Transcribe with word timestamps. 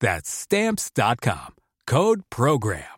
That's 0.00 0.28
Stamps.com. 0.28 1.54
Code 1.86 2.22
PROGRAM. 2.30 2.96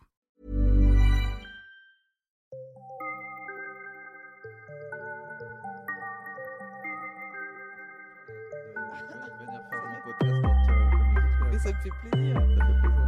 Ça 11.61 11.73
me 11.73 11.81
fait 11.81 11.89
plaisir 12.09 12.58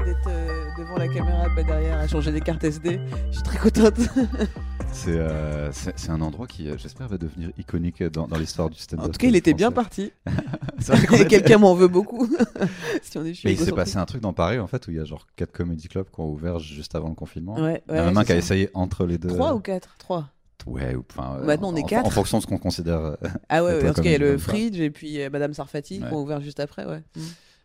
d'être 0.05 0.27
euh, 0.27 0.69
devant 0.77 0.97
la 0.97 1.07
caméra, 1.07 1.47
pas 1.55 1.63
derrière, 1.63 1.97
à 1.99 2.07
changer 2.07 2.31
des 2.31 2.41
cartes 2.41 2.63
SD. 2.63 2.99
Je 3.30 3.33
suis 3.33 3.44
très 3.44 3.57
contente. 3.57 3.94
C'est 4.94 5.16
euh, 5.16 5.71
un 6.09 6.21
endroit 6.21 6.47
qui, 6.47 6.69
euh, 6.69 6.77
j'espère, 6.77 7.07
va 7.07 7.17
devenir 7.17 7.52
iconique 7.57 8.03
dans, 8.03 8.27
dans 8.27 8.38
l'histoire 8.38 8.69
du 8.69 8.77
stand-up. 8.77 9.05
En 9.05 9.09
tout 9.09 9.17
cas, 9.17 9.27
il 9.27 9.35
était 9.35 9.53
bien 9.53 9.72
parti. 9.72 10.11
Quelqu'un 11.29 11.59
m'en 11.59 11.75
veut 11.75 11.88
beaucoup. 11.88 12.27
si 13.02 13.17
on 13.17 13.25
est, 13.25 13.39
Mais 13.45 13.53
il 13.53 13.59
s'est 13.59 13.72
passé 13.72 13.97
un 13.97 14.05
truc 14.05 14.22
dans 14.22 14.33
Paris, 14.33 14.59
en 14.59 14.67
fait, 14.67 14.88
où 14.88 14.91
il 14.91 14.97
y 14.97 14.99
a 14.99 15.05
genre 15.05 15.27
quatre 15.35 15.52
comedy 15.52 15.88
clubs 15.88 16.09
qui 16.13 16.19
ont 16.19 16.29
ouvert 16.29 16.59
juste 16.59 16.95
avant 16.95 17.09
le 17.09 17.16
confinement. 17.16 17.55
Ouais, 17.55 17.81
il 17.89 17.95
y 17.95 17.99
en 17.99 18.03
a 18.03 18.05
même 18.07 18.17
un 18.17 18.23
qui 18.23 18.33
a 18.33 18.38
essayé 18.38 18.69
entre 18.73 19.05
les 19.05 19.17
deux. 19.17 19.29
Trois 19.29 19.53
ou 19.53 19.59
quatre? 19.59 19.95
Trois. 19.97 20.27
Ouais, 20.67 20.94
ou- 20.95 21.05
enfin. 21.09 21.39
Maintenant, 21.44 21.69
on 21.72 21.75
est 21.75 21.83
quatre. 21.88 22.05
En 22.05 22.09
fonction 22.09 22.38
de 22.39 22.44
ce 22.44 22.47
qu'on 22.47 22.57
considère. 22.59 22.99
euh, 22.99 23.16
Ah 23.49 23.63
ouais, 23.63 23.72
Et 23.72 23.75
ouais, 23.75 23.81
toi, 23.81 23.89
en 23.91 23.94
tout 23.94 24.02
cas, 24.02 24.09
il 24.09 24.13
y 24.13 24.16
a 24.16 24.19
le 24.19 24.38
Fridge 24.38 24.79
et 24.79 24.89
puis 24.91 25.17
Madame 25.29 25.53
Sarfati 25.53 25.99
qui 25.99 26.13
ont 26.13 26.22
ouvert 26.22 26.41
juste 26.41 26.59
après, 26.59 26.85
ouais. 26.85 27.02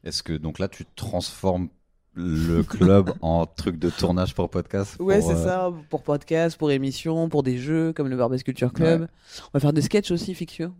Est-ce 0.04 0.22
que 0.22 0.32
donc 0.34 0.60
là, 0.60 0.68
tu 0.68 0.84
transformes 0.94 1.68
le 2.16 2.62
club 2.62 3.12
en 3.20 3.46
truc 3.46 3.78
de 3.78 3.90
tournage 3.90 4.34
pour 4.34 4.48
podcast 4.48 4.96
Ouais, 4.98 5.20
c'est 5.20 5.34
euh, 5.34 5.44
ça, 5.44 5.72
pour 5.90 6.02
podcast, 6.02 6.56
pour 6.56 6.70
émission, 6.70 7.28
pour 7.28 7.42
des 7.42 7.58
jeux 7.58 7.92
comme 7.92 8.08
le 8.08 8.16
Barbès 8.16 8.42
Culture 8.42 8.72
Club. 8.72 9.08
On 9.42 9.50
va 9.54 9.60
faire 9.60 9.72
des 9.72 9.82
sketchs 9.82 10.10
aussi, 10.10 10.34
fiction. 10.34 10.72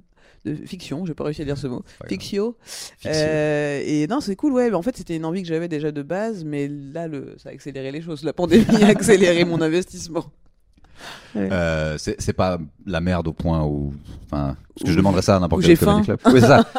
De 0.45 0.55
fiction, 0.55 1.05
j'ai 1.05 1.15
pas 1.15 1.25
réussi 1.25 1.43
à 1.43 1.45
dire 1.45 1.59
ce 1.59 1.67
mot. 1.67 1.83
Fictio. 2.09 2.57
Euh, 3.05 3.83
et 3.85 4.07
non, 4.07 4.21
c'est 4.21 4.37
cool, 4.37 4.53
ouais. 4.53 4.71
mais 4.71 4.77
en 4.77 4.83
fait, 4.83 4.97
c'était 4.97 5.17
une 5.17 5.25
envie 5.25 5.43
que 5.43 5.49
j'avais 5.49 5.69
déjà 5.69 5.91
de 5.91 6.03
base, 6.03 6.45
mais 6.45 6.69
là, 6.69 7.09
le, 7.09 7.35
ça 7.39 7.49
a 7.49 7.53
accéléré 7.53 7.91
les 7.91 8.01
choses. 8.01 8.23
La 8.23 8.33
pandémie 8.33 8.83
a 8.83 8.89
accéléré 8.89 9.45
mon 9.45 9.61
investissement. 9.61 10.27
Euh, 11.37 11.97
c'est 11.99 12.33
pas 12.33 12.59
la 12.87 13.01
merde 13.01 13.29
au 13.29 13.33
point 13.33 13.63
où. 13.65 13.93
Enfin, 14.25 14.57
parce 14.75 14.85
que 14.87 14.91
je 14.93 14.97
demanderais 14.97 15.23
ça 15.23 15.37
à 15.37 15.41
n'importe 15.41 15.63
quel 15.65 15.79
comedy 15.79 16.03
club. 16.07 16.19
Oui, 16.27 16.41
c'est 16.41 16.47
ça. 16.47 16.65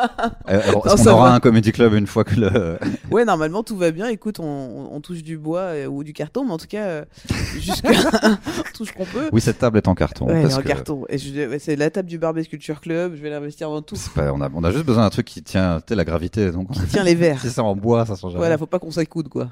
Euh, 0.49 0.61
alors, 0.69 0.85
Non, 0.85 0.93
Est-ce 0.93 0.95
qu'on 0.97 1.03
ça 1.03 1.13
aura 1.13 1.29
va. 1.29 1.35
un 1.35 1.39
comedy 1.41 1.71
club 1.73 1.93
une 1.93 2.07
fois 2.07 2.23
que 2.23 2.35
le. 2.35 2.77
Ouais, 3.11 3.25
normalement, 3.25 3.63
tout 3.63 3.75
va 3.75 3.91
bien. 3.91 4.07
Écoute, 4.07 4.39
on, 4.39 4.43
on- 4.45 4.95
on 4.95 5.01
touche 5.01 5.23
du 5.23 5.37
bois 5.37 5.59
euh, 5.59 5.87
ou 5.87 6.03
du 6.05 6.13
carton, 6.13 6.45
mais 6.45 6.51
en 6.53 6.57
tout 6.57 6.67
cas, 6.67 7.03
jusqu'à. 7.59 7.89
on 7.91 8.73
touche 8.73 8.93
qu'on 8.93 9.03
peut. 9.05 9.29
Oui, 9.33 9.41
cette 9.41 9.59
table 9.59 9.77
est 9.77 9.87
en 9.89 9.95
carton. 9.95 10.25
Ouais, 10.27 10.33
elle 10.33 10.39
est 10.39 10.41
parce 10.43 10.55
en 10.55 10.61
que 10.61 10.67
carton. 10.67 11.03
Et 11.09 11.47
ouais, 11.47 11.59
c'est 11.59 11.75
la 11.75 11.89
table 11.89 12.07
du 12.07 12.17
Barbès 12.17 12.47
Culture 12.47 12.79
Club. 12.81 13.13
Je 13.15 13.21
vais 13.21 13.29
l'investir 13.29 13.69
dans 13.69 13.81
tout. 13.81 13.95
pas- 14.15 14.31
on, 14.33 14.39
a, 14.41 14.49
on 14.53 14.63
a 14.63 14.71
juste 14.71 14.85
besoin 14.85 15.03
d'un 15.03 15.09
truc 15.09 15.25
qui 15.25 15.43
tient 15.43 15.77
tu 15.79 15.87
sais, 15.89 15.95
la 15.95 16.05
gravité. 16.05 16.51
Donc, 16.51 16.69
Tiens 16.89 17.03
les 17.03 17.15
verres. 17.15 17.41
si 17.41 17.49
c'est 17.49 17.59
en 17.61 17.75
bois, 17.75 18.05
ça 18.05 18.15
change 18.15 18.31
rien. 18.31 18.37
Voilà, 18.39 18.57
faut 18.57 18.65
pas 18.67 18.79
qu'on 18.79 18.91
s'écoute 18.91 19.27
quoi. 19.27 19.49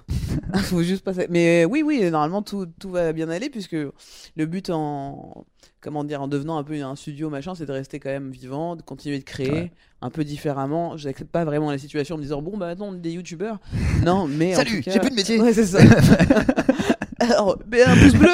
faut 0.56 0.82
juste 0.82 1.04
pas. 1.04 1.12
Mais 1.30 1.66
oui, 1.66 1.84
oui, 1.86 2.10
normalement 2.10 2.42
tout, 2.42 2.68
tout 2.80 2.90
va 2.92 3.12
bien 3.12 3.30
aller 3.30 3.50
puisque 3.50 3.74
le 3.76 4.46
but 4.46 4.55
en 4.70 5.46
comment 5.82 6.04
dire 6.04 6.22
en 6.22 6.28
devenant 6.28 6.58
un 6.58 6.64
peu 6.64 6.82
un 6.82 6.96
studio 6.96 7.30
machin, 7.30 7.54
c'est 7.56 7.66
de 7.66 7.72
rester 7.72 8.00
quand 8.00 8.10
même 8.10 8.32
vivant, 8.32 8.76
de 8.76 8.82
continuer 8.82 9.20
de 9.20 9.24
créer 9.24 9.52
Ouais. 9.52 9.72
un 10.02 10.10
peu 10.10 10.24
différemment. 10.24 10.98
Je 10.98 11.08
n'accepte 11.08 11.32
pas 11.32 11.46
vraiment 11.46 11.70
la 11.72 11.78
situation 11.78 12.16
en 12.16 12.18
me 12.18 12.24
disant 12.24 12.42
bon 12.42 12.58
bah 12.58 12.70
attends 12.70 12.88
on 12.88 12.96
est 12.96 13.00
des 13.00 13.12
youtubeurs. 13.12 13.60
Non, 14.04 14.28
mais 14.28 14.54
Salut, 14.54 14.84
j'ai 14.86 15.00
plus 15.00 15.10
de 15.12 15.16
métier. 15.16 15.40
Ouais, 15.40 15.54
c'est 15.54 15.66
ça. 15.66 15.80
Alors, 17.20 17.58
mais 17.72 17.84
un 17.84 17.96
pouce 17.96 18.14
bleu. 18.16 18.30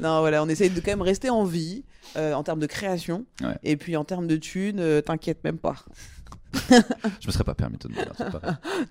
Non, 0.00 0.20
voilà, 0.20 0.42
on 0.42 0.48
essaye 0.48 0.70
de 0.70 0.80
quand 0.80 0.90
même 0.92 1.02
rester 1.02 1.30
en 1.30 1.44
vie 1.44 1.84
euh, 2.16 2.32
en 2.34 2.42
termes 2.42 2.60
de 2.60 2.66
création 2.66 3.24
Ouais. 3.42 3.56
et 3.62 3.76
puis 3.76 3.96
en 3.96 4.04
termes 4.04 4.26
de 4.26 4.36
thunes, 4.36 4.78
euh, 4.80 5.00
t'inquiète 5.00 5.42
même 5.44 5.58
pas. 5.58 5.76
Je 6.70 7.26
me 7.26 7.32
serais 7.32 7.42
pas 7.44 7.54
permis 7.54 7.76
de 7.78 7.82
te 7.82 7.88
demander. 7.88 8.08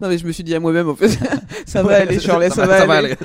Non 0.02 0.10
mais 0.10 0.18
je 0.18 0.26
me 0.28 0.34
suis 0.34 0.44
dit 0.44 0.54
à 0.54 0.60
moi-même 0.60 0.90
en 0.90 0.96
fait, 0.96 1.18
ça 1.66 1.82
va 1.82 1.96
aller 2.02 2.20
Shirley, 2.20 2.50
ça, 2.50 2.66
va, 2.66 2.94
aller. 2.94 3.16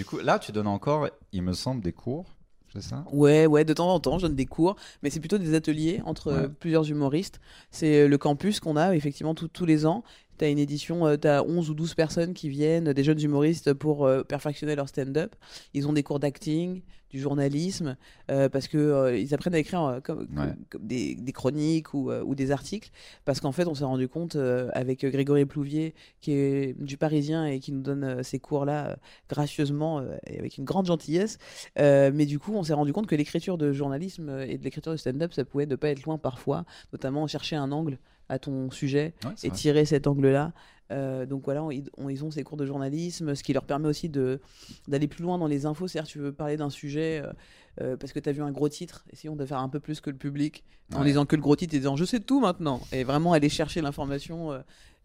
Du 0.00 0.06
coup, 0.06 0.18
là, 0.18 0.38
tu 0.38 0.50
donnes 0.50 0.66
encore, 0.66 1.08
il 1.32 1.42
me 1.42 1.52
semble, 1.52 1.82
des 1.82 1.92
cours. 1.92 2.24
C'est 2.72 2.80
ça? 2.80 3.04
Ouais, 3.12 3.44
ouais, 3.44 3.66
de 3.66 3.74
temps 3.74 3.92
en 3.92 4.00
temps, 4.00 4.16
je 4.18 4.26
donne 4.26 4.34
des 4.34 4.46
cours, 4.46 4.76
mais 5.02 5.10
c'est 5.10 5.20
plutôt 5.20 5.36
des 5.36 5.52
ateliers 5.54 6.00
entre 6.06 6.28
euh, 6.28 6.42
Ouais. 6.44 6.48
plusieurs 6.58 6.88
humoristes. 6.90 7.38
C'est 7.70 8.04
euh, 8.04 8.08
le 8.08 8.16
campus 8.16 8.60
qu'on 8.60 8.76
a 8.76 8.96
effectivement 8.96 9.34
tout- 9.34 9.48
tous 9.48 9.66
les 9.66 9.84
ans. 9.84 10.02
Tu 10.40 10.46
as 10.46 10.48
une 10.48 10.58
édition, 10.58 11.18
tu 11.18 11.28
as 11.28 11.44
11 11.44 11.68
ou 11.68 11.74
12 11.74 11.94
personnes 11.94 12.32
qui 12.32 12.48
viennent, 12.48 12.94
des 12.94 13.04
jeunes 13.04 13.20
humoristes 13.20 13.74
pour 13.74 14.06
euh, 14.06 14.22
perfectionner 14.22 14.74
leur 14.74 14.88
stand-up. 14.88 15.34
Ils 15.74 15.86
ont 15.86 15.92
des 15.92 16.02
cours 16.02 16.18
d'acting, 16.18 16.80
du 17.10 17.18
journalisme, 17.20 17.96
euh, 18.30 18.48
parce 18.48 18.66
que 18.66 18.78
euh, 18.78 19.18
ils 19.18 19.34
apprennent 19.34 19.54
à 19.54 19.58
écrire 19.58 20.00
comme, 20.02 20.26
comme- 20.26 20.38
Ouais. 20.38 20.54
comme 20.70 20.86
des, 20.86 21.14
des 21.16 21.32
chroniques 21.32 21.92
ou, 21.92 22.10
ou 22.10 22.34
des 22.34 22.52
articles, 22.52 22.90
parce 23.26 23.38
qu'en 23.40 23.52
fait, 23.52 23.66
on 23.66 23.74
s'est 23.74 23.84
rendu 23.84 24.08
compte 24.08 24.36
avec 24.72 25.04
Grégory 25.04 25.44
Plouvier, 25.44 25.94
qui 26.22 26.32
est 26.32 26.74
du 26.82 26.96
Parisien 26.96 27.44
et 27.44 27.60
qui 27.60 27.72
nous 27.72 27.82
donne 27.82 28.22
ces 28.22 28.38
cours-là 28.38 28.96
gracieusement 29.28 30.02
et 30.26 30.38
avec 30.38 30.56
une 30.56 30.64
grande 30.64 30.86
gentillesse, 30.86 31.36
mais 31.76 32.24
du 32.24 32.38
coup, 32.38 32.54
on 32.54 32.62
s'est 32.62 32.72
rendu 32.74 32.94
compte 32.94 33.08
que 33.08 33.14
l'écriture 33.16 33.58
de 33.58 33.72
journalisme 33.72 34.30
et 34.48 34.56
de 34.56 34.64
l'écriture 34.64 34.92
de 34.92 34.96
stand-up, 34.96 35.32
ça 35.34 35.44
pouvait 35.44 35.66
ne 35.66 35.76
pas 35.76 35.88
être 35.90 36.04
loin 36.04 36.16
parfois, 36.16 36.64
notamment 36.94 37.26
chercher 37.26 37.56
un 37.56 37.72
angle 37.72 37.98
à 38.30 38.38
ton 38.38 38.70
sujet 38.70 39.12
Ouais, 39.24 39.32
et 39.42 39.48
vrai. 39.48 39.56
tirer 39.56 39.84
cet 39.84 40.06
angle-là. 40.06 40.52
Euh, 40.92 41.24
donc 41.24 41.44
voilà, 41.44 41.62
on- 41.62 41.70
ils 41.70 41.84
on- 41.98 42.08
ils 42.08 42.24
ont 42.24 42.30
ces 42.32 42.42
cours 42.42 42.56
de 42.56 42.66
journalisme, 42.66 43.34
ce 43.36 43.42
qui 43.44 43.52
leur 43.52 43.64
permet 43.64 43.86
aussi 43.88 44.08
de 44.08 44.40
d'aller 44.88 45.06
plus 45.06 45.22
loin 45.22 45.38
dans 45.38 45.46
les 45.46 45.64
infos. 45.66 45.86
C'est-à-dire, 45.86 46.10
tu 46.10 46.18
veux 46.18 46.32
parler 46.32 46.56
d'un 46.56 46.70
sujet 46.70 47.22
euh, 47.24 47.32
euh, 47.80 47.96
parce 47.96 48.12
que 48.12 48.18
tu 48.18 48.28
as 48.28 48.32
vu 48.32 48.42
un 48.42 48.50
gros 48.50 48.68
titre, 48.68 49.04
essayons 49.12 49.36
de 49.36 49.46
faire 49.46 49.58
un 49.58 49.68
peu 49.68 49.78
plus 49.78 50.00
que 50.00 50.10
le 50.10 50.16
public 50.16 50.64
en 50.94 51.04
disant 51.04 51.26
que 51.26 51.36
le 51.36 51.42
gros 51.42 51.54
titre 51.54 51.74
et 51.74 51.78
disant 51.78 51.94
je 51.94 52.04
sais 52.04 52.18
tout 52.18 52.40
maintenant. 52.40 52.80
Et 52.92 53.04
vraiment 53.04 53.32
aller 53.32 53.48
chercher 53.48 53.80
l'information, 53.82 54.50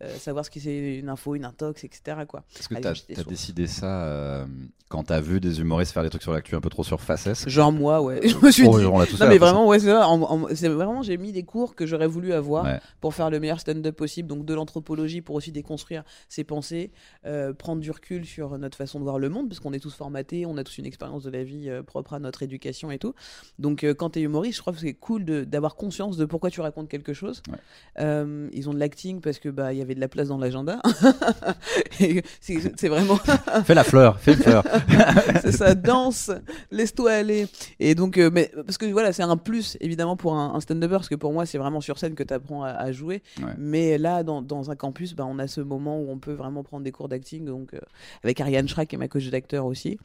euh, 0.01 0.13
savoir 0.17 0.43
ce 0.43 0.49
qui 0.49 0.59
c'est 0.59 0.97
une 0.99 1.07
info, 1.07 1.35
une 1.35 1.45
intox, 1.45 1.83
etc. 1.85 2.17
Quoi. 2.27 2.43
Est-ce 2.59 2.67
que 2.67 2.75
tu 2.75 2.87
as, 3.19 3.23
décidé 3.23 3.65
ça 3.65 4.03
euh, 4.05 4.45
quand 4.89 5.05
tu 5.05 5.13
as 5.13 5.21
vu 5.21 5.39
des 5.39 5.61
humoristes 5.61 5.93
faire 5.93 6.03
des 6.03 6.09
trucs 6.09 6.21
sur 6.21 6.33
l'actu 6.33 6.53
un 6.53 6.59
peu 6.59 6.69
trop 6.69 6.83
sur 6.83 6.99
faces 6.99 7.47
Genre 7.47 7.71
moi, 7.71 8.01
ouais. 8.01 8.19
Je 8.27 8.35
me 8.37 8.51
suis 8.51 8.67
Oh, 8.67 8.77
dit. 8.77 8.85
Non 8.85 9.27
mais 9.27 9.37
vraiment 9.37 9.65
ouais 9.67 9.79
c'est 9.79 10.67
vraiment 10.67 11.01
j'ai 11.01 11.17
mis 11.17 11.31
des 11.31 11.43
cours 11.43 11.75
que 11.75 11.85
j'aurais 11.85 12.07
voulu 12.07 12.33
avoir 12.33 12.65
Ouais. 12.65 12.79
pour 12.99 13.13
faire 13.13 13.29
le 13.29 13.39
meilleur 13.39 13.59
stand-up 13.61 13.95
possible 13.95 14.27
donc 14.27 14.45
de 14.45 14.53
l'anthropologie 14.53 15.21
pour 15.21 15.35
aussi 15.35 15.51
déconstruire 15.53 16.03
ses 16.27 16.43
pensées 16.43 16.91
euh, 17.25 17.53
prendre 17.53 17.81
du 17.81 17.89
recul 17.91 18.25
sur 18.25 18.57
notre 18.57 18.77
façon 18.77 18.99
de 18.99 19.03
voir 19.05 19.17
le 19.17 19.29
monde 19.29 19.47
parce 19.47 19.59
qu'on 19.61 19.71
est 19.73 19.79
tous 19.79 19.93
formatés 19.95 20.45
on 20.45 20.57
a 20.57 20.63
tous 20.65 20.77
une 20.77 20.85
expérience 20.85 21.23
de 21.23 21.29
la 21.29 21.43
vie 21.43 21.69
propre 21.85 22.13
à 22.13 22.19
notre 22.19 22.43
éducation 22.43 22.91
et 22.91 22.99
tout 22.99 23.13
donc 23.59 23.83
quand 23.97 24.09
tu 24.11 24.19
es 24.19 24.21
humoriste 24.23 24.57
je 24.57 24.61
trouve 24.61 24.75
que 24.75 24.81
c'est 24.81 24.93
cool 24.93 25.23
d'avoir 25.23 25.75
conscience 25.75 26.17
de 26.17 26.25
pourquoi 26.25 26.49
tu 26.49 26.59
racontes 26.61 26.89
quelque 26.89 27.13
chose 27.13 27.41
Ouais. 27.49 28.45
Ils 28.53 28.69
ont 28.69 28.73
de 28.73 28.79
l'acting 28.79 29.21
parce 29.21 29.39
que 29.39 29.49
bah 29.49 29.73
y 29.73 29.81
avait 29.85 29.95
de 29.95 29.99
la 29.99 30.07
place 30.07 30.27
dans 30.27 30.37
l'agenda 30.37 30.81
Et 31.99 32.21
c'est 32.41 32.87
vraiment 32.87 33.17
Fais 33.65 33.73
la 33.73 33.83
fleur, 33.83 34.19
fais 34.19 34.33
une 34.33 34.39
fleur. 34.39 34.63
c'est 35.41 35.51
ça, 35.51 35.75
danse, 35.75 36.31
laisse-toi 36.71 37.11
aller. 37.11 37.47
Et 37.79 37.95
donc, 37.95 38.17
euh, 38.17 38.29
mais 38.31 38.51
parce 38.65 38.77
que 38.77 38.85
voilà, 38.87 39.13
c'est 39.13 39.23
un 39.23 39.37
plus 39.37 39.77
évidemment 39.79 40.15
pour 40.17 40.35
un, 40.35 40.53
un 40.55 40.59
stand-upper, 40.59 40.95
parce 40.95 41.09
que 41.09 41.15
pour 41.15 41.33
moi, 41.33 41.45
c'est 41.45 41.57
vraiment 41.57 41.81
sur 41.81 41.97
scène 41.97 42.15
que 42.15 42.23
tu 42.23 42.33
apprends 42.33 42.63
à, 42.63 42.69
à 42.69 42.91
jouer. 42.91 43.21
Ouais. 43.39 43.53
Mais 43.57 43.97
là, 43.97 44.23
dans, 44.23 44.41
dans 44.41 44.71
un 44.71 44.75
campus, 44.75 45.15
bah, 45.15 45.25
on 45.27 45.39
a 45.39 45.47
ce 45.47 45.61
moment 45.61 45.99
où 45.99 46.09
on 46.09 46.17
peut 46.19 46.33
vraiment 46.33 46.63
prendre 46.63 46.83
des 46.83 46.91
cours 46.91 47.07
d'acting. 47.09 47.45
Donc, 47.45 47.73
euh, 47.73 47.79
avec 48.23 48.39
Ariane 48.41 48.67
Schrack 48.67 48.89
qui 48.89 48.95
est 48.95 48.99
ma 48.99 49.07
coach 49.07 49.27
d'acteur 49.29 49.65
aussi. 49.65 49.97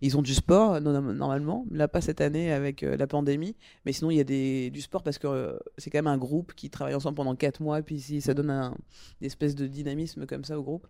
Ils 0.00 0.16
ont 0.16 0.22
du 0.22 0.32
sport 0.32 0.80
no- 0.80 1.00
normalement, 1.12 1.66
là 1.72 1.88
pas 1.88 2.00
cette 2.00 2.20
année 2.20 2.52
avec 2.52 2.84
euh, 2.84 2.96
la 2.96 3.08
pandémie, 3.08 3.56
mais 3.84 3.90
sinon 3.92 4.12
il 4.12 4.16
y 4.16 4.20
a 4.20 4.24
des, 4.24 4.70
du 4.70 4.80
sport 4.80 5.02
parce 5.02 5.18
que 5.18 5.58
c'est 5.76 5.90
quand 5.90 5.98
même 5.98 6.06
un 6.06 6.16
groupe 6.16 6.52
qui 6.54 6.70
travaille 6.70 6.94
ensemble 6.94 7.16
pendant 7.16 7.34
quatre 7.34 7.60
mois, 7.60 7.82
puis 7.82 7.98
si 7.98 8.20
ça 8.20 8.32
donne 8.32 8.50
un, 8.50 8.76
une 9.20 9.26
espèce 9.26 9.54
de 9.54 9.66
dynamisme 9.66 10.26
comme 10.26 10.44
ça 10.44 10.58
au 10.58 10.62
groupe. 10.62 10.86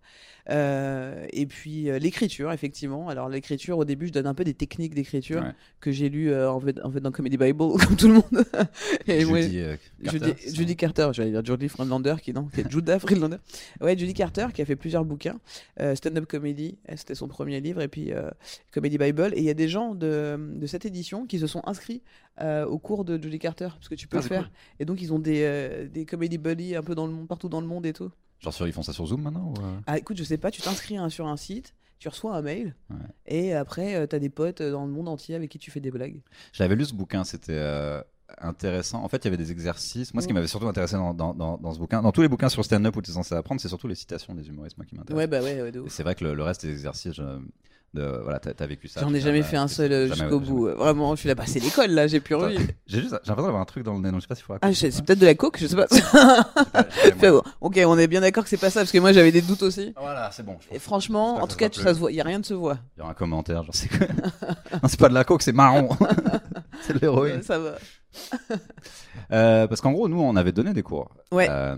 Euh, 0.50 1.26
et 1.32 1.46
puis 1.46 1.90
euh, 1.90 1.98
l'écriture, 1.98 2.52
effectivement. 2.52 3.08
Alors 3.08 3.28
l'écriture, 3.28 3.78
au 3.78 3.84
début, 3.84 4.08
je 4.08 4.12
donne 4.12 4.26
un 4.26 4.34
peu 4.34 4.44
des 4.44 4.54
techniques 4.54 4.94
d'écriture 4.94 5.42
Ouais. 5.42 5.52
que 5.80 5.92
j'ai 5.92 6.08
lues 6.08 6.32
euh, 6.32 6.50
en, 6.50 6.60
fait, 6.60 6.80
en 6.82 6.90
fait 6.90 7.00
dans 7.00 7.12
Comedy 7.12 7.36
Bible, 7.36 7.58
comme 7.86 7.96
tout 7.96 8.08
le 8.08 8.14
monde. 8.14 8.44
et 9.06 9.20
Judy, 9.20 9.60
Carter, 9.60 9.78
Judy, 10.02 10.32
c'est 10.38 10.48
ça 10.50 10.54
Judy 10.56 10.76
Carter, 10.76 11.08
j'allais 11.12 11.30
dire 11.30 11.44
Judy 11.44 11.68
Friedlander, 11.68 12.16
qui 12.22 12.32
non, 12.32 12.44
qui 12.46 12.60
est 12.60 12.70
Judah 12.70 12.98
Friedlander. 13.00 13.36
Ouais, 13.80 13.96
Judy 13.96 14.14
Carter, 14.14 14.46
qui 14.52 14.62
a 14.62 14.64
fait 14.64 14.76
plusieurs 14.76 15.04
bouquins, 15.04 15.38
stand-up 15.94 16.26
comedy, 16.26 16.78
euh, 16.90 16.94
c'était 16.96 17.14
son 17.14 17.28
premier 17.28 17.60
livre, 17.60 17.80
et 17.80 17.88
puis 17.88 18.10
Comedy 18.72 18.98
Bible. 18.98 19.32
Et 19.34 19.38
il 19.38 19.44
y 19.44 19.50
a 19.50 19.54
des 19.54 19.68
gens 19.68 19.94
de, 19.94 20.38
de 20.56 20.66
cette 20.66 20.84
édition 20.86 21.26
qui 21.26 21.38
se 21.38 21.46
sont 21.46 21.62
inscrits 21.66 22.02
euh, 22.40 22.64
au 22.66 22.78
cours 22.78 23.04
de 23.04 23.20
Judy 23.20 23.38
Carter, 23.38 23.68
parce 23.74 23.88
que 23.88 23.94
tu 23.94 24.06
peux 24.08 24.18
Ah, 24.18 24.22
le 24.22 24.26
faire. 24.28 24.44
cool. 24.44 24.52
Et 24.80 24.84
donc 24.84 25.00
ils 25.02 25.12
ont 25.12 25.18
des, 25.18 25.42
euh, 25.42 25.88
des 25.88 26.04
comedy 26.06 26.38
buddies 26.38 26.76
un 26.76 26.82
peu 26.82 26.94
dans 26.94 27.06
le 27.06 27.12
monde, 27.12 27.28
partout 27.28 27.48
dans 27.48 27.60
le 27.60 27.66
monde 27.66 27.86
et 27.86 27.92
tout. 27.92 28.10
Genre 28.40 28.52
sur, 28.54 28.66
ils 28.66 28.72
font 28.72 28.82
ça 28.82 28.92
sur 28.92 29.06
Zoom 29.06 29.22
maintenant 29.22 29.52
ou, 29.56 29.60
euh? 29.62 29.80
Ah, 29.86 29.98
écoute, 29.98 30.16
je 30.16 30.24
sais 30.24 30.38
pas, 30.38 30.50
tu 30.50 30.62
t'inscris 30.62 30.96
hein, 30.96 31.08
sur 31.08 31.26
un 31.26 31.36
site. 31.36 31.74
Tu 31.98 32.08
reçois 32.08 32.36
un 32.36 32.42
mail 32.42 32.76
Ouais. 32.90 32.96
et 33.26 33.54
après 33.54 34.06
tu 34.06 34.14
as 34.14 34.18
des 34.20 34.28
potes 34.28 34.60
euh, 34.60 34.70
dans 34.70 34.86
le 34.86 34.92
monde 34.92 35.08
entier 35.08 35.34
avec 35.34 35.50
qui 35.50 35.58
tu 35.58 35.72
fais 35.72 35.80
des 35.80 35.90
blagues. 35.90 36.20
J'avais 36.52 36.76
lu 36.76 36.84
ce 36.84 36.94
bouquin, 36.94 37.24
c'était 37.24 37.50
euh, 37.58 38.00
intéressant. 38.40 39.02
En 39.02 39.08
fait, 39.08 39.16
il 39.18 39.24
y 39.24 39.28
avait 39.28 39.36
des 39.36 39.50
exercices. 39.50 40.14
Moi, 40.14 40.22
ce 40.22 40.28
qui 40.28 40.32
Mm. 40.32 40.36
m'avait 40.36 40.46
surtout 40.46 40.68
intéressé 40.68 40.94
dans, 40.94 41.12
dans, 41.12 41.34
dans, 41.34 41.58
dans 41.58 41.72
ce 41.72 41.78
bouquin, 41.80 42.00
dans 42.00 42.12
tous 42.12 42.22
les 42.22 42.28
bouquins 42.28 42.48
sur 42.48 42.64
stand-up 42.64 42.94
où 42.96 43.02
tu 43.02 43.10
es 43.10 43.14
censé 43.14 43.34
apprendre, 43.34 43.60
c'est 43.60 43.66
surtout 43.68 43.88
les 43.88 43.96
citations 43.96 44.32
des 44.34 44.46
humoristes 44.46 44.76
moi, 44.76 44.86
qui 44.86 44.94
m'intéressent. 44.94 45.18
Ouais, 45.18 45.26
bah 45.26 45.42
ouais, 45.42 45.60
ouais, 45.60 45.72
c'est 45.88 46.04
vrai 46.04 46.14
que 46.14 46.22
le, 46.24 46.34
le 46.34 46.42
reste 46.44 46.64
des 46.64 46.70
exercices, 46.70 47.14
je- 47.14 47.40
de, 47.94 48.20
voilà, 48.22 48.38
t'as 48.38 48.52
as 48.62 48.66
vécu 48.66 48.86
ça. 48.86 49.00
J'en 49.00 49.14
ai 49.14 49.20
jamais 49.20 49.40
ah, 49.40 49.44
fait 49.44 49.56
un 49.56 49.68
seul 49.68 49.92
euh, 49.92 50.06
jusqu'au 50.08 50.40
bout. 50.40 50.68
Vraiment, 50.68 51.14
je 51.14 51.20
suis 51.20 51.28
là, 51.28 51.34
bah, 51.34 51.44
c'est 51.46 51.58
l'école 51.58 51.90
là, 51.90 52.06
j'ai 52.06 52.20
plus 52.20 52.34
envie. 52.34 52.58
J'ai 52.86 53.00
juste, 53.00 53.10
j'ai 53.10 53.30
l'impression 53.30 53.44
d'avoir 53.44 53.62
un 53.62 53.64
truc 53.64 53.82
dans 53.82 53.94
le 53.94 54.00
nez, 54.00 54.10
donc 54.10 54.20
je 54.20 54.22
sais 54.22 54.28
pas 54.28 54.34
s'il 54.34 54.44
faut 54.44 54.54
Ah, 54.60 54.74
c'est 54.74 55.04
peut-être 55.04 55.18
de 55.18 55.26
la 55.26 55.34
coke, 55.34 55.58
je 55.58 55.66
sais 55.66 55.76
pas. 55.76 55.86
Ok, 57.60 57.80
on 57.86 57.98
est 57.98 58.06
bien 58.06 58.20
d'accord 58.20 58.44
que 58.44 58.50
c'est 58.50 58.56
pas 58.56 58.70
ça, 58.70 58.80
parce 58.80 58.92
que 58.92 58.98
moi 58.98 59.12
j'avais 59.12 59.32
des 59.32 59.42
doutes 59.42 59.62
aussi. 59.62 59.94
Voilà, 59.98 60.30
c'est 60.32 60.42
bon. 60.42 60.56
Et 60.70 60.78
franchement, 60.78 61.36
en 61.42 61.46
tout 61.46 61.56
cas, 61.56 61.68
ça 61.72 61.94
se 61.94 61.98
voit, 61.98 62.12
y 62.12 62.20
a 62.20 62.24
rien 62.24 62.40
de 62.40 62.46
se 62.46 62.54
voit. 62.54 62.78
Il 62.96 63.00
y 63.00 63.02
aura 63.02 63.12
un 63.12 63.14
commentaire, 63.14 63.62
genre 63.64 63.74
c'est 63.74 63.88
quoi 63.88 64.06
Non, 64.82 64.88
c'est 64.88 65.00
pas 65.00 65.08
de 65.08 65.14
la 65.14 65.24
coke, 65.24 65.42
c'est 65.42 65.52
marron. 65.52 65.88
c'est 66.82 66.94
de 66.94 66.98
l'héroïne. 66.98 67.42
Ça 67.42 67.58
va. 67.58 67.76
Euh, 69.32 69.66
parce 69.66 69.80
qu'en 69.80 69.92
gros, 69.92 70.08
nous, 70.08 70.20
on 70.20 70.36
avait 70.36 70.52
donné 70.52 70.72
des 70.72 70.82
cours. 70.82 71.10
Ouais. 71.30 71.46
Euh, 71.50 71.76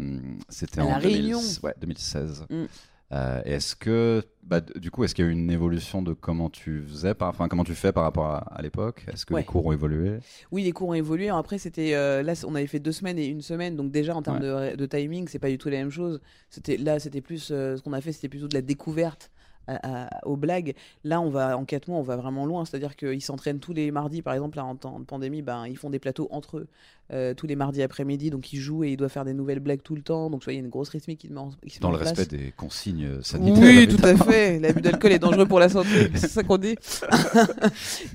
C'était 0.48 0.80
en 0.80 0.90
La 0.90 1.00
2000 1.00 1.16
Réunion. 1.16 1.40
ouais, 1.62 1.74
2016. 1.80 2.46
Mm. 2.48 2.64
Euh, 3.12 3.42
est-ce 3.44 3.74
que, 3.74 4.22
bah, 4.44 4.60
du 4.60 4.90
coup, 4.92 5.02
est-ce 5.02 5.16
qu'il 5.16 5.24
y 5.24 5.28
a 5.28 5.30
eu 5.30 5.34
une 5.34 5.50
évolution 5.50 6.00
de 6.00 6.12
comment 6.12 6.48
tu 6.48 6.82
faisais, 6.86 7.12
par, 7.14 7.28
enfin, 7.30 7.48
comment 7.48 7.64
tu 7.64 7.74
fais 7.74 7.90
par 7.90 8.04
rapport 8.04 8.26
à, 8.26 8.38
à 8.54 8.62
l'époque? 8.62 9.04
Est-ce 9.12 9.26
que 9.26 9.34
Ouais. 9.34 9.40
les 9.40 9.46
cours 9.46 9.66
ont 9.66 9.72
évolué? 9.72 10.18
Oui, 10.52 10.62
les 10.62 10.70
cours 10.70 10.90
ont 10.90 10.94
évolué. 10.94 11.28
Après, 11.28 11.58
c'était 11.58 11.94
euh, 11.94 12.22
là, 12.22 12.34
on 12.46 12.54
avait 12.54 12.68
fait 12.68 12.78
deux 12.78 12.92
semaines 12.92 13.18
et 13.18 13.26
une 13.26 13.42
semaine, 13.42 13.74
donc 13.74 13.90
déjà 13.90 14.14
en 14.14 14.22
termes 14.22 14.38
de, 14.40 14.76
de 14.76 14.86
timing, 14.86 15.26
c'est 15.26 15.40
pas 15.40 15.48
du 15.50 15.58
tout 15.58 15.68
la 15.70 15.78
même 15.78 15.90
chose. 15.90 16.20
C'était 16.50 16.76
là, 16.76 17.00
c'était 17.00 17.20
plus 17.20 17.48
euh, 17.50 17.76
ce 17.76 17.82
qu'on 17.82 17.92
a 17.92 18.00
fait, 18.00 18.12
c'était 18.12 18.28
plutôt 18.28 18.46
de 18.48 18.54
la 18.54 18.62
découverte. 18.62 19.30
À- 19.76 20.06
à- 20.06 20.26
aux 20.26 20.36
blagues. 20.36 20.74
Là, 21.04 21.20
on 21.20 21.30
va 21.30 21.56
en 21.56 21.64
quatre 21.64 21.88
mois, 21.88 21.98
on 21.98 22.02
va 22.02 22.16
vraiment 22.16 22.46
loin. 22.46 22.64
C'est-à-dire 22.64 22.96
qu'ils 22.96 23.22
s'entraînent 23.22 23.60
tous 23.60 23.72
les 23.72 23.90
mardis, 23.90 24.22
par 24.22 24.34
exemple, 24.34 24.56
là, 24.56 24.64
en 24.64 24.76
temps 24.76 24.98
de 24.98 25.04
pandémie, 25.04 25.42
ben, 25.42 25.66
ils 25.66 25.76
font 25.76 25.90
des 25.90 25.98
plateaux 25.98 26.28
entre 26.30 26.58
eux 26.58 26.66
euh, 27.12 27.34
tous 27.34 27.48
les 27.48 27.56
mardis 27.56 27.82
après-midi. 27.82 28.30
Donc, 28.30 28.52
ils 28.52 28.60
jouent 28.60 28.84
et 28.84 28.90
ils 28.92 28.96
doivent 28.96 29.10
faire 29.10 29.24
des 29.24 29.34
nouvelles 29.34 29.58
blagues 29.58 29.82
tout 29.82 29.96
le 29.96 30.02
temps. 30.02 30.30
Donc, 30.30 30.40
tu 30.42 30.44
vois, 30.44 30.52
il 30.52 30.56
y 30.56 30.60
a 30.60 30.62
une 30.62 30.70
grosse 30.70 30.90
rythmique 30.90 31.18
qui 31.18 31.26
se 31.26 31.32
met 31.32 31.40
en, 31.40 31.50
qui 31.66 31.70
se 31.70 31.78
met 31.78 31.80
Dans 31.82 31.88
en 31.88 31.92
le 31.92 31.98
place. 31.98 32.16
respect 32.16 32.36
des 32.36 32.52
consignes 32.56 33.20
sanitaires 33.22 33.62
Oui, 33.64 33.88
tout 33.88 34.04
à 34.06 34.14
fait. 34.16 34.60
L'abus 34.60 34.80
d'alcool 34.80 35.10
est 35.12 35.18
dangereux 35.18 35.46
pour 35.46 35.58
la 35.58 35.68
santé, 35.68 35.88
c'est 36.14 36.28
ça 36.30 36.44
qu'on 36.44 36.56
dit. 36.58 36.76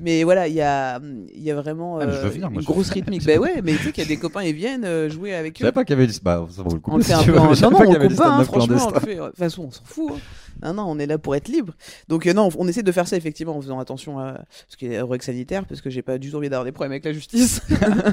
mais 0.01 0.23
voilà, 0.23 0.47
il 0.47 0.53
y 0.53 0.61
a, 0.61 0.99
y 1.35 1.51
a 1.51 1.55
vraiment 1.55 1.99
Ah, 1.99 2.03
euh, 2.03 2.29
venir, 2.29 2.49
moi, 2.49 2.61
une 2.61 2.65
grosse 2.65 2.89
rythmique. 2.89 3.23
Ben 3.25 3.39
ouais, 3.39 3.61
mais 3.63 3.73
tu 3.73 3.83
sais 3.85 3.91
qu'il 3.91 4.03
y 4.03 4.05
a 4.05 4.09
des 4.09 4.17
copains, 4.17 4.43
ils 4.43 4.53
viennent 4.53 4.85
euh, 4.85 5.09
jouer 5.09 5.33
avec 5.33 5.55
Je 5.55 5.59
savais 5.59 5.69
eux. 5.69 5.73
pas 5.73 5.83
qu'il 5.83 5.95
y 5.95 5.97
avait 5.99 6.07
du. 6.07 6.13
Bah, 6.21 6.45
ça 6.51 6.61
vaut 6.63 6.73
le 6.73 6.79
coup. 6.79 6.91
On 6.93 6.97
le 6.97 7.03
fait 7.03 7.13
un 7.13 7.23
peu 7.23 7.37
en... 7.37 7.45
Non, 7.45 7.55
pas 7.55 7.69
non, 7.85 7.91
on 7.91 8.07
coupe 8.07 8.15
pas, 8.15 8.29
hein, 8.37 8.43
franchement, 8.43 8.87
on 8.89 8.93
le 8.93 8.99
fait. 8.99 9.15
De 9.15 9.25
toute 9.27 9.37
façon, 9.37 9.63
on 9.63 9.71
s'en 9.71 9.83
fout. 9.83 10.11
hein. 10.13 10.19
Non, 10.65 10.73
non, 10.73 10.83
on 10.87 10.99
est 10.99 11.05
là 11.05 11.17
pour 11.17 11.35
être 11.35 11.47
libre. 11.47 11.73
Donc, 12.07 12.25
euh, 12.27 12.33
non, 12.33 12.49
on 12.57 12.67
essaie 12.67 12.83
de 12.83 12.91
faire 12.91 13.07
ça 13.07 13.17
effectivement 13.17 13.55
en 13.55 13.61
faisant 13.61 13.79
attention 13.79 14.19
à 14.19 14.41
ce 14.67 14.77
qui 14.77 14.87
est 14.87 15.01
règles 15.01 15.23
sanitaires, 15.23 15.65
parce 15.65 15.81
que 15.81 15.89
j'ai 15.89 16.01
pas 16.01 16.17
du 16.17 16.31
tout 16.31 16.37
envie 16.37 16.49
d'avoir 16.49 16.65
des 16.65 16.71
problèmes 16.71 16.91
avec 16.93 17.05
la 17.05 17.13
justice. 17.13 17.61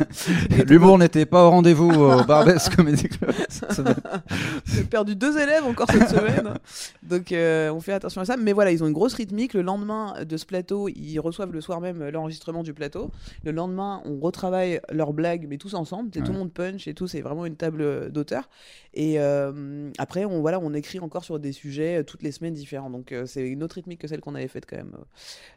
L'humour 0.69 0.99
n'était 0.99 1.27
pas 1.27 1.45
au 1.47 1.51
rendez-vous 1.51 1.91
au 1.91 2.25
Barbès 2.25 2.69
Comedy 2.69 3.09
Club. 3.09 3.33
J'ai 4.67 4.85
perdu 4.85 5.15
deux 5.17 5.39
élèves 5.39 5.65
encore 5.65 5.89
cette 5.91 6.09
semaine. 6.09 6.55
Donc 7.03 7.33
euh, 7.33 7.71
on 7.73 7.81
fait 7.81 7.93
attention 7.93 8.21
à 8.21 8.25
ça. 8.25 8.37
Mais 8.37 8.53
voilà, 8.53 8.71
ils 8.73 8.83
ont 8.83 8.87
une 8.87 8.93
grosse 8.93 9.15
rythmique. 9.15 9.55
Le 9.55 9.63
lendemain 9.63 10.15
de 10.29 10.37
ce 10.37 10.45
plateau, 10.47 10.89
ils 10.89 11.19
reçoivent 11.19 11.53
le 11.53 11.61
soir 11.61 11.81
même 11.81 12.09
l'enregistrement 12.09 12.63
du 12.63 12.75
plateau. 12.75 13.11
Le 13.45 13.53
lendemain, 13.53 14.03
on 14.05 14.19
retravaille 14.21 14.81
leurs 14.91 15.13
blagues, 15.13 15.47
mais 15.49 15.59
tous 15.59 15.75
ensemble. 15.75 16.11
C'est 16.13 16.21
Tout 16.21 16.27
Ouais. 16.29 16.33
le 16.33 16.39
monde 16.39 16.53
punch 16.53 16.89
et 16.89 16.95
tout. 16.95 17.07
C'est 17.07 17.21
vraiment 17.21 17.47
une 17.47 17.57
table 17.57 18.11
d'auteur. 18.11 18.49
Et 18.95 19.19
euh, 19.19 19.91
après, 19.99 20.25
on, 20.25 20.41
voilà, 20.41 20.59
on 20.61 20.73
écrit 20.75 20.99
encore 21.01 21.25
sur 21.25 21.39
des 21.39 21.53
sujets 21.53 21.99
euh, 22.01 22.03
toutes 22.05 22.23
les 22.23 22.33
semaines 22.33 22.42
différents. 22.51 22.91
Donc 22.91 23.13
euh, 23.13 23.25
c'est 23.27 23.47
une 23.49 23.63
autre 23.63 23.77
rythmique 23.77 24.01
que 24.01 24.09
celle 24.09 24.21
qu'on 24.21 24.35
avait 24.35 24.49
faite 24.49 24.65
quand 24.69 24.77
même 24.77 24.93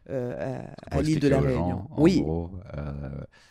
euh, 0.10 0.60
à, 0.62 0.90
Pour 0.92 1.00
à 1.00 1.02
l'île 1.02 1.20
de 1.20 1.28
la 1.28 1.40
Réunion. 1.42 1.82
oui, 1.98 2.22
gros, 2.22 2.52
euh, 2.78 2.82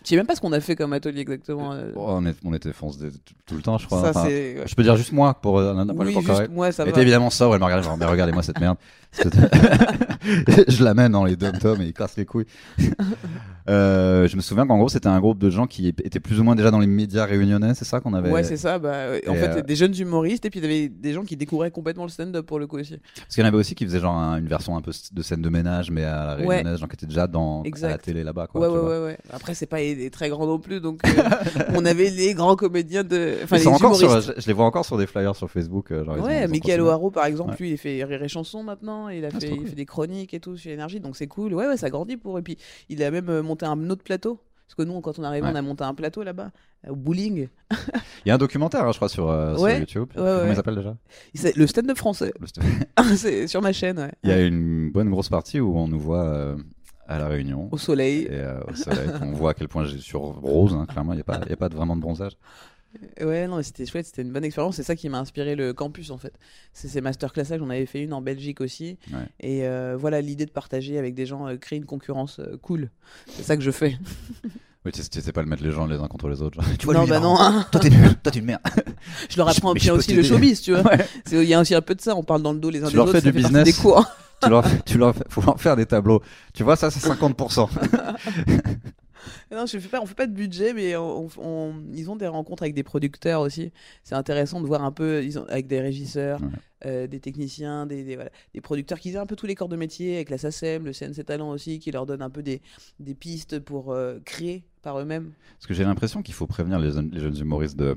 je 0.04 0.08
sais 0.10 0.16
même 0.16 0.26
pas 0.26 0.34
ce 0.36 0.40
qu'on 0.40 0.52
a 0.52 0.60
fait 0.60 0.76
comme 0.76 0.92
atelier 0.92 1.20
exactement. 1.22 1.72
euh. 1.72 1.90
oh, 1.96 2.04
on, 2.08 2.26
est- 2.26 2.36
on 2.44 2.54
était 2.54 2.72
fonce 2.72 2.98
tout, 3.46 3.54
le 3.56 3.62
temps, 3.62 3.78
je 3.78 3.86
crois. 3.86 4.02
ça, 4.12 4.20
Enfin. 4.20 4.28
Je 4.28 4.74
peux 4.74 4.82
dire 4.82 4.96
juste 4.96 5.12
moi 5.12 5.34
pour 5.34 5.58
euh, 5.58 5.74
Oui, 5.96 6.12
juste 6.14 6.26
correct. 6.26 6.52
moi, 6.52 6.72
ça 6.72 6.86
était 6.86 7.02
évidemment 7.02 7.30
sobre, 7.30 7.54
elle 7.54 7.60
me 7.60 7.64
regardait 7.64 7.84
genre, 7.84 7.96
mais 7.96 8.06
regardez-moi 8.06 8.42
cette 8.42 8.60
merde. 8.60 8.76
je 10.68 10.82
l'amène 10.84 11.12
dans 11.12 11.24
les 11.24 11.36
dom 11.36 11.56
tom 11.58 11.80
et 11.80 11.86
il 11.86 11.92
casse 11.92 12.16
les 12.16 12.24
couilles. 12.26 12.46
Euh, 13.66 14.28
je 14.28 14.36
me 14.36 14.42
souviens 14.42 14.66
qu'en 14.66 14.76
gros, 14.76 14.90
c'était 14.90 15.06
un 15.06 15.18
groupe 15.20 15.38
de 15.38 15.48
gens 15.48 15.66
qui 15.66 15.88
étaient 15.88 16.20
plus 16.20 16.38
ou 16.38 16.44
moins 16.44 16.54
déjà 16.54 16.70
dans 16.70 16.80
les 16.80 16.86
médias 16.86 17.24
réunionnais, 17.24 17.72
c'est 17.72 17.86
ça 17.86 17.98
qu'on 17.98 18.12
avait. 18.12 18.30
Ouais, 18.30 18.44
c'est 18.44 18.58
ça. 18.58 18.78
Bah, 18.78 19.06
en 19.26 19.32
Et, 19.32 19.36
fait, 19.36 19.48
euh, 19.48 19.62
des 19.62 19.74
jeunes 19.74 19.94
humoristes 19.98 20.44
et 20.44 20.50
puis 20.50 20.60
il 20.60 20.64
y 20.64 20.66
avait 20.66 20.88
des 20.90 21.14
gens 21.14 21.22
qui 21.24 21.34
découvraient 21.34 21.70
complètement 21.70 22.02
le 22.02 22.10
stand-up 22.10 22.44
pour 22.44 22.58
le 22.58 22.66
coup 22.66 22.76
aussi. 22.78 22.98
Parce 23.16 23.34
qu'il 23.34 23.42
y 23.42 23.44
en 23.44 23.48
avait 23.48 23.56
aussi 23.58 23.74
qui 23.74 23.84
faisaient 23.84 24.00
genre 24.00 24.16
un- 24.16 24.38
une 24.38 24.48
version 24.48 24.76
un 24.76 24.80
peu 24.80 24.90
de 25.12 25.22
scène 25.22 25.40
de 25.42 25.48
ménage, 25.48 25.90
mais 25.90 26.04
à 26.04 26.26
la 26.26 26.36
Ouais. 26.36 26.56
réunionnaise, 26.56 26.80
gens 26.80 26.86
qui 26.88 26.94
étaient 26.94 27.06
déjà 27.06 27.26
dans, 27.26 27.62
à 27.62 27.88
la 27.88 27.98
télé 27.98 28.24
là-bas. 28.24 28.46
Quoi, 28.48 28.60
ouais, 28.60 28.66
tu 28.68 28.74
ouais, 28.74 28.80
vois. 28.80 28.98
ouais, 29.00 29.04
ouais. 29.06 29.18
Après, 29.32 29.54
c'est 29.54 29.66
pas 29.66 29.78
des 29.78 30.10
très 30.10 30.28
grands 30.28 30.46
non 30.46 30.58
plus, 30.58 30.80
donc 30.80 31.00
euh, 31.06 31.08
on 31.74 31.84
avait 31.84 32.10
les 32.10 32.34
grands 32.34 32.56
comédiens 32.56 33.04
de. 33.04 33.36
Enfin, 33.44 33.56
les 33.58 33.68
encore 33.68 33.94
sur- 33.96 34.20
je, 34.20 34.32
je 34.36 34.46
les 34.46 34.52
vois 34.52 34.64
encore 34.66 34.84
sur 34.84 34.98
des 34.98 35.06
flyers 35.06 35.36
sur 35.36 35.50
Facebook. 35.50 35.90
euh, 35.92 36.04
genre, 36.04 36.18
Ouais, 36.18 36.48
Michael. 36.48 36.80
O'Haraud 36.80 37.10
par 37.10 37.26
exemple, 37.26 37.50
Ouais. 37.52 37.56
lui 37.60 37.70
il 37.72 37.78
fait 37.78 38.02
Rire 38.04 38.22
et 38.22 38.28
Chanson 38.28 38.62
maintenant, 38.62 39.08
il 39.08 39.24
a 39.24 39.28
Ah, 39.28 39.30
c'est 39.34 39.40
fait, 39.40 39.46
trop 39.46 39.54
il 39.56 39.58
cool. 39.60 39.68
fait 39.68 39.74
des 39.76 39.86
chroniques 39.86 40.34
et 40.34 40.40
tout 40.40 40.56
sur 40.56 40.70
l'énergie, 40.70 41.00
donc 41.00 41.16
c'est 41.16 41.26
cool. 41.28 41.54
Ouais, 41.54 41.66
ouais, 41.66 41.76
ça 41.76 41.90
grandit 41.90 42.16
pour. 42.16 42.38
Et 42.38 42.42
puis 42.42 42.58
il 42.88 43.02
a 43.02 43.10
même 43.10 43.28
euh, 43.28 43.42
monté 43.42 43.64
un 43.66 43.90
autre 43.90 44.02
plateau. 44.02 44.40
Parce 44.66 44.74
que 44.76 44.82
nous, 44.82 45.00
quand 45.00 45.18
on 45.18 45.24
arrivait, 45.24 45.46
Ouais. 45.46 45.52
on 45.52 45.56
a 45.56 45.62
monté 45.62 45.84
un 45.84 45.94
plateau 45.94 46.22
là-bas, 46.22 46.50
euh, 46.86 46.90
au 46.90 46.96
bowling. 46.96 47.48
Il 47.70 48.28
y 48.28 48.30
a 48.30 48.34
un 48.34 48.38
documentaire, 48.38 48.84
hein, 48.86 48.92
je 48.92 48.96
crois, 48.96 49.08
sur, 49.08 49.28
euh, 49.28 49.56
sur. 49.56 49.68
YouTube. 49.68 50.08
Ouais, 50.16 50.22
Comment 50.22 50.50
il 50.50 50.56
s'appelle 50.56 50.76
déjà 50.76 50.96
C'est 51.34 51.54
Le 51.56 51.66
stand-up 51.66 51.96
français, 51.98 52.32
Le- 52.40 53.16
c'est 53.16 53.46
sur 53.46 53.60
ma 53.62 53.72
chaîne, 53.72 53.98
ouais. 53.98 54.12
Il 54.22 54.30
y 54.30 54.32
a 54.32 54.40
une 54.40 54.90
bonne 54.90 55.10
grosse 55.10 55.28
partie 55.28 55.60
où 55.60 55.76
on 55.76 55.86
nous 55.88 56.00
voit 56.00 56.24
euh, 56.24 56.56
à 57.06 57.18
la 57.18 57.28
Réunion. 57.28 57.68
Au 57.72 57.76
soleil. 57.78 58.22
Et 58.22 58.28
euh, 58.32 58.60
au 58.70 58.74
soleil, 58.74 59.10
on 59.20 59.32
voit 59.32 59.50
à 59.50 59.54
quel 59.54 59.68
point 59.68 59.84
j'ai 59.84 59.98
sur 59.98 60.20
rose, 60.20 60.74
hein, 60.74 60.86
clairement, 60.86 61.12
il 61.12 61.16
n'y 61.16 61.22
a, 61.26 61.34
a 61.52 61.56
pas 61.56 61.68
vraiment 61.68 61.94
de 61.96 62.00
bronzage. 62.00 62.32
Ouais, 63.20 63.46
non, 63.46 63.56
mais 63.58 63.62
c'était 63.62 63.86
chouette, 63.86 64.06
c'était 64.06 64.22
une 64.22 64.32
bonne 64.32 64.44
expérience. 64.44 64.76
C'est 64.76 64.82
ça 64.82 64.96
qui 64.96 65.08
m'a 65.08 65.18
inspiré 65.18 65.56
le 65.56 65.72
campus 65.72 66.10
en 66.10 66.18
fait. 66.18 66.32
C'est 66.72 66.88
ces 66.88 67.00
masterclassages, 67.00 67.60
on 67.62 67.70
avait 67.70 67.86
fait 67.86 68.02
une 68.02 68.12
en 68.12 68.20
Belgique 68.22 68.60
aussi. 68.60 68.98
Ouais. 69.12 69.18
Et 69.40 69.66
euh, 69.66 69.96
voilà, 69.98 70.20
l'idée 70.20 70.46
de 70.46 70.50
partager 70.50 70.98
avec 70.98 71.14
des 71.14 71.26
gens, 71.26 71.46
euh, 71.48 71.56
créer 71.56 71.78
une 71.78 71.86
concurrence 71.86 72.38
euh, 72.40 72.56
cool. 72.62 72.90
C'est 73.28 73.42
ça 73.42 73.56
que 73.56 73.62
je 73.62 73.70
fais. 73.70 73.98
Oui, 74.84 74.92
tu 74.92 75.02
sais- 75.02 75.08
tu 75.08 75.20
sais 75.20 75.32
pas 75.32 75.40
le 75.42 75.48
mettre 75.48 75.62
les 75.64 75.70
gens 75.70 75.86
les 75.86 75.96
uns 75.96 76.08
contre 76.08 76.28
les 76.28 76.42
autres. 76.42 76.60
genre, 76.62 76.70
tu 76.78 76.86
non, 76.88 77.02
lui, 77.04 77.08
bah 77.10 77.20
non, 77.20 77.36
hein. 77.40 77.66
Toi 77.72 77.80
t'es 77.80 77.90
nul, 77.90 78.14
toi 78.22 78.30
t'es 78.32 78.38
une 78.40 78.44
merde. 78.44 78.60
je 79.30 79.36
leur 79.38 79.48
apprends 79.48 79.72
bien 79.72 79.94
aussi 79.94 80.12
le 80.12 80.22
showbiz, 80.22 80.60
tu 80.60 80.72
vois. 80.72 80.82
Ouais. 80.82 81.06
Il 81.32 81.44
y 81.44 81.54
a 81.54 81.60
aussi 81.60 81.74
un 81.74 81.80
peu 81.82 81.94
de 81.94 82.00
ça, 82.00 82.14
on 82.16 82.22
parle 82.22 82.42
dans 82.42 82.52
le 82.52 82.58
dos 82.58 82.70
les 82.70 82.82
uns 82.82 82.86
Tu 82.86 82.92
des 82.92 82.96
leur 82.96 83.06
autres. 83.08 83.18
fais 83.18 83.22
du 83.22 83.32
business. 83.32 83.64
Des 83.64 83.72
cours. 83.72 84.04
tu 84.42 84.48
leur, 84.50 84.64
tu 84.84 84.98
leur 84.98 85.14
faut 85.30 85.40
leur 85.42 85.58
faire 85.60 85.74
des 85.76 85.86
tableaux. 85.86 86.22
Tu 86.52 86.62
vois, 86.64 86.76
ça 86.76 86.90
c'est 86.90 87.00
50%. 87.00 87.68
Non, 89.50 89.66
je 89.66 89.78
fais 89.78 89.88
pas, 89.88 90.00
on 90.00 90.06
fait 90.06 90.14
pas 90.14 90.26
de 90.26 90.32
budget, 90.32 90.72
mais 90.74 90.96
on, 90.96 91.28
on- 91.38 91.74
ils 91.92 92.10
ont 92.10 92.16
des 92.16 92.26
rencontres 92.26 92.62
avec 92.62 92.74
des 92.74 92.82
producteurs 92.82 93.40
aussi. 93.40 93.72
C'est 94.02 94.14
intéressant 94.14 94.60
de 94.60 94.66
voir 94.66 94.84
un 94.84 94.92
peu, 94.92 95.22
ils 95.24 95.38
ont, 95.38 95.44
avec 95.48 95.66
des 95.66 95.80
régisseurs, 95.80 96.40
Ouais. 96.42 96.48
euh, 96.86 97.06
des 97.06 97.20
techniciens, 97.20 97.86
des, 97.86 98.04
des, 98.04 98.14
voilà, 98.16 98.30
des 98.52 98.60
producteurs 98.60 98.98
qui 99.00 99.16
ont 99.16 99.20
un 99.20 99.26
peu 99.26 99.36
tous 99.36 99.46
les 99.46 99.54
corps 99.54 99.68
de 99.68 99.76
métier, 99.76 100.16
avec 100.16 100.30
la 100.30 100.38
SACEM, 100.38 100.84
le 100.84 100.92
CNC 100.92 101.24
Talent 101.24 101.50
aussi, 101.50 101.78
qui 101.78 101.90
leur 101.90 102.06
donne 102.06 102.22
un 102.22 102.30
peu 102.30 102.42
des, 102.42 102.60
des 103.00 103.14
pistes 103.14 103.58
pour 103.60 103.92
euh, 103.92 104.18
créer 104.24 104.64
par 104.82 104.98
eux-mêmes. 105.00 105.32
Parce 105.58 105.66
que 105.66 105.74
j'ai 105.74 105.84
l'impression 105.84 106.22
qu'il 106.22 106.34
faut 106.34 106.46
prévenir 106.46 106.78
les, 106.78 106.90
jeunes- 106.92 107.10
les 107.12 107.20
jeunes 107.20 107.38
humoristes 107.38 107.76
de. 107.76 107.96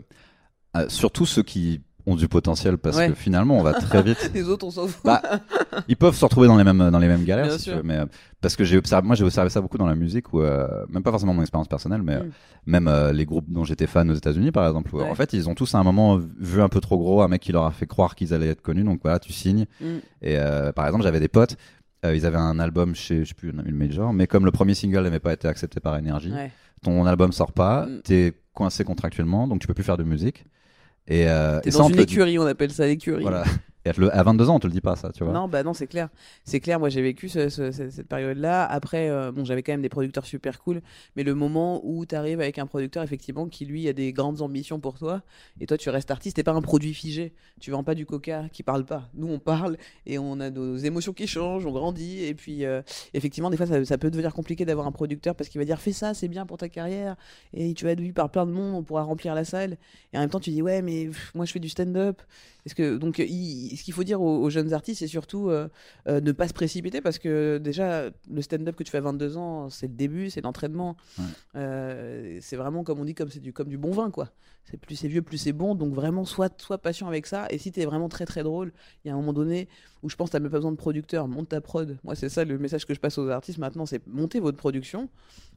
euh, 0.76 0.88
surtout 0.90 1.26
ceux 1.26 1.44
qui 1.44 1.82
ont 2.08 2.16
du 2.16 2.28
potentiel 2.28 2.78
parce 2.78 2.98
Ouais. 2.98 3.10
que 3.10 3.14
finalement, 3.16 3.58
on 3.60 3.64
va 3.64 3.74
très 3.74 4.02
vite. 4.02 4.32
Les 4.34 4.48
autres, 4.50 4.66
on 4.66 4.72
s'en 4.72 4.88
fout. 4.88 5.02
Bah, 5.04 5.22
ils 5.88 5.98
peuvent 5.98 6.16
se 6.16 6.24
retrouver 6.26 6.48
dans 6.48 6.58
les 6.58 6.64
mêmes 6.64 6.90
dans 6.90 7.00
les 7.00 7.08
mêmes 7.08 7.26
galères, 7.26 7.48
Bien 7.48 7.58
si 7.58 7.66
tu 7.66 7.76
veux, 7.76 7.84
mais 7.84 7.98
euh, 7.98 8.06
parce 8.42 8.56
que 8.56 8.64
j'ai 8.64 8.78
observé, 8.78 9.06
moi 9.06 9.16
j'ai 9.16 9.26
observé 9.26 9.50
ça 9.50 9.60
beaucoup 9.62 9.78
dans 9.78 9.86
la 9.88 9.96
musique, 9.96 10.34
ou 10.34 10.40
même 10.42 11.04
pas 11.04 11.12
forcément 11.12 11.34
mon 11.34 11.42
expérience 11.42 11.68
personnelle, 11.68 12.02
mais 12.02 12.16
euh, 12.16 12.24
Mm. 12.24 12.32
même 12.66 12.88
euh, 12.88 13.12
les 13.12 13.26
groupes 13.26 13.50
dont 13.50 13.64
j'étais 13.66 13.88
fan 13.88 14.10
aux 14.10 14.14
États-Unis, 14.16 14.52
par 14.52 14.66
exemple, 14.68 14.96
où, 14.96 15.00
Ouais. 15.00 15.10
en 15.10 15.16
fait 15.16 15.34
ils 15.34 15.50
ont 15.50 15.54
tous 15.56 15.76
à 15.76 15.80
un 15.80 15.84
moment 15.84 16.18
vu 16.40 16.62
un 16.62 16.70
peu 16.70 16.80
trop 16.80 16.98
gros, 16.98 17.22
un 17.22 17.28
mec 17.28 17.42
qui 17.42 17.52
leur 17.52 17.66
a 17.66 17.72
fait 17.72 17.86
croire 17.88 18.16
qu'ils 18.16 18.34
allaient 18.34 18.48
être 18.50 18.62
connus, 18.62 18.84
donc 18.86 19.02
voilà, 19.04 19.20
tu 19.20 19.34
signes. 19.34 19.66
Mm. 19.82 19.86
Et 20.22 20.38
euh, 20.38 20.72
par 20.72 20.86
exemple, 20.88 21.04
j'avais 21.04 21.20
des 21.20 21.28
potes, 21.28 21.58
euh, 22.06 22.16
ils 22.16 22.26
avaient 22.26 22.38
un 22.38 22.58
album 22.60 22.96
chez, 22.96 23.26
je 23.26 23.30
sais 23.30 23.34
plus, 23.34 23.50
une, 23.50 23.64
une 23.66 23.76
major, 23.76 24.14
mais 24.14 24.28
comme 24.28 24.46
le 24.46 24.52
premier 24.52 24.76
single 24.76 25.04
n'avait 25.04 25.20
pas 25.20 25.34
été 25.34 25.48
accepté 25.50 25.80
par 25.82 25.96
Energy, 25.96 26.32
Ouais. 26.32 26.52
ton 26.84 27.06
album 27.06 27.32
sort 27.34 27.52
pas, 27.52 27.86
Mm. 27.86 28.02
t'es 28.04 28.34
coincé 28.54 28.84
contractuellement, 28.86 29.48
donc 29.48 29.60
tu 29.60 29.68
peux 29.68 29.74
plus 29.74 29.84
faire 29.84 29.98
de 29.98 30.04
musique. 30.04 30.46
Et, 31.08 31.28
euh, 31.28 31.60
T'es 31.62 31.70
et 31.70 31.72
ça, 31.72 31.80
dans 31.80 31.86
on 31.86 31.90
une 31.90 32.00
écurie, 32.00 32.38
on 32.38 32.46
appelle 32.46 32.72
ça 32.72 32.86
l'écurie. 32.86 33.22
Voilà. 33.22 33.44
À 33.88 33.94
te 33.94 34.02
le- 34.02 34.16
à 34.16 34.24
22 34.24 34.50
ans, 34.50 34.56
on 34.56 34.60
te 34.60 34.68
le 34.68 34.74
dit 34.74 34.82
pas, 34.82 34.96
ça, 34.96 35.12
tu 35.12 35.24
vois. 35.24 35.34
Non, 35.34 35.48
bah 35.48 35.64
non, 35.64 35.74
c'est 35.74 35.88
clair. 35.88 36.10
C'est 36.44 36.60
clair, 36.60 36.80
moi 36.80 36.90
j'ai 36.90 37.02
vécu 37.02 37.30
ce- 37.30 37.50
ce- 37.50 37.72
cette, 37.72 38.08
période-là. 38.08 38.66
Après, 38.66 39.10
euh, 39.10 39.32
bon, 39.32 39.46
j'avais 39.46 39.64
quand 39.64 39.74
même 39.74 39.82
des 39.82 39.90
producteurs 39.90 40.26
super 40.26 40.60
cool, 40.60 40.82
mais 41.16 41.24
le 41.24 41.36
moment 41.36 41.82
où 41.84 42.06
tu 42.06 42.16
arrives 42.16 42.40
avec 42.42 42.58
un 42.60 42.66
producteur, 42.66 43.04
effectivement, 43.04 43.48
qui 43.48 43.66
lui 43.66 43.88
a 43.88 43.94
des 43.94 44.14
grandes 44.14 44.42
ambitions 44.42 44.80
pour 44.80 44.98
toi, 44.98 45.22
et 45.60 45.66
toi 45.68 45.78
tu 45.78 45.90
restes 45.90 46.12
artiste, 46.12 46.36
t'es 46.38 46.44
pas 46.44 46.54
un 46.54 46.62
produit 46.62 46.94
figé. 46.94 47.34
Tu 47.60 47.72
vends 47.72 47.84
pas 47.84 47.96
du 47.96 48.06
coca 48.06 48.46
qui 48.52 48.64
parle 48.64 48.86
pas. 48.86 49.10
Nous 49.14 49.28
on 49.28 49.40
parle 49.40 49.78
et 50.06 50.18
on 50.20 50.40
a 50.40 50.50
nos 50.50 50.76
émotions 50.78 51.14
qui 51.14 51.28
changent, 51.28 51.66
on 51.66 51.72
grandit, 51.72 52.24
et 52.24 52.34
puis 52.34 52.66
euh, 52.66 52.82
effectivement, 53.14 53.50
des 53.50 53.58
fois 53.58 53.66
ça, 53.86 53.98
peut 53.98 54.12
devenir 54.12 54.34
compliqué 54.34 54.66
d'avoir 54.66 54.88
un 54.88 54.92
producteur 54.92 55.36
parce 55.36 55.50
qu'il 55.50 55.60
va 55.60 55.66
dire 55.66 55.80
fais 55.80 55.92
ça, 55.94 56.14
c'est 56.14 56.28
bien 56.28 56.46
pour 56.46 56.58
ta 56.58 56.70
carrière, 56.70 57.16
et 57.54 57.74
tu 57.74 57.86
vas 57.86 57.92
être 57.92 58.02
vu 58.02 58.14
par 58.14 58.30
plein 58.30 58.46
de 58.46 58.52
monde, 58.52 58.76
on 58.76 58.84
pourra 58.84 59.04
remplir 59.04 59.34
la 59.36 59.44
salle. 59.46 59.78
Et 60.14 60.18
en 60.18 60.22
même 60.22 60.30
temps, 60.30 60.40
tu 60.40 60.50
dis 60.52 60.62
ouais, 60.62 60.82
mais 60.82 61.10
moi 61.36 61.46
je 61.46 61.52
fais 61.52 61.60
du 61.60 61.70
stand-up. 61.70 62.22
Est-ce 62.66 62.76
que 62.76 62.98
donc 62.98 63.20
il- 63.20 63.77
ce 63.78 63.84
qu'il 63.84 63.94
faut 63.94 64.04
dire 64.04 64.22
aux, 64.22 64.42
aux 64.42 64.50
jeunes 64.50 64.74
artistes, 64.74 65.00
c'est 65.00 65.08
surtout 65.08 65.50
euh, 65.50 65.68
euh, 66.08 66.20
ne 66.20 66.32
pas 66.32 66.48
se 66.48 66.54
précipiter 66.54 67.02
parce 67.02 67.20
que 67.20 67.58
déjà 67.58 68.10
le 68.30 68.42
stand-up 68.42 68.76
que 68.76 68.84
tu 68.84 68.92
fais 68.92 68.98
à 68.98 69.02
22 69.02 69.38
ans, 69.38 69.70
c'est 69.70 69.88
le 69.88 69.94
début, 69.94 70.30
c'est 70.30 70.42
l'entraînement. 70.42 70.98
Ouais. 71.18 71.26
Euh, 71.56 72.38
c'est 72.42 72.56
vraiment 72.56 72.84
comme 72.84 73.00
on 73.00 73.06
dit 73.06 73.16
comme 73.16 73.30
c'est 73.30 73.40
du 73.40 73.54
comme 73.54 73.70
du 73.70 73.78
bon 73.78 73.92
vin 73.92 74.12
quoi. 74.12 74.30
C'est 74.70 74.78
plus 74.78 74.96
c'est 74.96 75.08
vieux, 75.08 75.22
plus 75.22 75.38
c'est 75.38 75.54
bon. 75.54 75.76
Donc 75.76 75.94
vraiment 75.94 76.26
sois 76.26 76.50
sois 76.58 76.78
patient 76.78 77.08
avec 77.08 77.26
ça. 77.26 77.48
Et 77.50 77.58
si 77.58 77.72
t'es 77.72 77.86
vraiment 77.86 78.10
très 78.10 78.26
très 78.26 78.44
drôle, 78.44 78.74
il 79.06 79.08
y 79.08 79.12
a 79.12 79.14
un 79.14 79.18
moment 79.18 79.34
donné 79.34 79.70
où 80.04 80.10
je 80.10 80.16
pense 80.16 80.30
que 80.30 80.34
t'as 80.34 80.40
même 80.40 80.52
pas 80.52 80.58
besoin 80.58 80.72
de 80.72 80.78
producteur, 80.78 81.28
monte 81.28 81.50
ta 81.50 81.62
prod. 81.62 81.98
Moi 82.04 82.16
c'est 82.16 82.30
ça 82.30 82.44
le 82.44 82.58
message 82.58 82.86
que 82.86 82.94
je 82.94 83.00
passe 83.00 83.18
aux 83.18 83.30
artistes 83.30 83.60
maintenant, 83.60 83.86
c'est 83.86 84.06
montez 84.08 84.40
votre 84.40 84.58
production 84.58 85.10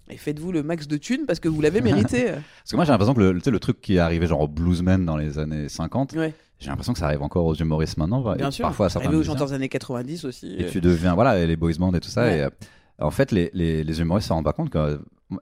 et 0.08 0.16
faites-vous 0.16 0.52
le 0.52 0.62
max 0.62 0.86
de 0.86 0.96
thunes 0.96 1.26
parce 1.26 1.40
que 1.40 1.48
vous 1.48 1.60
l'avez 1.60 1.80
mérité. 1.80 2.24
Parce 2.30 2.70
que 2.70 2.76
moi 2.76 2.84
j'ai 2.84 2.92
l'impression 2.92 3.14
que 3.14 3.20
le, 3.20 3.34
tu 3.34 3.44
sais, 3.44 3.50
le 3.50 3.60
truc 3.60 3.80
qui 3.80 3.96
est 3.96 3.98
arrivé 3.98 4.26
genre 4.26 4.40
au 4.40 4.48
bluesman 4.48 5.04
dans 5.04 5.16
les 5.16 5.38
années 5.38 5.68
50, 5.68 6.12
ouais, 6.14 6.34
j'ai 6.60 6.68
l'impression 6.68 6.92
que 6.92 6.98
ça 6.98 7.06
arrive 7.06 7.22
encore 7.22 7.46
aux 7.46 7.54
humoristes 7.54 7.96
maintenant, 7.96 8.20
bien 8.36 8.50
sûr. 8.50 8.64
parfois 8.66 8.86
à 8.86 8.88
certains 8.90 9.08
aux 9.08 9.12
musiciens. 9.12 9.32
chanteurs 9.32 9.48
des 9.48 9.54
années 9.54 9.68
90 9.68 10.24
aussi. 10.26 10.54
Et 10.58 10.66
tu 10.66 10.80
deviens, 10.80 11.14
voilà, 11.14 11.44
les 11.46 11.56
boys 11.56 11.72
bands 11.78 11.92
et 11.94 12.00
tout 12.00 12.08
ça. 12.08 12.22
Ouais. 12.22 12.38
Et, 12.38 12.42
euh, 12.42 12.50
en 13.00 13.10
fait, 13.10 13.32
les, 13.32 13.50
les, 13.54 13.82
les 13.82 14.00
humoristes 14.00 14.28
se 14.28 14.32
rendent 14.32 14.44
pas 14.44 14.52
compte 14.52 14.70
que. 14.70 14.78
euh, 14.78 14.98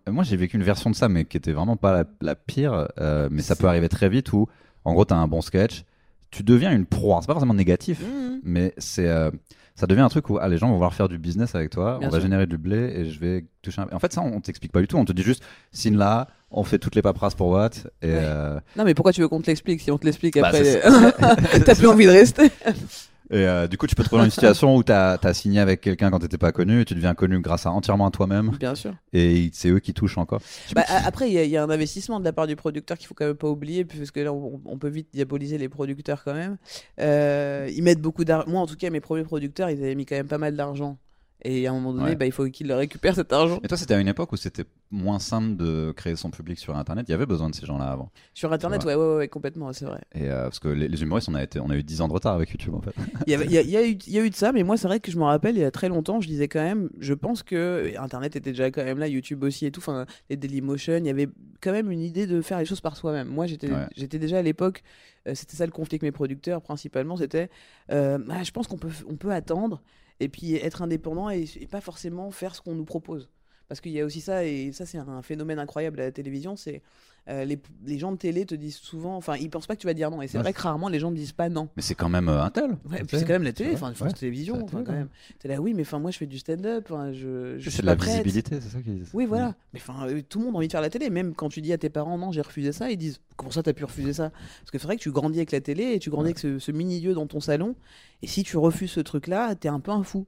moi, 0.09 0.23
j'ai 0.23 0.37
vécu 0.37 0.57
une 0.57 0.63
version 0.63 0.91
de 0.91 0.95
ça, 0.95 1.09
mais 1.09 1.25
qui 1.25 1.37
était 1.37 1.53
vraiment 1.53 1.77
pas 1.77 1.93
la, 1.93 2.05
la 2.21 2.35
pire. 2.37 2.89
euh, 3.01 3.29
mais 3.31 3.43
ça 3.43 3.57
peut 3.57 3.67
arriver 3.67 3.89
très 3.89 4.09
vite 4.09 4.33
où, 4.33 4.47
en 4.85 4.93
gros, 4.95 5.05
t'as 5.05 5.17
un 5.17 5.27
bon 5.27 5.41
sketch, 5.41 5.85
tu 6.31 6.43
deviens 6.43 6.73
une 6.73 6.87
proie. 6.87 7.19
C'est 7.21 7.27
pas 7.27 7.33
forcément 7.35 7.55
négatif, 7.55 8.01
Mhm. 8.01 8.41
mais 8.45 8.75
c'est. 8.79 9.09
euh, 9.09 9.31
ça 9.79 9.87
devient 9.87 10.01
un 10.01 10.09
truc 10.09 10.29
où 10.29 10.39
ah, 10.41 10.49
les 10.49 10.59
gens 10.59 10.67
vont 10.67 10.75
vouloir 10.75 10.93
faire 10.93 11.09
du 11.09 11.19
business 11.19 11.55
avec 11.55 11.71
toi, 11.71 11.99
Bien 12.01 12.09
on 12.09 12.11
va 12.11 12.19
générer 12.19 12.47
du 12.47 12.59
blé 12.59 12.93
et 12.97 13.05
je 13.09 13.21
vais 13.21 13.45
toucher 13.63 13.81
un... 13.81 13.87
En 13.95 14.01
fait, 14.01 14.13
ça, 14.13 14.23
on 14.23 14.41
t'explique 14.41 14.73
pas 14.73 14.81
du 14.81 14.89
tout. 14.89 14.97
On 14.97 15.05
te 15.05 15.13
dit 15.13 15.23
juste, 15.23 15.43
signe 15.71 15.97
là, 15.97 16.27
on 16.51 16.65
fait 16.65 16.81
toutes 16.81 16.97
les 16.97 17.03
paperasses 17.03 17.37
pour 17.37 17.47
Watt. 17.49 17.87
Et, 18.03 18.09
Ouais. 18.09 18.19
euh, 18.21 18.59
Non 18.77 18.85
mais 18.85 18.95
pourquoi 18.95 19.13
tu 19.13 19.21
veux 19.21 19.29
qu'on 19.29 19.41
te 19.41 19.47
l'explique 19.47 19.81
si 19.81 19.93
on 19.93 19.97
te 19.99 20.05
l'explique 20.05 20.37
Bah, 20.41 20.49
après 20.49 20.81
t'as 21.65 21.77
plus 21.77 21.87
envie 21.87 22.07
de 22.07 22.11
rester. 22.11 22.51
Et 23.31 23.47
euh, 23.47 23.67
du 23.69 23.77
coup, 23.77 23.87
tu 23.87 23.95
peux 23.95 24.03
te 24.03 24.09
trouver 24.09 24.21
dans 24.21 24.25
une 24.25 24.31
situation 24.31 24.75
où 24.75 24.83
tu 24.83 24.91
as, 24.93 25.19
signé 25.35 25.61
avec 25.61 25.81
quelqu'un 25.81 26.11
quand 26.11 26.19
t'étais 26.19 26.39
pas 26.39 26.53
connu, 26.53 26.81
et 26.81 26.85
tu 26.85 26.95
deviens 26.95 27.15
connu 27.15 27.41
grâce 27.41 27.67
à 27.67 27.71
entièrement 27.71 28.07
à 28.07 28.11
toi-même, 28.11 28.51
Bien 28.59 28.75
sûr. 28.75 28.95
et 29.13 29.51
c'est 29.53 29.69
eux 29.69 29.81
qui 29.81 29.93
touchent 29.93 30.17
encore. 30.19 30.41
Bah, 30.75 30.85
après, 31.05 31.29
il 31.29 31.35
y, 31.35 31.39
a- 31.39 31.45
il 31.45 31.51
y 31.51 31.57
a 31.57 31.63
un 31.63 31.71
investissement 31.71 32.21
de 32.21 32.25
la 32.25 32.33
part 32.33 32.47
du 32.47 32.57
producteur 32.57 32.97
qu'il 32.97 33.07
faut 33.07 33.15
quand 33.15 33.27
même 33.27 33.35
pas 33.35 33.49
oublier, 33.49 33.85
parce 33.85 34.11
que 34.11 34.21
là, 34.21 34.33
on, 34.33 34.61
on 34.65 34.79
peut 34.79 34.89
vite 34.89 35.09
diaboliser 35.13 35.59
les 35.59 35.69
producteurs 35.69 36.25
quand 36.25 36.35
même. 36.35 36.57
Euh, 37.01 37.71
ils 37.75 37.83
mettent 37.83 38.01
beaucoup 38.01 38.25
d'argent. 38.25 38.49
Moi, 38.51 38.61
en 38.61 38.67
tout 38.67 38.77
cas, 38.77 38.91
mes 38.91 39.01
premiers 39.01 39.25
producteurs, 39.25 39.69
ils 39.71 39.83
avaient 39.83 39.95
mis 39.95 40.07
quand 40.07 40.17
même 40.17 40.29
pas 40.29 40.39
mal 40.39 40.57
d'argent. 40.57 40.99
Et 41.43 41.67
à 41.69 41.71
un 41.71 41.75
moment 41.75 41.93
donné, 41.93 42.05
Ouais. 42.11 42.17
bah, 42.17 42.27
il 42.27 42.33
faut 42.33 42.45
qu'ils 42.47 42.67
le 42.67 42.75
récupèrent 42.75 43.15
cet 43.15 43.33
argent. 43.33 43.61
Et 43.63 43.69
toi, 43.69 43.77
c'était 43.77 43.95
à 43.95 44.01
une 44.01 44.09
époque 44.09 44.33
où 44.33 44.37
c'était 44.37 44.65
moins 44.91 45.21
simple 45.21 45.57
de 45.57 45.93
créer 45.93 46.17
son 46.17 46.31
public 46.31 46.59
sur 46.59 46.77
Internet? 46.77 47.07
Il 47.09 47.13
y 47.13 47.15
avait 47.15 47.27
besoin 47.27 47.49
de 47.49 47.55
ces 47.55 47.65
gens-là 47.65 47.85
avant. 47.85 48.11
Sur 48.35 48.53
Internet, 48.53 48.85
ouais, 48.85 48.97
ouais, 48.97 49.17
ouais, 49.17 49.29
complètement, 49.29 49.73
c'est 49.73 49.85
vrai. 49.85 50.01
Et 50.15 50.29
euh, 50.29 50.45
parce 50.45 50.59
que 50.59 50.67
les, 50.69 50.89
les 50.89 51.03
humoristes, 51.03 51.29
on 51.29 51.35
a, 51.35 51.43
été, 51.43 51.61
on 51.61 51.71
a 51.71 51.77
eu 51.77 51.85
10 51.85 52.01
ans 52.01 52.09
de 52.09 52.13
retard 52.13 52.35
avec 52.35 52.51
YouTube 52.51 52.75
en 52.75 52.81
fait. 52.81 52.91
Il 53.27 53.31
y, 53.31 53.35
avait- 53.35 53.45
il 53.45 53.53
y 53.53 53.59
a, 53.59 53.61
il 53.61 53.71
y 53.71 53.77
a 53.77 53.87
eu, 53.87 53.91
il 54.07 54.13
y 54.13 54.19
a 54.19 54.25
eu 54.25 54.31
de 54.31 54.35
ça, 54.35 54.51
mais 54.51 54.65
moi, 54.65 54.77
c'est 54.77 54.89
vrai 54.89 54.99
que 54.99 55.13
je 55.13 55.19
me 55.19 55.25
rappelle, 55.25 55.57
il 55.57 55.61
y 55.61 55.65
a 55.65 55.71
très 55.71 55.89
longtemps, 55.89 56.21
je 56.21 56.27
disais 56.27 56.49
quand 56.49 56.63
même, 56.63 56.91
je 56.99 57.15
pense 57.15 57.43
que 57.45 57.93
Internet 57.99 58.35
était 58.35 58.51
déjà 58.51 58.71
quand 58.73 58.83
même 58.85 58.99
là, 58.99 59.07
YouTube 59.07 59.45
aussi 59.45 59.65
et 59.67 59.71
tout, 59.71 59.81
enfin, 59.81 60.07
les 60.31 60.37
Dailymotion, 60.37 60.97
il 60.97 61.07
y 61.07 61.11
avait 61.11 61.29
quand 61.61 61.71
même 61.73 61.91
une 61.93 62.01
idée 62.01 62.27
de 62.27 62.41
faire 62.43 62.59
les 62.59 62.65
choses 62.65 62.81
par 62.81 62.97
soi-même. 62.97 63.29
Moi, 63.29 63.47
j'étais 63.47 63.69
Ouais. 63.71 64.19
déjà 64.19 64.39
à 64.39 64.43
l'époque, 64.43 64.83
euh, 65.29 65.35
c'était 65.37 65.55
ça 65.57 65.67
le 65.67 65.73
conflit 65.73 65.95
avec 65.95 66.03
mes 66.03 66.11
producteurs, 66.13 66.63
principalement, 66.63 67.17
c'était, 67.17 67.49
euh, 67.93 68.19
ah, 68.29 68.43
je 68.43 68.51
pense 68.51 68.67
qu'on 68.67 68.79
peut, 68.79 68.89
on 69.09 69.15
peut 69.17 69.31
attendre 69.31 69.83
et 70.21 70.29
puis 70.29 70.55
être 70.55 70.83
indépendant 70.83 71.31
et, 71.31 71.47
pas 71.71 71.81
forcément 71.81 72.31
faire 72.31 72.55
ce 72.55 72.61
qu'on 72.61 72.75
nous 72.75 72.85
propose. 72.85 73.29
Parce 73.69 73.81
qu'il 73.81 73.93
y 73.93 74.01
a 74.01 74.05
aussi 74.05 74.21
ça, 74.21 74.45
et 74.45 74.73
ça 74.73 74.87
c'est 74.87 74.99
un 74.99 75.23
phénomène 75.23 75.59
incroyable 75.59 76.01
à 76.01 76.05
la 76.05 76.13
télévision, 76.13 76.57
c'est 76.57 76.83
euh, 77.29 77.45
les, 77.45 77.59
les 77.87 77.99
gens 77.99 78.13
de 78.13 78.17
télé 78.17 78.47
te 78.47 78.55
disent 78.55 78.77
souvent, 78.77 79.17
enfin 79.17 79.37
ils 79.37 79.51
pensent 79.51 79.67
pas 79.67 79.77
que 79.77 79.81
tu 79.81 79.87
vas 79.87 79.95
dire 79.95 80.11
non, 80.11 80.23
et 80.23 80.29
c'est 80.29 80.39
Ouais, 80.39 80.43
vrai 80.45 80.53
que 80.53 80.61
rarement 80.63 80.89
les 80.89 80.99
gens 80.99 81.11
ne 81.11 81.17
disent 81.17 81.33
pas 81.33 81.49
non. 81.49 81.69
Mais 81.77 81.83
c'est 81.83 81.95
quand 81.95 82.09
même 82.09 82.29
euh, 82.29 82.43
un 82.43 82.51
tel. 82.51 82.71
Ouais, 82.91 83.03
c'est 83.09 83.21
quand 83.23 83.35
même 83.35 83.43
la 83.43 83.53
télé, 83.53 83.75
enfin. 83.75 83.93
France 83.95 84.15
Télévisions, 84.15 84.65
quand 84.67 84.87
même. 84.93 85.09
T'es 85.39 85.49
là, 85.49 85.61
oui, 85.61 85.75
mais 85.75 85.83
enfin, 85.83 85.99
moi, 85.99 86.11
je 86.11 86.19
fais 86.19 86.27
du 86.27 86.39
stand-up, 86.39 86.89
je, 87.13 87.57
je 87.59 87.71
C'est 87.71 87.83
de 87.83 87.87
la 87.87 87.97
prête. 87.97 88.09
visibilité, 88.25 88.61
c'est 88.61 88.69
ça 88.71 88.81
qu'ils 88.81 88.99
disent. 89.01 89.11
Oui, 89.13 89.27
voilà. 89.27 89.55
Mais 89.73 89.81
enfin, 89.81 90.07
euh, 90.09 90.23
tout 90.29 90.39
le 90.39 90.47
monde 90.47 90.55
a 90.55 90.59
envie 90.59 90.69
de 90.69 90.73
faire 90.73 90.81
la 90.81 90.91
télé. 90.91 91.11
Même 91.11 91.35
quand 91.35 91.49
tu 91.49 91.61
dis 91.61 91.73
à 91.73 91.79
tes 91.79 91.91
parents, 91.91 92.19
non, 92.19 92.33
j'ai 92.33 92.41
refusé 92.41 92.73
ça, 92.73 92.91
ils 92.91 92.97
disent, 92.97 93.21
comment 93.37 93.51
ça, 93.51 93.63
t'as 93.63 93.73
pu 93.73 93.85
refuser 93.85 94.13
ça? 94.13 94.31
Parce 94.31 94.71
que 94.71 94.79
c'est 94.79 94.87
vrai 94.87 94.97
que 94.97 95.03
tu 95.03 95.11
grandis 95.11 95.39
avec 95.39 95.53
la 95.53 95.61
télé 95.61 95.93
et 95.95 95.99
tu 95.99 96.11
grandis 96.11 96.29
avec 96.29 96.39
ce, 96.39 96.59
ce 96.59 96.73
mini-lieu 96.73 97.15
dans 97.15 97.27
ton 97.27 97.41
salon. 97.41 97.75
Et 98.23 98.27
si 98.27 98.43
tu 98.43 98.57
refuses 98.57 98.91
ce 98.93 99.01
truc-là, 99.01 99.55
t'es 99.55 99.69
un 99.69 99.81
peu 99.81 99.91
un 99.91 100.03
fou. 100.03 100.27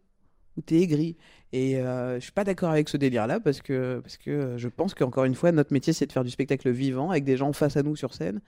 T'es 0.62 0.80
aigri. 0.82 1.16
Et 1.52 1.78
euh, 1.78 2.16
je 2.16 2.20
suis 2.20 2.32
pas 2.32 2.44
d'accord 2.44 2.70
avec 2.70 2.88
ce 2.88 2.96
délire-là 2.96 3.40
parce 3.40 3.60
que, 3.60 4.00
parce 4.00 4.16
que 4.16 4.30
euh, 4.30 4.58
je 4.58 4.68
pense 4.68 4.94
qu'encore 4.94 5.24
une 5.24 5.34
fois, 5.34 5.52
notre 5.52 5.72
métier, 5.72 5.92
c'est 5.92 6.06
de 6.06 6.12
faire 6.12 6.24
du 6.24 6.30
spectacle 6.30 6.70
vivant 6.70 7.10
avec 7.10 7.24
des 7.24 7.36
gens 7.36 7.52
face 7.52 7.76
à 7.76 7.82
nous 7.82 7.96
sur 7.96 8.14
scène, 8.14 8.40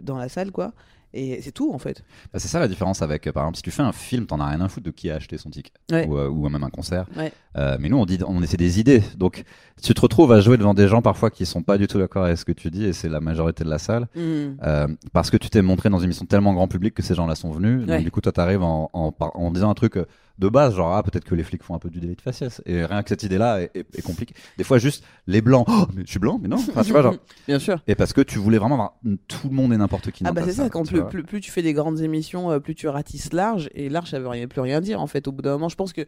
dans 0.00 0.16
la 0.16 0.28
salle, 0.28 0.52
quoi. 0.52 0.72
Et 1.16 1.40
c'est 1.40 1.52
tout, 1.52 1.72
en 1.72 1.78
fait. 1.78 2.04
Bah, 2.30 2.38
c'est 2.38 2.48
ça 2.48 2.60
la 2.60 2.68
différence 2.68 3.00
avec, 3.00 3.26
euh, 3.26 3.32
par 3.32 3.44
exemple, 3.44 3.56
si 3.56 3.62
tu 3.62 3.70
fais 3.70 3.82
un 3.82 3.92
film, 3.92 4.26
t'en 4.26 4.38
as 4.38 4.48
rien 4.48 4.60
à 4.60 4.68
foutre 4.68 4.84
de 4.84 4.90
qui 4.90 5.10
a 5.10 5.14
acheté 5.14 5.38
son 5.38 5.48
ticket. 5.48 5.72
Ouais. 5.90 6.06
Ou, 6.06 6.18
euh, 6.18 6.28
ou 6.28 6.46
même 6.50 6.62
un 6.62 6.68
concert. 6.68 7.06
Ouais. 7.16 7.32
Euh, 7.56 7.78
mais 7.80 7.88
nous, 7.88 7.96
on, 7.96 8.04
dit, 8.04 8.18
on 8.26 8.42
essaie 8.42 8.58
des 8.58 8.78
idées. 8.78 9.02
Donc, 9.16 9.44
tu 9.82 9.94
te 9.94 10.00
retrouves 10.00 10.32
à 10.32 10.40
jouer 10.40 10.58
devant 10.58 10.74
des 10.74 10.88
gens 10.88 11.00
parfois 11.00 11.30
qui 11.30 11.46
sont 11.46 11.62
pas 11.62 11.78
du 11.78 11.86
tout 11.86 11.98
d'accord 11.98 12.26
avec 12.26 12.36
ce 12.36 12.44
que 12.44 12.52
tu 12.52 12.70
dis, 12.70 12.84
et 12.84 12.92
c'est 12.92 13.08
la 13.08 13.20
majorité 13.20 13.64
de 13.64 13.70
la 13.70 13.78
salle. 13.78 14.08
Euh, 14.16 14.88
parce 15.14 15.30
que 15.30 15.38
tu 15.38 15.48
t'es 15.48 15.62
montré 15.62 15.88
dans 15.88 15.98
une 15.98 16.04
émission 16.04 16.26
tellement 16.26 16.52
grand 16.52 16.68
public 16.68 16.92
que 16.92 17.02
ces 17.02 17.14
gens-là 17.14 17.34
sont 17.34 17.50
venus. 17.50 17.80
Ouais. 17.80 17.96
Donc, 17.96 18.04
du 18.04 18.10
coup, 18.10 18.20
toi, 18.20 18.32
t'arrives 18.32 18.62
en, 18.62 18.90
en, 18.92 19.50
disant 19.50 19.70
un 19.70 19.74
truc 19.74 19.96
de 20.38 20.48
base, 20.50 20.74
genre, 20.74 20.94
ah, 20.94 21.02
peut-être 21.02 21.24
que 21.24 21.34
les 21.34 21.44
flics 21.44 21.62
font 21.62 21.74
un 21.74 21.78
peu 21.78 21.88
du 21.88 21.98
délit 21.98 22.14
de 22.14 22.20
faciès. 22.20 22.60
Et 22.66 22.84
rien 22.84 23.02
que 23.02 23.08
cette 23.08 23.22
idée-là 23.22 23.62
est, 23.62 23.70
est, 23.74 23.98
est 23.98 24.02
compliquée. 24.02 24.34
Des 24.58 24.64
fois, 24.64 24.76
juste 24.76 25.02
les 25.26 25.40
blancs, 25.40 25.66
oh, 25.68 25.86
mais 25.94 26.02
je 26.04 26.10
suis 26.10 26.18
blanc, 26.18 26.38
mais 26.40 26.48
non. 26.48 26.56
Enfin, 26.56 26.82
tu 26.82 26.92
vois, 26.92 27.02
genre. 27.02 27.14
Bien 27.48 27.58
sûr. 27.58 27.78
Et 27.86 27.94
parce 27.94 28.12
que 28.12 28.20
tu 28.20 28.38
voulais 28.38 28.58
vraiment 28.58 28.74
avoir 28.74 28.94
tout 29.28 29.48
le 29.48 29.54
monde 29.54 29.72
et 29.72 29.76
n'importe 29.76 30.10
qui 30.10 30.24
Ah 30.26 30.32
bah 30.32 30.42
c'est 30.44 30.52
ça, 30.52 30.62
salle, 30.62 30.70
quand 30.70 30.82
tu 30.82 30.94
plus. 30.94 31.02
Plus, 31.08 31.40
tu 31.40 31.50
fais 31.50 31.62
des 31.62 31.72
grandes 31.72 32.00
émissions, 32.00 32.50
euh, 32.50 32.58
plus 32.58 32.74
tu 32.74 32.88
ratisses 32.88 33.32
large, 33.32 33.68
et 33.74 33.88
large 33.88 34.10
ça 34.10 34.18
veut 34.18 34.28
rien, 34.28 34.46
plus 34.48 34.60
rien 34.60 34.80
dire 34.80 35.00
en 35.00 35.06
fait 35.06 35.28
au 35.28 35.32
bout 35.32 35.42
d'un 35.42 35.52
moment. 35.52 35.68
Je 35.68 35.76
pense 35.76 35.92
que 35.92 36.06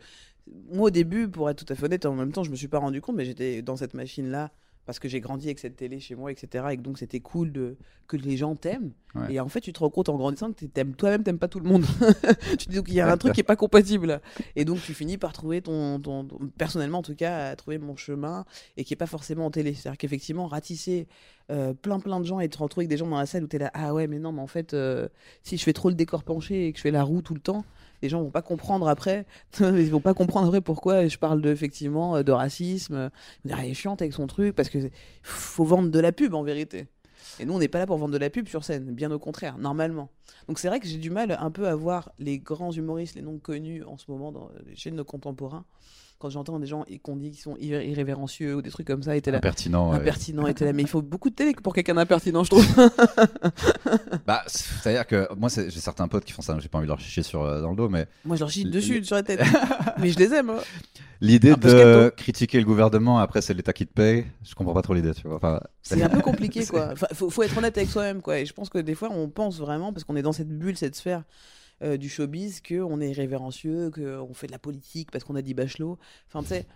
moi 0.73 0.87
au 0.87 0.91
début, 0.91 1.29
pour 1.29 1.51
être 1.51 1.65
tout 1.65 1.73
à 1.73 1.77
fait 1.77 1.85
honnête, 1.85 2.07
en 2.07 2.15
même 2.15 2.33
temps 2.33 2.45
je 2.45 2.51
me 2.51 2.57
suis 2.57 2.69
pas 2.69 2.79
rendu 2.79 3.01
compte, 3.01 3.17
mais 3.17 3.25
j'étais 3.25 3.63
dans 3.63 3.77
cette 3.77 3.95
machine-là 3.95 4.51
parce 4.89 4.99
que 4.99 5.07
j'ai 5.07 5.21
grandi 5.21 5.49
avec 5.49 5.59
cette 5.59 5.77
télé 5.77 6.01
chez 6.01 6.15
moi, 6.15 6.33
etc. 6.33 6.65
Et 6.71 6.79
que 6.79 6.81
donc 6.81 6.97
c'était 6.97 7.21
cool 7.21 7.53
de, 7.53 7.77
que 8.07 8.17
les 8.17 8.39
gens 8.39 8.57
t'aiment. 8.57 8.93
Ouais. 9.15 9.35
Et 9.35 9.39
en 9.41 9.49
fait 9.49 9.61
tu 9.61 9.71
te 9.75 9.81
rends 9.81 9.91
compte 9.91 10.09
en 10.09 10.17
grandissant 10.17 10.51
que 10.51 10.65
t'aimes- 10.65 10.95
toi-même 10.95 11.23
t'aimes 11.25 11.39
pas 11.39 11.47
tout 11.49 11.61
le 11.61 11.69
monde. 11.69 11.85
tu 12.59 12.67
te 12.67 12.71
dis 12.73 12.83
qu'il 12.83 12.95
y 12.95 13.01
a 13.03 13.13
un 13.13 13.19
truc 13.19 13.35
qui 13.35 13.41
est 13.41 13.45
pas 13.45 13.55
compatible. 13.55 14.23
Et 14.57 14.65
donc 14.65 14.81
tu 14.81 14.95
finis 14.95 15.19
par 15.19 15.35
trouver 15.35 15.61
ton, 15.61 16.01
ton, 16.01 16.25
ton- 16.25 16.39
personnellement 16.57 17.01
en 17.01 17.03
tout 17.03 17.15
cas, 17.15 17.49
à 17.51 17.57
trouver 17.57 17.77
mon 17.77 17.97
chemin 17.97 18.47
et 18.79 18.85
qui 18.85 18.95
est 18.95 18.97
pas 18.97 19.05
forcément 19.07 19.45
en 19.45 19.51
télé. 19.51 19.75
C'est-à-dire 19.75 19.99
qu'effectivement 19.99 20.47
ratisser 20.47 21.07
euh, 21.51 21.75
plein 21.75 22.01
plein 22.01 22.19
de 22.19 22.25
gens 22.25 22.41
et 22.41 22.49
te 22.49 22.57
retrouver 22.57 22.85
avec 22.85 22.91
des 22.91 22.97
gens 22.97 23.07
dans 23.09 23.19
la 23.19 23.27
salle 23.27 23.45
où 23.45 23.47
tu 23.47 23.57
es 23.57 23.59
là 23.59 23.71
ah 23.75 23.93
ouais 23.93 24.07
mais 24.07 24.19
non 24.19 24.33
mais 24.33 24.41
en 24.43 24.47
fait 24.47 24.73
euh, 24.75 25.09
si 25.43 25.57
je 25.59 25.63
fais 25.65 25.73
trop 25.75 25.89
le 25.91 25.95
décor 25.95 26.23
penché 26.23 26.67
et 26.67 26.73
que 26.73 26.79
je 26.79 26.83
fais 26.83 26.91
la 26.91 27.03
roue 27.03 27.21
tout 27.23 27.35
le 27.35 27.41
temps 27.41 27.65
les 28.03 28.09
gens 28.09 28.23
vont 28.23 28.31
pas 28.31 28.43
comprendre 28.43 28.89
après. 28.89 29.27
Ils 29.61 29.91
vont 29.91 30.01
pas 30.01 30.15
comprendre 30.15 30.49
après 30.49 30.61
pourquoi 30.61 31.07
je 31.07 31.19
parle 31.19 31.41
de 31.41 31.51
effectivement 31.51 32.23
de 32.23 32.33
racisme 32.33 33.11
elle 33.45 33.65
est 33.65 33.75
chiante 33.75 34.03
avec 34.03 34.13
son 34.13 34.27
truc 34.27 34.55
parce 34.55 34.69
que 34.69 34.79
faut 35.23 35.65
vendre 35.65 35.91
de 35.91 36.01
la 36.01 36.13
pub 36.13 36.35
en 36.35 36.43
vérité. 36.43 36.87
Et 37.41 37.45
nous 37.45 37.55
on 37.55 37.59
n'est 37.59 37.69
pas 37.69 37.79
là 37.79 37.87
pour 37.87 37.99
vendre 37.99 38.13
de 38.13 38.19
la 38.19 38.31
pub 38.31 38.49
sur 38.49 38.65
scène 38.65 38.93
bien 38.93 39.11
au 39.11 39.19
contraire 39.19 39.59
normalement. 39.59 40.11
Donc 40.47 40.59
c'est 40.59 40.69
vrai 40.69 40.81
que 40.81 40.87
j'ai 40.87 40.99
du 40.99 41.11
mal 41.11 41.37
un 41.39 41.51
peu 41.51 41.69
à 41.69 41.75
voir 41.75 42.13
les 42.19 42.39
grands 42.39 42.73
humoristes 42.73 43.15
les 43.15 43.23
noms 43.23 43.39
connus 43.39 43.85
en 43.85 43.97
ce 43.97 44.11
moment 44.11 44.51
chez 44.75 44.91
nos 44.91 45.05
contemporains 45.05 45.65
quand 46.19 46.31
j'entends 46.31 46.59
des 46.59 46.67
gens 46.67 46.85
et 46.89 46.99
qu'on 46.99 47.17
dit 47.17 47.31
qu'ils 47.31 47.41
sont 47.41 47.57
irré- 47.61 47.89
irrévérencieux 47.89 48.57
ou 48.57 48.63
des 48.63 48.71
trucs 48.71 48.87
comme 48.87 49.03
ça, 49.03 49.19
t'es 49.21 49.31
là. 49.31 49.39
Impertinent. 49.39 49.91
ouais. 49.91 49.97
Impertinent, 49.99 50.47
et 50.47 50.55
t'es 50.55 50.65
là. 50.65 50.73
Mais 50.73 50.83
il 50.83 50.89
faut 50.89 51.01
beaucoup 51.03 51.31
de 51.31 51.35
télé 51.35 51.55
pour 51.55 51.75
quelqu'un 51.75 51.95
d'impertinent, 51.95 52.45
je 52.45 52.51
trouve. 52.51 52.67
Bah, 54.27 54.43
c'est-à-dire 54.47 55.07
que 55.07 55.27
moi, 55.37 55.49
j'ai 55.49 55.71
certains 55.71 56.09
potes 56.09 56.25
qui 56.25 56.33
font 56.33 56.43
ça, 56.43 56.59
j'ai 56.61 56.69
pas 56.69 56.79
envie 56.79 56.87
de 56.87 56.91
leur 56.91 57.01
chier 57.01 57.23
sur, 57.23 57.43
euh, 57.43 57.61
dans 57.63 57.71
le 57.71 57.77
dos, 57.77 57.89
mais 57.89 58.07
Moi, 58.25 58.37
je 58.37 58.41
leur 58.41 58.51
chie 58.51 58.65
dessus, 58.65 59.03
sur 59.05 59.17
la 59.17 59.23
tête. 59.23 59.41
mais 59.99 60.11
je 60.11 60.19
les 60.19 60.35
aime. 60.35 60.51
hein. 60.51 60.59
l'idée 61.21 61.55
de 61.55 62.13
critiquer 62.17 62.59
le 62.59 62.65
gouvernement, 62.67 63.19
après 63.19 63.41
c'est 63.41 63.55
l'État 63.55 63.73
qui 63.73 63.87
te 63.87 63.93
paye, 63.93 64.27
je 64.45 64.55
comprends 64.55 64.75
pas 64.75 64.83
trop 64.83 64.95
l'idée, 64.95 65.13
tu 65.15 65.27
vois. 65.27 65.37
Enfin, 65.37 65.61
C'est 65.83 66.03
un 66.03 66.09
peu 66.11 66.21
compliqué, 66.21 66.67
quoi. 66.67 66.91
Enfin, 66.93 67.07
faut, 67.15 67.31
faut 67.31 67.43
être 67.43 67.57
honnête 67.57 67.77
avec 67.79 67.89
soi-même, 67.91 68.21
quoi. 68.23 68.39
Et 68.39 68.47
je 68.47 68.53
pense 68.53 68.69
que 68.69 68.79
des 68.79 68.95
fois, 68.95 69.09
on 69.11 69.29
pense 69.29 69.59
vraiment, 69.59 69.93
parce 69.93 70.05
qu'on 70.05 70.17
est 70.17 70.23
dans 70.23 70.33
cette 70.33 70.49
bulle, 70.51 70.77
cette 70.77 70.95
sphère 70.97 71.23
euh, 71.83 71.97
du 71.97 72.09
showbiz, 72.09 72.61
qu'on 72.61 73.01
est 73.01 73.11
irrévérencieux, 73.11 73.91
qu'on 73.91 74.35
fait 74.35 74.47
de 74.47 74.53
la 74.53 74.59
politique 74.59 75.11
parce 75.11 75.25
qu'on 75.25 75.37
a 75.37 75.43
dit 75.43 75.55
Bachelot. 75.55 75.99
Enfin, 76.29 76.43
tu 76.43 76.49
sais, 76.49 76.67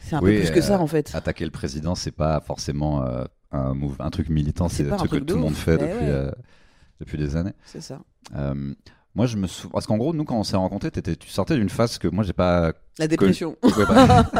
c'est 0.00 0.16
un 0.16 0.20
Oui, 0.20 0.34
peu 0.34 0.40
plus 0.40 0.50
que 0.52 0.58
euh, 0.58 0.62
ça, 0.62 0.80
en 0.80 0.86
fait. 0.86 1.14
attaquer 1.14 1.44
le 1.44 1.50
président, 1.50 1.94
c'est 1.94 2.10
pas 2.12 2.40
forcément 2.40 3.04
euh, 3.04 3.24
un, 3.50 3.74
move, 3.74 3.96
un 4.00 4.10
truc 4.10 4.28
militant, 4.28 4.68
C'est 4.68 4.90
un 4.90 4.96
truc 4.96 5.10
que 5.10 5.16
tout 5.18 5.34
le 5.36 5.40
monde 5.40 5.54
fait 5.54 5.74
Eh 5.74 5.78
depuis, 5.78 5.92
ouais. 6.04 6.08
euh, 6.10 6.32
depuis 7.00 7.18
des 7.18 7.36
années. 7.36 7.52
C'est 7.64 7.80
ça. 7.82 8.00
Moi, 9.14 9.26
je 9.26 9.36
me 9.36 9.46
souviens. 9.46 9.70
Parce 9.72 9.86
qu'en 9.86 9.98
gros, 9.98 10.14
nous, 10.14 10.24
quand 10.24 10.38
on 10.38 10.42
s'est 10.44 10.56
rencontrés, 10.56 10.90
tu 10.90 11.28
sortais 11.28 11.56
d'une 11.56 11.68
phase 11.68 11.98
que 11.98 12.08
moi, 12.08 12.24
j'ai 12.24 12.32
pas. 12.32 12.72
La 12.98 13.06
dépression. 13.08 13.56
pas- 13.60 14.30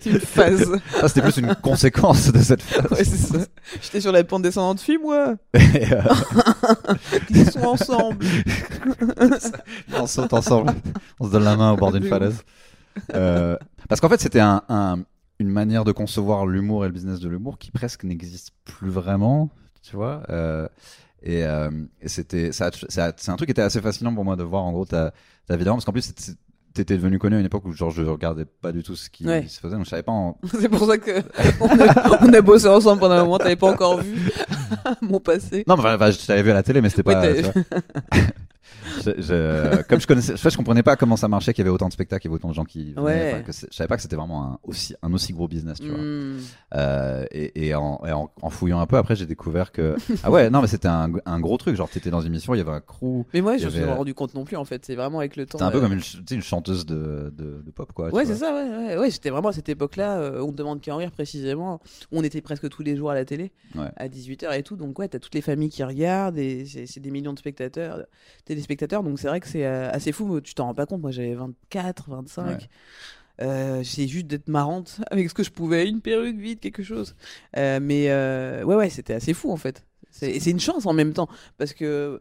c'est 0.00 0.10
une 0.10 0.20
phase. 0.20 0.80
Ça, 1.00 1.08
c'était 1.08 1.20
plus 1.22 1.36
une 1.36 1.54
conséquence 1.56 2.32
de 2.32 2.38
cette 2.38 2.62
phase. 2.62 2.90
Ouais, 2.90 3.04
c'est 3.04 3.16
ça. 3.16 3.38
J'étais 3.82 4.00
sur 4.00 4.10
la 4.12 4.24
pente 4.24 4.42
descendante. 4.42 4.82
Et, 4.88 4.98
euh, 5.12 5.34
Ils 7.30 7.50
sont 7.50 7.60
ensemble. 7.64 8.24
on 9.94 10.06
saute 10.06 10.32
ensemble, 10.32 10.72
on 11.20 11.26
se 11.26 11.32
donne 11.32 11.44
la 11.44 11.56
main 11.56 11.72
au 11.72 11.76
bord 11.76 11.92
d'une 11.92 12.04
falaise. 12.08 12.42
Euh, 13.14 13.56
parce 13.88 14.00
qu'en 14.00 14.08
fait, 14.08 14.20
c'était 14.20 14.40
un, 14.40 14.62
un- 14.68 14.98
une 15.38 15.48
manière 15.50 15.84
de 15.84 15.92
concevoir 15.92 16.46
l'humour 16.46 16.84
et 16.84 16.88
le 16.88 16.94
business 16.94 17.20
de 17.20 17.28
l'humour 17.28 17.58
qui 17.58 17.70
presque 17.70 18.04
n'existe 18.04 18.50
plus 18.64 18.90
vraiment, 18.90 19.50
tu 19.82 19.96
vois. 19.96 20.22
Euh, 20.30 20.68
et 21.22 21.44
euh, 21.44 21.70
et 22.00 22.08
c'était, 22.08 22.52
ça, 22.52 22.70
ça- 22.88 23.12
c'est 23.16 23.30
un 23.30 23.36
truc 23.36 23.46
qui 23.48 23.52
était 23.52 23.62
assez 23.62 23.80
fascinant 23.80 24.14
pour 24.14 24.24
moi 24.24 24.36
de 24.36 24.42
voir 24.42 24.62
en 24.64 24.72
gros 24.72 24.84
ta, 24.84 25.12
ta 25.46 25.56
vidéo, 25.56 25.72
parce 25.74 25.84
qu'en 25.84 25.92
plus, 25.92 26.12
t'étais 26.74 26.96
devenu 26.96 27.18
connu 27.18 27.36
à 27.36 27.40
une 27.40 27.46
époque 27.46 27.64
où 27.66 27.72
genre 27.72 27.90
je 27.90 28.02
regardais 28.02 28.44
pas 28.46 28.72
du 28.72 28.82
tout 28.82 28.96
ce 28.96 29.10
qui 29.10 29.26
Ouais. 29.26 29.46
se 29.46 29.60
faisait, 29.60 29.76
donc 29.76 29.84
je 29.84 29.90
savais 29.90 30.02
pas. 30.02 30.12
en- 30.12 30.38
C'est 30.60 30.68
pour 30.68 30.86
ça 30.86 30.98
que 30.98 31.22
on 31.60 31.66
a, 31.68 32.24
on 32.26 32.32
a 32.32 32.40
bossé 32.40 32.66
ensemble 32.68 33.00
pendant 33.00 33.14
un 33.16 33.24
moment. 33.24 33.38
T'avais 33.38 33.56
pas 33.56 33.70
encore 33.70 33.98
vu 34.00 34.30
mon 35.02 35.20
passé. 35.20 35.64
Non, 35.66 35.76
mais 35.76 35.82
enfin, 35.90 36.10
je 36.10 36.26
t'avais 36.26 36.42
vu 36.42 36.50
à 36.50 36.54
la 36.54 36.62
télé, 36.62 36.80
mais 36.80 36.88
c'était 36.90 37.06
Ouais, 37.08 37.42
pas. 37.42 37.50
vois. 37.50 37.62
Je- 39.04 39.22
je- 39.22 39.82
comme 39.82 40.00
je 40.00 40.06
connaissais, 40.06 40.36
je, 40.36 40.48
je 40.48 40.56
comprenais 40.56 40.82
pas 40.82 40.96
comment 40.96 41.16
ça 41.16 41.28
marchait, 41.28 41.52
qu'il 41.54 41.64
y 41.64 41.66
avait 41.66 41.74
autant 41.74 41.88
de 41.88 41.92
spectacles, 41.92 42.22
qu'il 42.22 42.30
y 42.30 42.32
avait 42.32 42.36
autant 42.36 42.48
de 42.50 42.54
gens 42.54 42.64
qui. 42.64 42.92
venaient, 42.92 43.00
Ouais. 43.00 43.30
enfin, 43.34 43.42
que 43.42 43.52
c'est- 43.52 43.68
je 43.70 43.76
savais 43.76 43.88
pas 43.88 43.96
que 43.96 44.02
c'était 44.02 44.16
vraiment 44.16 44.44
un 44.44 44.58
aussi, 44.64 44.94
un 45.02 45.12
aussi 45.12 45.32
gros 45.32 45.48
business, 45.48 45.78
tu 45.80 45.88
vois. 45.88 45.98
Hmm. 45.98 46.38
Euh, 46.74 47.24
et 47.30 47.66
et, 47.68 47.74
en, 47.74 48.00
et 48.06 48.12
en, 48.12 48.30
en 48.40 48.50
fouillant 48.50 48.80
un 48.80 48.86
peu, 48.86 48.96
après, 48.96 49.16
j'ai 49.16 49.26
découvert 49.26 49.72
que. 49.72 49.96
Ah 50.22 50.30
ouais, 50.30 50.50
non, 50.50 50.60
mais 50.62 50.66
c'était 50.68 50.88
un, 50.88 51.10
un 51.26 51.40
gros 51.40 51.56
truc. 51.56 51.76
Genre, 51.76 51.88
t'étais 51.88 52.10
dans 52.10 52.20
une 52.20 52.28
émission, 52.32 52.54
il 52.54 52.58
y 52.58 52.60
avait 52.60 52.70
un 52.70 52.80
crew. 52.80 53.24
Mais 53.34 53.40
moi, 53.40 53.56
je 53.56 53.66
me 53.66 53.70
suis 53.70 53.80
avait- 53.82 53.92
rendu 53.92 54.14
compte 54.14 54.34
non 54.34 54.44
plus 54.44 54.56
en 54.56 54.64
fait. 54.64 54.84
C'est 54.84 54.94
vraiment 54.94 55.18
avec 55.20 55.36
le 55.36 55.46
temps. 55.46 55.58
C'était 55.58 55.64
un 55.64 55.70
peu 55.70 55.78
euh, 55.78 55.80
comme 55.82 55.92
une, 56.30 56.42
chanteuse 56.42 56.86
de, 56.86 57.32
de, 57.36 57.62
de 57.64 57.70
pop, 57.70 57.92
quoi. 57.92 58.12
Ouais, 58.12 58.24
c'est 58.26 58.34
ça, 58.36 58.52
ouais, 58.54 58.68
ouais, 58.94 58.98
ouais. 58.98 59.10
J'étais 59.10 59.30
vraiment 59.30 59.48
à 59.48 59.52
cette 59.52 59.68
époque-là, 59.68 60.18
euh, 60.18 60.40
on 60.42 60.50
te 60.50 60.56
demande 60.56 60.80
qu'à 60.80 60.94
en 60.94 60.98
rire 60.98 61.10
précisément, 61.12 61.80
on 62.10 62.22
était 62.24 62.40
presque 62.40 62.68
tous 62.68 62.82
les 62.82 62.96
jours 62.96 63.10
à 63.10 63.14
la 63.14 63.24
télé, 63.24 63.52
à 63.96 64.08
18h 64.08 64.52
et 64.58 64.62
tout. 64.62 64.76
Donc, 64.76 64.98
ouais, 64.98 65.08
t'as 65.08 65.18
toutes 65.18 65.34
les 65.34 65.40
familles 65.42 65.68
qui 65.70 65.84
regardent, 65.84 66.38
et 66.38 66.64
c'est 66.66 66.86
c'est 66.86 67.00
des 67.00 67.10
millions 67.10 67.32
de 67.32 67.38
spectateurs, 67.38 67.98
téléspectateurs. 68.44 68.81
Donc, 68.86 69.18
c'est 69.18 69.28
vrai 69.28 69.40
que 69.40 69.48
c'est 69.48 69.66
euh, 69.66 69.90
assez 69.90 70.12
fou, 70.12 70.26
mais 70.26 70.40
tu 70.40 70.54
t'en 70.54 70.66
rends 70.66 70.74
pas 70.74 70.86
compte. 70.86 71.00
Moi, 71.00 71.10
j'avais 71.10 71.34
24, 71.34 72.10
25. 72.10 72.46
Ouais. 72.46 72.58
Euh, 73.40 73.78
J'essayais 73.82 74.08
juste 74.08 74.26
d'être 74.26 74.48
marrante 74.48 75.00
avec 75.10 75.28
ce 75.28 75.34
que 75.34 75.42
je 75.42 75.50
pouvais, 75.50 75.88
une 75.88 76.00
perruque 76.00 76.36
vite, 76.36 76.60
quelque 76.60 76.82
chose. 76.82 77.14
Euh, 77.56 77.80
mais 77.80 78.10
euh, 78.10 78.62
ouais, 78.64 78.76
ouais, 78.76 78.90
c'était 78.90 79.14
assez 79.14 79.34
fou 79.34 79.50
en 79.50 79.56
fait. 79.56 79.84
C'est 80.10 80.46
une 80.46 80.60
chance 80.60 80.84
en 80.84 80.92
même 80.92 81.14
temps, 81.14 81.28
parce 81.56 81.72
que. 81.72 82.20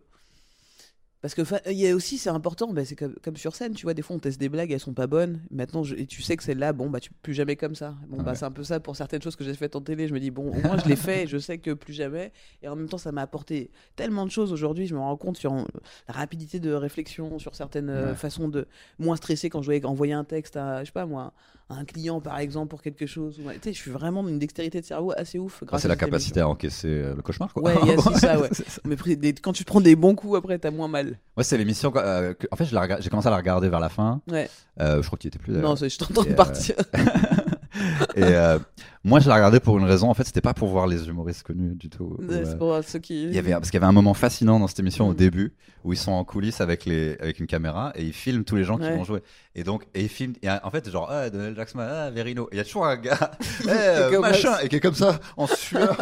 Parce 1.22 1.36
que 1.36 1.42
il 1.70 1.78
y 1.78 1.88
a 1.88 1.96
aussi, 1.96 2.18
c'est 2.18 2.30
important, 2.32 2.74
bah, 2.74 2.84
c'est 2.84 2.96
comme, 2.96 3.14
comme 3.24 3.38
sur 3.38 3.56
scène, 3.56 3.74
tu 3.76 3.84
vois, 3.84 3.94
des 3.94 4.02
fois 4.02 4.16
on 4.16 4.20
teste 4.20 4.40
des 4.40 4.50
blagues, 4.50 4.72
elles 4.72 4.80
sont 4.80 4.94
pas 4.94 5.06
bonnes. 5.06 5.40
Maintenant, 5.52 5.84
je- 5.84 5.96
et 5.96 6.08
tu 6.08 6.24
sais 6.24 6.36
que 6.36 6.44
celle-là, 6.44 6.74
bon, 6.74 6.90
bah, 6.90 7.00
tu 7.00 7.12
plus 7.22 7.36
jamais 7.36 7.56
comme 7.56 7.76
ça. 7.76 7.94
Bon, 8.08 8.18
bah, 8.24 8.32
Ouais. 8.32 8.36
c'est 8.36 8.46
un 8.46 8.52
peu 8.52 8.64
ça 8.64 8.80
pour 8.80 8.96
certaines 8.96 9.22
choses 9.22 9.36
que 9.36 9.44
j'ai 9.44 9.54
faites 9.54 9.76
en 9.76 9.82
télé. 9.82 10.08
Je 10.08 10.14
me 10.16 10.20
dis, 10.20 10.32
bon, 10.32 10.50
au 10.50 10.60
moins 10.62 10.78
je 10.84 10.90
l'ai 10.90 10.96
fait, 10.96 11.28
je 11.28 11.38
sais 11.38 11.60
que 11.60 11.72
plus 11.72 11.94
jamais. 11.94 12.32
Et 12.64 12.68
en 12.68 12.76
même 12.76 12.90
temps, 12.90 12.98
ça 12.98 13.12
m'a 13.12 13.22
apporté 13.22 13.70
tellement 13.96 14.26
de 14.26 14.32
choses 14.32 14.52
aujourd'hui. 14.52 14.88
Je 14.88 14.96
me 14.96 15.00
rends 15.00 15.16
compte 15.18 15.38
sur 15.38 15.54
euh, 15.54 15.64
la 16.08 16.14
rapidité 16.16 16.60
de 16.60 16.74
réflexion, 16.74 17.38
sur 17.38 17.54
certaines 17.56 17.90
euh, 17.92 18.16
façons 18.16 18.50
de 18.50 18.68
moins 18.98 19.16
stresser 19.16 19.50
quand 19.52 19.62
je 19.62 19.72
dois 19.80 19.90
envoyer 19.92 20.14
un 20.14 20.24
texte 20.24 20.58
à, 20.58 20.80
je 20.82 20.86
sais 20.88 20.92
pas 20.92 21.06
moi, 21.06 21.34
à 21.70 21.76
un 21.76 21.86
client 21.86 22.20
par 22.20 22.40
exemple 22.40 22.70
pour 22.70 22.82
quelque 22.82 23.06
chose. 23.06 23.36
Tu 23.38 23.44
sais, 23.62 23.74
je 23.74 23.78
suis 23.80 23.92
vraiment 23.92 24.24
d'une 24.24 24.40
dextérité 24.40 24.82
de 24.82 24.86
cerveau 24.86 25.14
assez 25.16 25.38
ouf. 25.38 25.64
Ah, 25.72 25.78
c'est 25.78 25.88
la 25.88 25.96
capacité 25.96 26.40
à 26.40 26.48
encaisser 26.50 26.88
euh, 26.90 27.14
le 27.16 27.22
cauchemar, 27.22 27.54
quoi. 27.54 27.62
Ouais, 27.64 27.76
y 27.86 27.92
a 27.92 27.98
ça, 28.18 28.40
ouais. 28.42 28.50
Ça. 28.54 28.82
Mais 28.86 28.96
quand 29.42 29.54
tu 29.54 29.64
te 29.64 29.68
prends 29.70 29.82
des 29.82 29.96
bons 29.96 30.16
coups 30.16 30.36
après, 30.38 30.58
t'as 30.58 30.72
moins 30.72 30.88
mal. 30.88 31.11
Ouais, 31.38 31.44
c'est 31.44 31.58
l'émission. 31.58 31.92
euh, 31.96 32.34
que- 32.34 32.48
en 32.52 32.56
fait, 32.56 32.66
je 32.66 32.74
la 32.76 32.82
rega- 32.82 32.98
j'ai 33.00 33.10
commencé 33.10 33.28
à 33.28 33.32
la 33.32 33.38
regarder 33.38 33.70
vers 33.70 33.80
la 33.80 33.90
fin. 33.90 34.22
Ouais. 34.30 34.50
Euh, 34.80 35.02
je 35.02 35.08
crois 35.08 35.18
qu'il 35.18 35.28
était 35.30 35.40
plus. 35.40 35.54
d'ailleurs. 35.54 35.70
Non, 35.70 35.76
c'est- 35.76 35.90
je 35.90 35.98
t'entends 35.98 36.24
Et, 36.24 36.32
euh, 36.32 36.36
partir. 36.36 36.76
Et 38.16 38.24
euh, 38.24 38.60
moi, 39.04 39.20
je 39.20 39.28
la 39.30 39.36
regardais 39.36 39.60
pour 39.60 39.78
une 39.78 39.86
raison. 39.86 40.10
En 40.10 40.14
fait, 40.14 40.24
c'était 40.26 40.42
pas 40.42 40.54
pour 40.54 40.68
voir 40.70 40.86
les 40.88 41.08
humoristes 41.08 41.44
connus 41.44 41.76
du 41.76 41.90
tout. 41.90 42.18
Ouais, 42.20 42.26
Ouais. 42.38 42.46
C'est 42.46 42.58
pour 42.58 42.78
ceux 42.84 43.00
qui. 43.00 43.24
Il 43.24 43.34
y 43.34 43.40
avait, 43.40 43.52
parce 43.52 43.72
qu'il 43.72 43.80
y 43.80 43.84
avait 43.84 43.90
un 43.90 43.94
moment 43.94 44.14
fascinant 44.14 44.60
dans 44.60 44.68
cette 44.68 44.80
émission 44.80 45.08
au 45.08 45.14
Mm. 45.14 45.16
début 45.16 45.54
où 45.84 45.94
ils 45.94 45.98
sont 45.98 46.12
en 46.12 46.24
coulisses 46.24 46.62
avec, 46.62 46.86
les, 46.86 47.18
avec 47.20 47.40
une 47.40 47.48
caméra 47.48 47.92
et 47.96 48.04
ils 48.04 48.14
filment 48.14 48.44
tous 48.44 48.56
les 48.56 48.64
gens 48.64 48.78
qui 48.78 48.84
Ouais. 48.84 48.96
vont 48.96 49.04
jouer. 49.04 49.22
Et 49.56 49.64
donc, 49.64 49.86
et 49.96 50.02
ils 50.04 50.10
filment, 50.10 50.34
et 50.44 50.50
en 50.50 50.70
fait, 50.70 50.90
genre, 50.90 51.08
ah, 51.12 51.30
Donald 51.30 51.56
Jackson, 51.56 51.80
ah, 51.80 52.10
Verino. 52.12 52.44
Et 52.52 52.56
il 52.56 52.58
y 52.58 52.62
a 52.62 52.64
toujours 52.64 52.86
un 52.86 52.98
gars, 52.98 53.32
comme 54.12 54.22
machin, 54.22 54.58
et 54.64 54.70
qui 54.70 54.76
est 54.76 54.80
comme 54.80 54.94
ça, 54.96 55.20
en 55.38 55.48
sueur. 55.48 55.98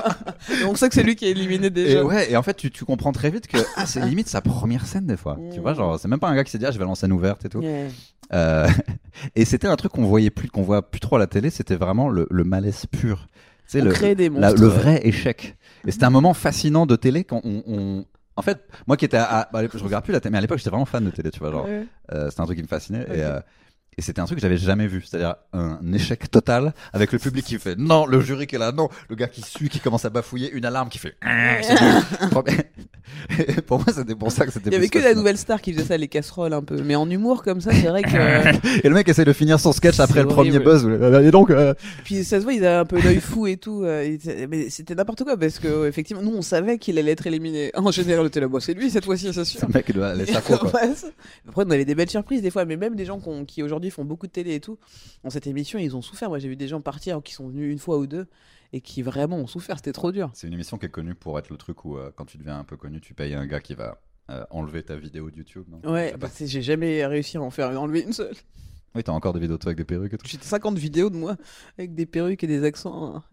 Et 0.61 0.63
on 0.67 0.75
sait 0.75 0.89
que 0.89 0.95
c'est 0.95 1.03
lui 1.03 1.15
qui 1.15 1.25
est 1.25 1.31
éliminé 1.31 1.67
et 1.67 1.69
déjà. 1.69 2.03
ouais, 2.03 2.31
et 2.31 2.35
en 2.37 2.43
fait, 2.43 2.55
tu, 2.55 2.69
tu 2.71 2.85
comprends 2.85 3.11
très 3.13 3.29
vite 3.29 3.47
que 3.47 3.57
ah, 3.77 3.85
c'est 3.85 4.01
limite 4.01 4.27
sa 4.27 4.41
première 4.41 4.85
scène 4.85 5.05
des 5.05 5.17
fois. 5.17 5.37
Tu 5.53 5.59
Mm. 5.59 5.61
vois, 5.61 5.73
genre, 5.73 5.99
c'est 5.99 6.07
même 6.07 6.19
pas 6.19 6.27
un 6.29 6.35
gars 6.35 6.43
qui 6.43 6.51
s'est 6.51 6.57
dit, 6.57 6.65
ah, 6.65 6.71
je 6.71 6.79
vais 6.79 6.85
lancer 6.85 7.05
une 7.05 7.13
ouverte 7.13 7.45
et 7.45 7.49
tout. 7.49 7.63
Euh, 8.31 8.67
et 9.35 9.43
c'était 9.43 9.67
un 9.67 9.75
truc 9.75 9.91
qu'on 9.91 10.05
voyait 10.05 10.29
plus, 10.29 10.49
qu'on 10.49 10.61
voit 10.61 10.83
plus 10.87 10.99
trop 10.99 11.15
à 11.15 11.19
la 11.19 11.25
télé, 11.25 11.49
c'était 11.49 11.75
vraiment 11.75 11.98
le, 12.07 12.27
le 12.31 12.43
malaise 12.45 12.85
pur. 12.85 13.27
On 13.81 13.85
le, 13.85 13.91
la- 14.39 14.53
le 14.53 14.67
vrai 14.67 15.01
échec. 15.05 15.57
Et 15.85 15.91
c'était 15.91 16.05
un 16.05 16.09
moment 16.09 16.33
fascinant 16.33 16.85
de 16.85 16.95
télé 16.95 17.23
quand 17.25 17.41
on. 17.43 17.63
on- 17.67 18.05
En 18.35 18.41
fait, 18.41 18.59
moi 18.87 18.95
qui 18.95 19.05
étais. 19.05 19.17
À, 19.17 19.41
à- 19.41 19.49
bah, 19.51 19.61
je 19.71 19.83
regarde 19.83 20.03
plus 20.05 20.13
la 20.13 20.21
télé, 20.21 20.31
mais 20.31 20.37
à 20.37 20.41
l'époque 20.41 20.57
j'étais 20.59 20.69
vraiment 20.69 20.85
fan 20.85 21.03
de 21.03 21.09
télé, 21.09 21.29
tu 21.29 21.39
vois. 21.39 21.51
Genre, 21.51 21.65
Ouais. 21.65 21.85
euh, 22.13 22.29
c'était 22.29 22.41
un 22.41 22.45
truc 22.45 22.57
qui 22.57 22.63
me 22.63 22.67
fascinait. 22.69 23.05
Et, 23.13 23.21
euh, 23.23 23.39
et 23.99 24.01
c'était 24.01 24.21
un 24.21 24.25
truc 24.25 24.37
que 24.37 24.41
j'avais 24.41 24.55
jamais 24.57 24.87
vu. 24.87 25.03
C'est-à-dire 25.05 25.35
un 25.51 25.77
échec 25.91 26.31
total 26.31 26.73
avec 26.93 27.11
le 27.11 27.19
public 27.19 27.43
qui 27.43 27.59
fait 27.59 27.75
non, 27.77 28.05
le 28.05 28.21
jury 28.21 28.47
qui 28.47 28.55
est 28.55 28.59
là, 28.59 28.71
non, 28.71 28.87
le 29.09 29.15
gars 29.17 29.27
qui 29.27 29.41
suit, 29.41 29.67
qui 29.67 29.81
commence 29.81 30.05
à 30.05 30.09
bafouiller, 30.09 30.49
une 30.53 30.63
alarme 30.63 30.87
qui 30.87 30.99
fait. 30.99 31.17
Et 31.21 31.61
pour 33.67 33.79
moi, 33.79 33.87
c'était 33.93 34.15
pour 34.15 34.31
ça 34.31 34.45
que 34.45 34.53
c'était 34.53 34.69
Il 34.69 34.73
y 34.73 34.75
avait 34.77 34.87
que 34.87 34.99
la 34.99 35.13
nouvelle 35.13 35.37
star 35.37 35.61
qui 35.61 35.73
faisait 35.73 35.85
ça, 35.85 35.97
les 35.97 36.07
casseroles 36.07 36.53
un 36.53 36.63
peu. 36.63 36.81
Mais 36.81 36.95
en 36.95 37.09
humour 37.09 37.43
comme 37.43 37.59
ça, 37.59 37.71
c'est 37.73 37.87
vrai 37.87 38.03
que. 38.03 38.77
Et 38.85 38.87
le 38.87 38.95
mec 38.95 39.09
essaie 39.09 39.25
de 39.25 39.33
finir 39.33 39.59
son 39.59 39.73
sketch 39.73 39.99
après 39.99 40.21
le 40.21 40.29
premier 40.29 40.59
buzz. 40.59 40.85
où- 40.85 40.91
Et 41.21 41.31
donc. 41.31 41.49
euh, 41.49 41.73
Puis 42.05 42.23
ça 42.23 42.39
se 42.39 42.43
voit, 42.43 42.53
il 42.53 42.65
a 42.65 42.79
un 42.81 42.85
peu 42.85 43.01
l'œil 43.01 43.19
fou 43.19 43.47
et 43.47 43.57
tout. 43.57 43.83
euh, 43.83 44.17
Mais 44.49 44.69
c'était 44.69 44.95
n'importe 44.95 45.23
quoi 45.25 45.35
parce 45.37 45.59
que, 45.59 45.87
effectivement, 45.87 46.21
nous 46.23 46.33
on 46.35 46.41
savait 46.41 46.77
qu'il 46.77 46.97
allait 46.97 47.11
être 47.11 47.27
éliminé. 47.27 47.71
En 47.75 47.91
général, 47.91 48.29
là, 48.33 48.47
bon, 48.47 48.59
c'est 48.61 48.73
lui 48.73 48.89
cette 48.89 49.05
fois-ci, 49.05 49.31
c'est 49.33 49.43
sûr. 49.43 49.61
Un 49.63 49.67
mec 49.73 49.91
doit 49.93 50.09
aller 50.09 50.23
Après, 50.35 50.53
on 51.55 51.71
avait 51.71 51.85
des 51.85 51.95
belles 51.95 52.09
surprises 52.09 52.41
des 52.41 52.51
fois, 52.51 52.65
mais 52.65 52.77
même 52.77 52.95
des 52.95 53.05
gens 53.05 53.19
qui 53.45 53.63
aujourd'hui 53.63 53.88
font 53.91 54.05
beaucoup 54.05 54.27
de 54.27 54.31
télé 54.31 54.55
et 54.55 54.59
tout, 54.59 54.77
dans 55.23 55.29
cette 55.29 55.47
émission, 55.47 55.79
ils 55.79 55.95
ont 55.95 56.01
souffert. 56.01 56.29
Moi, 56.29 56.39
j'ai 56.39 56.47
vu 56.49 56.55
des 56.55 56.67
gens 56.67 56.81
partir 56.81 57.21
qui 57.23 57.33
sont 57.33 57.47
venus 57.47 57.71
une 57.71 57.79
fois 57.79 57.97
ou 57.97 58.07
deux 58.07 58.27
et 58.73 58.81
qui 58.81 59.01
vraiment 59.01 59.37
ont 59.37 59.47
souffert. 59.47 59.77
C'était 59.77 59.93
trop 59.93 60.11
dur. 60.11 60.29
C'est 60.33 60.47
une 60.47 60.53
émission 60.53 60.77
qui 60.77 60.85
est 60.85 60.89
connue 60.89 61.15
pour 61.15 61.37
être 61.39 61.49
le 61.49 61.57
truc 61.57 61.85
où, 61.85 61.97
euh, 61.97 62.11
quand 62.15 62.25
tu 62.25 62.37
deviens 62.37 62.59
un 62.59 62.63
peu 62.63 62.77
connu, 62.77 63.01
tu 63.01 63.13
payes 63.13 63.33
un 63.33 63.45
gars 63.47 63.59
qui 63.61 63.73
va 63.73 64.01
euh, 64.29 64.45
enlever 64.51 64.83
ta 64.83 64.95
vidéo 64.95 65.31
de 65.31 65.37
YouTube. 65.37 65.65
Non? 65.69 65.91
Ouais, 65.91 66.15
bah, 66.17 66.29
j'ai 66.39 66.61
jamais 66.61 67.05
réussi 67.05 67.37
à 67.37 67.41
en 67.41 67.49
faire 67.49 67.69
enlever 67.81 68.01
une 68.01 68.13
seule. 68.13 68.35
Oui, 68.95 69.03
t'as 69.03 69.11
encore 69.11 69.33
des 69.33 69.39
vidéos 69.39 69.57
de 69.57 69.61
toi 69.61 69.69
avec 69.69 69.77
des 69.77 69.85
perruques 69.85 70.13
et 70.13 70.17
tout? 70.17 70.27
J'ai 70.27 70.39
50 70.39 70.77
vidéos 70.77 71.09
de 71.09 71.15
moi 71.15 71.35
avec 71.77 71.93
des 71.95 72.05
perruques 72.05 72.43
et 72.43 72.47
des 72.47 72.63
accents. 72.63 73.15
hein. 73.15 73.23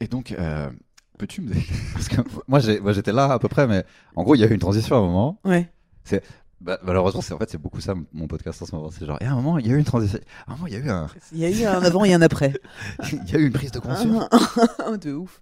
Et 0.00 0.06
donc, 0.08 0.32
euh, 0.32 0.70
peux-tu 1.18 1.40
me. 1.40 1.52
Parce 1.94 2.08
que 2.08 2.20
moi, 2.46 2.92
j'étais 2.92 3.12
là 3.12 3.32
à 3.32 3.38
peu 3.38 3.48
près, 3.48 3.66
mais 3.66 3.84
en 4.16 4.22
gros, 4.22 4.34
il 4.34 4.40
y 4.40 4.44
a 4.44 4.48
eu 4.48 4.52
une 4.52 4.58
transition 4.60 4.96
à 4.96 4.98
un 4.98 5.02
moment. 5.02 5.40
Ouais. 5.44 5.70
Bah, 6.60 6.78
malheureusement, 6.82 7.20
c'est 7.20 7.32
en 7.32 7.38
fait, 7.38 7.48
c'est 7.50 7.58
beaucoup 7.58 7.80
ça 7.80 7.94
mon 8.12 8.26
podcast 8.26 8.60
en 8.62 8.66
ce 8.66 8.74
moment. 8.74 8.90
C'est 8.90 9.06
genre, 9.06 9.18
et 9.20 9.24
à 9.24 9.32
un 9.32 9.36
moment, 9.36 9.58
il 9.58 9.66
y 9.66 9.70
a 9.70 9.74
eu 9.74 9.78
une 9.78 9.84
transition. 9.84 10.18
À 10.46 10.52
un 10.52 10.56
moment, 10.56 10.66
il 10.66 10.72
y 10.72 10.76
a 10.76 10.80
eu 10.80 10.90
un, 10.90 11.06
Il 11.32 11.38
y 11.38 11.44
a 11.44 11.50
eu 11.50 11.64
un 11.64 11.82
avant 11.82 12.04
et 12.04 12.12
un 12.12 12.22
après. 12.22 12.52
il 13.12 13.30
y 13.30 13.36
a 13.36 13.38
eu 13.38 13.46
une 13.46 13.52
prise 13.52 13.70
de 13.70 13.78
conscience. 13.78 14.28
de 15.00 15.12
ouf. 15.12 15.40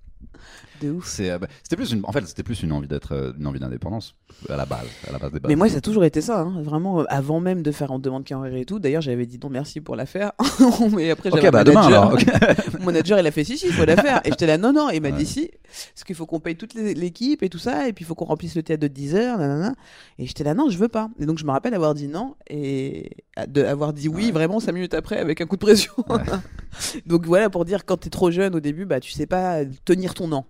De 0.80 0.90
ouf. 0.90 1.06
C'est, 1.06 1.30
euh, 1.30 1.38
bah, 1.38 1.46
c'était 1.62 1.76
plus 1.76 1.92
une, 1.92 2.02
en 2.04 2.12
fait, 2.12 2.26
c'était 2.26 2.42
plus 2.42 2.62
une 2.62 2.72
envie 2.72 2.88
d'être, 2.88 3.12
euh, 3.12 3.32
une 3.38 3.46
envie 3.46 3.60
d'indépendance 3.60 4.14
à 4.48 4.56
la 4.56 4.66
base, 4.66 4.86
à 5.08 5.12
la 5.12 5.18
base 5.18 5.32
des 5.32 5.40
bases. 5.40 5.48
Mais 5.48 5.56
moi, 5.56 5.68
ça 5.68 5.76
a 5.78 5.80
toujours 5.80 6.04
été 6.04 6.20
ça, 6.20 6.40
hein. 6.40 6.60
vraiment, 6.62 7.00
euh, 7.00 7.04
avant 7.08 7.40
même 7.40 7.62
de 7.62 7.70
faire 7.72 7.90
en 7.92 7.98
demande 7.98 8.24
carrière 8.24 8.54
et 8.54 8.64
tout. 8.64 8.78
D'ailleurs, 8.78 9.02
j'avais 9.02 9.24
dit 9.26 9.38
non 9.42 9.48
merci 9.48 9.80
pour 9.80 9.96
la 9.96 10.04
faire. 10.06 10.32
Mais 10.94 11.10
après, 11.10 11.30
j'avais 11.30 11.50
bah 11.50 11.60
un 11.60 11.64
demain 11.64 11.82
manager. 11.88 12.02
alors. 12.02 12.14
ok. 12.14 12.78
Mon 12.80 12.86
manager, 12.86 13.18
il 13.18 13.26
a 13.26 13.30
fait 13.30 13.44
si, 13.44 13.56
si, 13.56 13.66
il 13.68 13.72
faut 13.72 13.84
la 13.84 13.96
faire. 13.96 14.20
Et 14.24 14.30
j'étais 14.30 14.46
là, 14.46 14.58
non, 14.58 14.72
non. 14.72 14.90
Et 14.90 14.96
il 14.96 15.02
m'a 15.02 15.08
Ouais. 15.08 15.14
dit 15.16 15.26
si, 15.26 15.50
parce 15.94 16.04
qu'il 16.04 16.14
faut 16.16 16.26
qu'on 16.26 16.40
paye 16.40 16.56
toute 16.56 16.74
l'équipe 16.74 17.42
et 17.42 17.48
tout 17.48 17.58
ça. 17.58 17.88
Et 17.88 17.92
puis, 17.92 18.04
il 18.04 18.06
faut 18.06 18.14
qu'on 18.14 18.24
remplisse 18.26 18.54
le 18.56 18.62
théâtre 18.62 18.82
de 18.82 18.88
10 18.88 19.14
heures. 19.14 19.38
Nanana. 19.38 19.74
Et 20.18 20.26
j'étais 20.26 20.44
là, 20.44 20.54
non, 20.54 20.68
je 20.68 20.76
veux 20.78 20.88
pas. 20.88 21.08
Et 21.18 21.26
donc, 21.26 21.38
je 21.38 21.44
me 21.44 21.50
rappelle 21.50 21.74
avoir 21.74 21.94
dit 21.94 22.08
non 22.08 22.34
et 22.50 23.10
de, 23.48 23.62
avoir 23.64 23.92
dit 23.92 24.08
oui, 24.08 24.26
Ouais. 24.26 24.32
vraiment, 24.32 24.60
5 24.60 24.72
minutes 24.72 24.94
après, 24.94 25.18
avec 25.18 25.40
un 25.40 25.46
coup 25.46 25.56
de 25.56 25.60
pression. 25.60 25.92
Ouais. 26.08 26.18
donc, 27.06 27.24
voilà, 27.26 27.48
pour 27.50 27.64
dire, 27.64 27.84
quand 27.84 27.96
t'es 27.98 28.10
trop 28.10 28.30
jeune 28.30 28.54
au 28.54 28.60
début, 28.60 28.84
bah, 28.84 29.00
tu 29.00 29.12
sais 29.12 29.26
pas 29.26 29.60
tenir 29.84 30.14
ton 30.14 30.28
non. 30.28 30.44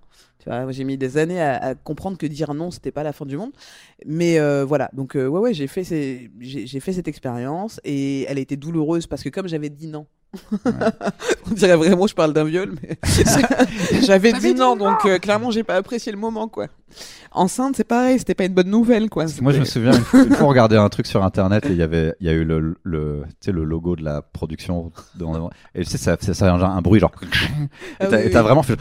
J'ai 0.70 0.85
mis 0.85 0.96
des 0.96 1.18
années 1.18 1.40
à, 1.40 1.74
comprendre 1.74 2.16
que 2.16 2.26
dire 2.26 2.55
non, 2.55 2.70
c'était 2.70 2.92
pas 2.92 3.02
la 3.02 3.12
fin 3.12 3.26
du 3.26 3.37
monde. 3.37 3.52
Mais 4.05 4.38
euh, 4.38 4.64
voilà, 4.64 4.90
donc 4.92 5.16
euh, 5.16 5.26
ouais, 5.26 5.40
ouais, 5.40 5.55
j'ai 5.55 5.66
fait 5.66 5.83
cette 5.85 7.09
expérience 7.09 7.81
et 7.85 8.22
elle 8.29 8.38
a 8.38 8.40
été 8.40 8.57
douloureuse 8.57 9.07
parce 9.07 9.22
que 9.22 9.29
comme 9.29 9.48
j'avais 9.48 9.70
dit 9.70 9.88
non, 9.88 10.07
on 11.50 11.54
dirait 11.54 11.76
vraiment 11.76 12.06
je 12.06 12.14
parle 12.14 12.32
d'un 12.32 12.44
viol, 12.44 12.74
mais 12.82 12.98
j'avais 14.06 14.32
dit 14.34 14.54
non, 14.54 14.76
donc 14.76 15.04
euh, 15.06 15.18
clairement 15.18 15.50
j'ai 15.50 15.62
pas 15.64 15.76
apprécié 15.76 16.12
le 16.12 16.18
moment 16.18 16.48
quoi. 16.48 16.66
Enceinte, 17.32 17.74
c'est 17.76 17.84
pareil, 17.84 18.18
c'était 18.18 18.34
pas 18.34 18.44
une 18.44 18.54
bonne 18.54 18.70
nouvelle 18.70 19.10
quoi. 19.10 19.26
Moi, 19.42 19.52
je 19.52 19.58
me 19.60 19.64
souviens 19.64 19.92
une 19.92 20.00
fois, 20.00 20.22
une 20.22 20.32
fois, 20.34 20.46
on 20.46 20.48
regardait 20.50 20.76
un 20.76 20.88
truc 20.88 21.06
sur 21.06 21.22
internet 21.24 21.66
et 21.66 21.70
il 21.70 21.76
y 21.76 21.82
avait, 21.82 22.14
il 22.20 22.26
y 22.26 22.30
a 22.30 22.32
eu 22.32 22.44
le, 22.44 22.76
le, 22.82 23.22
tu 23.40 23.46
sais, 23.46 23.52
le 23.52 23.64
logo 23.64 23.96
de 23.96 24.04
la 24.04 24.22
production. 24.22 24.90
Et 25.74 25.82
tu 25.84 25.90
sais, 25.90 25.98
ça, 25.98 26.16
ça, 26.18 26.32
ça 26.32 26.46
a 26.50 26.56
un, 26.56 26.62
un 26.62 26.80
bruit 26.80 27.00
genre. 27.00 27.10
Et 27.22 27.26
Ah 28.00 28.06
t'as 28.06 28.16
oui, 28.18 28.22
et 28.26 28.30
t'as 28.30 28.38
oui. 28.40 28.44
vraiment 28.44 28.62
fait. 28.62 28.78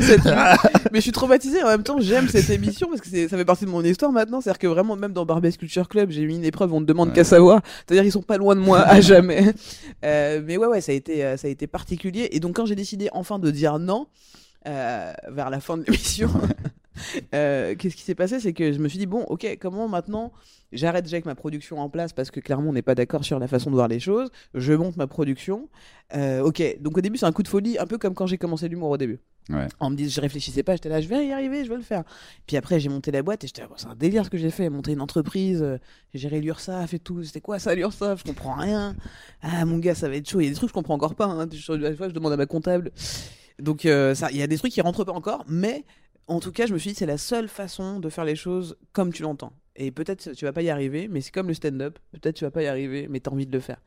Cette- 0.00 0.24
mais 0.92 0.98
je 0.98 1.00
suis 1.00 1.12
traumatisée 1.12 1.62
en 1.62 1.68
même 1.68 1.82
temps, 1.82 1.98
j'aime 2.00 2.26
cette 2.28 2.50
émission 2.50 2.88
parce 2.88 3.00
que 3.02 3.08
ça 3.28 3.36
fait 3.36 3.44
partie 3.44 3.66
de 3.66 3.70
mon 3.70 3.84
histoire 3.84 4.10
maintenant. 4.10 4.40
C'est-à-dire 4.40 4.58
que 4.58 4.66
vraiment, 4.66 4.96
même 4.96 5.12
dans 5.12 5.24
Barbès 5.26 5.56
Culture 5.56 5.88
Club, 5.88 6.10
j'ai 6.10 6.22
eu 6.22 6.28
une 6.30 6.44
épreuve, 6.44 6.72
on 6.72 6.80
ne 6.80 6.86
demande 6.86 7.08
Ouais. 7.10 7.14
qu'à 7.14 7.24
savoir. 7.24 7.60
C'est-à-dire 7.86 8.04
ils 8.04 8.12
sont 8.12 8.22
pas 8.22 8.38
loin 8.38 8.54
de 8.56 8.60
moi 8.60 8.80
à 8.80 9.00
jamais. 9.00 9.52
Euh, 10.04 10.42
mais 10.44 10.56
ouais, 10.56 10.66
ouais, 10.66 10.80
ça 10.80 10.92
a 10.92 10.94
été, 10.94 11.24
euh, 11.24 11.36
ça 11.36 11.48
a 11.48 11.50
été 11.50 11.66
particulier. 11.66 12.28
Et 12.32 12.40
donc 12.40 12.56
quand 12.56 12.66
j'ai 12.66 12.74
décidé 12.74 13.08
enfin 13.12 13.38
de 13.38 13.50
dire 13.50 13.78
non 13.78 14.06
euh, 14.66 15.12
vers 15.28 15.50
la 15.50 15.60
fin 15.60 15.76
de 15.78 15.84
l'émission, 15.84 16.30
euh, 17.34 17.74
qu'est-ce 17.76 17.96
qui 17.96 18.02
s'est 18.02 18.14
passé? 18.14 18.40
C'est 18.40 18.52
que 18.52 18.72
je 18.72 18.78
me 18.78 18.88
suis 18.88 18.98
dit 18.98 19.06
bon, 19.06 19.22
ok, 19.22 19.58
comment 19.60 19.88
maintenant 19.88 20.32
J'arrête 20.72 21.04
déjà 21.04 21.16
avec 21.16 21.26
ma 21.26 21.34
production 21.34 21.78
en 21.80 21.88
place 21.88 22.12
parce 22.12 22.30
que 22.30 22.38
clairement 22.40 22.70
on 22.70 22.72
n'est 22.72 22.82
pas 22.82 22.94
d'accord 22.94 23.24
sur 23.24 23.38
la 23.38 23.48
façon 23.48 23.70
de 23.70 23.74
voir 23.74 23.88
les 23.88 23.98
choses. 24.00 24.30
Je 24.54 24.72
monte 24.72 24.96
ma 24.96 25.06
production. 25.06 25.68
Euh, 26.14 26.42
ok, 26.42 26.62
donc 26.80 26.96
au 26.98 27.00
début 27.00 27.18
c'est 27.18 27.26
un 27.26 27.32
coup 27.32 27.42
de 27.42 27.48
folie, 27.48 27.78
un 27.78 27.86
peu 27.86 27.98
comme 27.98 28.14
quand 28.14 28.26
j'ai 28.26 28.38
commencé 28.38 28.68
l'humour 28.68 28.90
au 28.90 28.96
début. 28.96 29.18
Ouais. 29.48 29.66
en 29.80 29.90
me 29.90 29.96
disant 29.96 30.12
je 30.14 30.20
réfléchissais 30.20 30.62
pas. 30.62 30.74
J'étais 30.76 30.88
là 30.90 31.00
je 31.00 31.08
vais 31.08 31.26
y 31.26 31.32
arriver 31.32 31.64
je 31.64 31.70
vais 31.70 31.76
le 31.76 31.82
faire. 31.82 32.04
Puis 32.46 32.56
après 32.56 32.78
j'ai 32.78 32.88
monté 32.88 33.10
la 33.10 33.22
boîte 33.22 33.42
et 33.42 33.48
j'étais 33.48 33.62
Bon, 33.66 33.74
c'est 33.76 33.88
un 33.88 33.96
délire 33.96 34.24
ce 34.24 34.30
que 34.30 34.38
j'ai 34.38 34.50
fait. 34.50 34.68
Monter 34.70 34.92
une 34.92 35.00
entreprise 35.00 35.60
euh, 35.62 35.78
j'ai 36.14 36.20
géré 36.20 36.40
l'URSSAF 36.40 36.94
et 36.94 36.98
tout. 37.00 37.24
C'était 37.24 37.40
quoi 37.40 37.58
ça 37.58 37.74
l'URSSAF? 37.74 38.20
Je 38.20 38.24
comprends 38.30 38.54
rien. 38.54 38.94
Ah 39.42 39.64
mon 39.64 39.78
gars 39.78 39.94
ça 39.96 40.08
va 40.08 40.14
être 40.16 40.28
chaud. 40.30 40.40
Il 40.40 40.44
y 40.44 40.46
a 40.46 40.50
des 40.50 40.56
trucs 40.56 40.68
que 40.68 40.72
je 40.72 40.74
comprends 40.74 40.94
encore 40.94 41.14
pas 41.16 41.26
hein. 41.26 41.48
Je- 41.50 41.58
je 41.58 42.12
demande 42.12 42.32
à 42.32 42.36
ma 42.36 42.46
comptable. 42.46 42.92
Donc 43.58 43.86
euh, 43.86 44.14
il 44.30 44.36
y 44.36 44.42
a 44.42 44.46
des 44.46 44.56
trucs 44.58 44.72
qui 44.72 44.80
rentrent 44.82 45.04
pas 45.04 45.12
encore 45.12 45.44
mais 45.48 45.84
en 46.30 46.40
tout 46.40 46.52
cas 46.52 46.66
je 46.66 46.72
me 46.72 46.78
suis 46.78 46.90
dit 46.90 46.96
c'est 46.96 47.06
la 47.06 47.18
seule 47.18 47.48
façon 47.48 47.98
de 47.98 48.08
faire 48.08 48.24
les 48.24 48.36
choses 48.36 48.76
comme 48.92 49.12
tu 49.12 49.22
l'entends. 49.22 49.52
Et 49.76 49.90
peut-être 49.90 50.32
tu 50.32 50.44
vas 50.44 50.52
pas 50.52 50.62
y 50.62 50.70
arriver 50.70 51.08
mais 51.08 51.20
c'est 51.20 51.32
comme 51.32 51.48
le 51.48 51.54
stand-up. 51.54 51.98
Peut-être 52.12 52.36
tu 52.36 52.44
vas 52.44 52.50
pas 52.50 52.62
y 52.62 52.66
arriver 52.66 53.08
mais 53.08 53.20
t'as 53.20 53.32
envie 53.32 53.46
de 53.46 53.52
le 53.52 53.60
faire. 53.60 53.82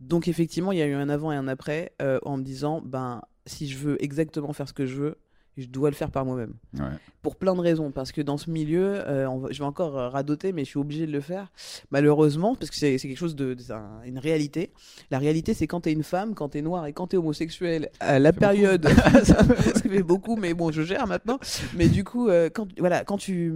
Donc 0.00 0.28
effectivement 0.28 0.72
il 0.72 0.78
y 0.78 0.82
a 0.82 0.86
eu 0.86 0.92
un 0.92 1.08
avant 1.08 1.32
et 1.32 1.36
un 1.36 1.48
après 1.48 1.92
euh, 2.02 2.18
en 2.22 2.36
me 2.36 2.42
disant 2.42 2.82
ben 2.84 3.22
si 3.46 3.68
je 3.68 3.78
veux 3.78 4.02
exactement 4.02 4.52
faire 4.52 4.68
ce 4.68 4.74
que 4.74 4.86
je 4.86 4.94
veux 4.94 5.18
je 5.56 5.66
dois 5.66 5.88
le 5.90 5.96
faire 5.96 6.10
par 6.10 6.24
moi-même. 6.24 6.52
Ouais. 6.74 6.84
pour 7.22 7.36
plein 7.36 7.54
de 7.54 7.60
raisons 7.60 7.90
parce 7.90 8.12
que 8.12 8.20
dans 8.20 8.36
ce 8.36 8.50
milieu 8.50 9.02
euh, 9.08 9.26
on 9.28 9.38
va- 9.38 9.48
je 9.50 9.58
vais 9.58 9.64
encore 9.64 9.98
euh, 9.98 10.08
radoter 10.08 10.52
mais 10.52 10.64
je 10.64 10.68
suis 10.70 10.78
obligé 10.78 11.06
de 11.06 11.12
le 11.12 11.20
faire. 11.20 11.50
Malheureusement 11.90 12.54
parce 12.54 12.70
que 12.70 12.76
c'est 12.76 12.96
quelque 12.98 13.16
chose 13.16 13.36
de, 13.36 13.56
un- 13.72 14.02
une 14.04 14.18
réalité. 14.18 14.72
La 15.10 15.18
réalité 15.18 15.54
c'est 15.54 15.66
quand 15.66 15.80
t'es 15.82 15.92
une 15.92 16.02
femme 16.02 16.34
quand 16.34 16.50
t'es 16.50 16.62
noire 16.62 16.86
et 16.86 16.92
quand 16.92 17.06
t'es 17.08 17.16
homosexuel 17.16 17.90
à 18.00 18.18
la 18.18 18.32
période 18.32 18.86
ça, 19.24 19.42
ça 19.44 19.80
fait 19.80 20.02
beaucoup 20.02 20.36
mais 20.36 20.52
bon 20.54 20.70
je 20.72 20.82
gère 20.82 21.06
maintenant. 21.06 21.38
Mais 21.74 21.88
du 21.88 22.04
coup 22.04 22.28
euh, 22.28 22.50
quand 22.52 22.68
voilà 22.78 23.04
quand 23.04 23.16
tu 23.18 23.52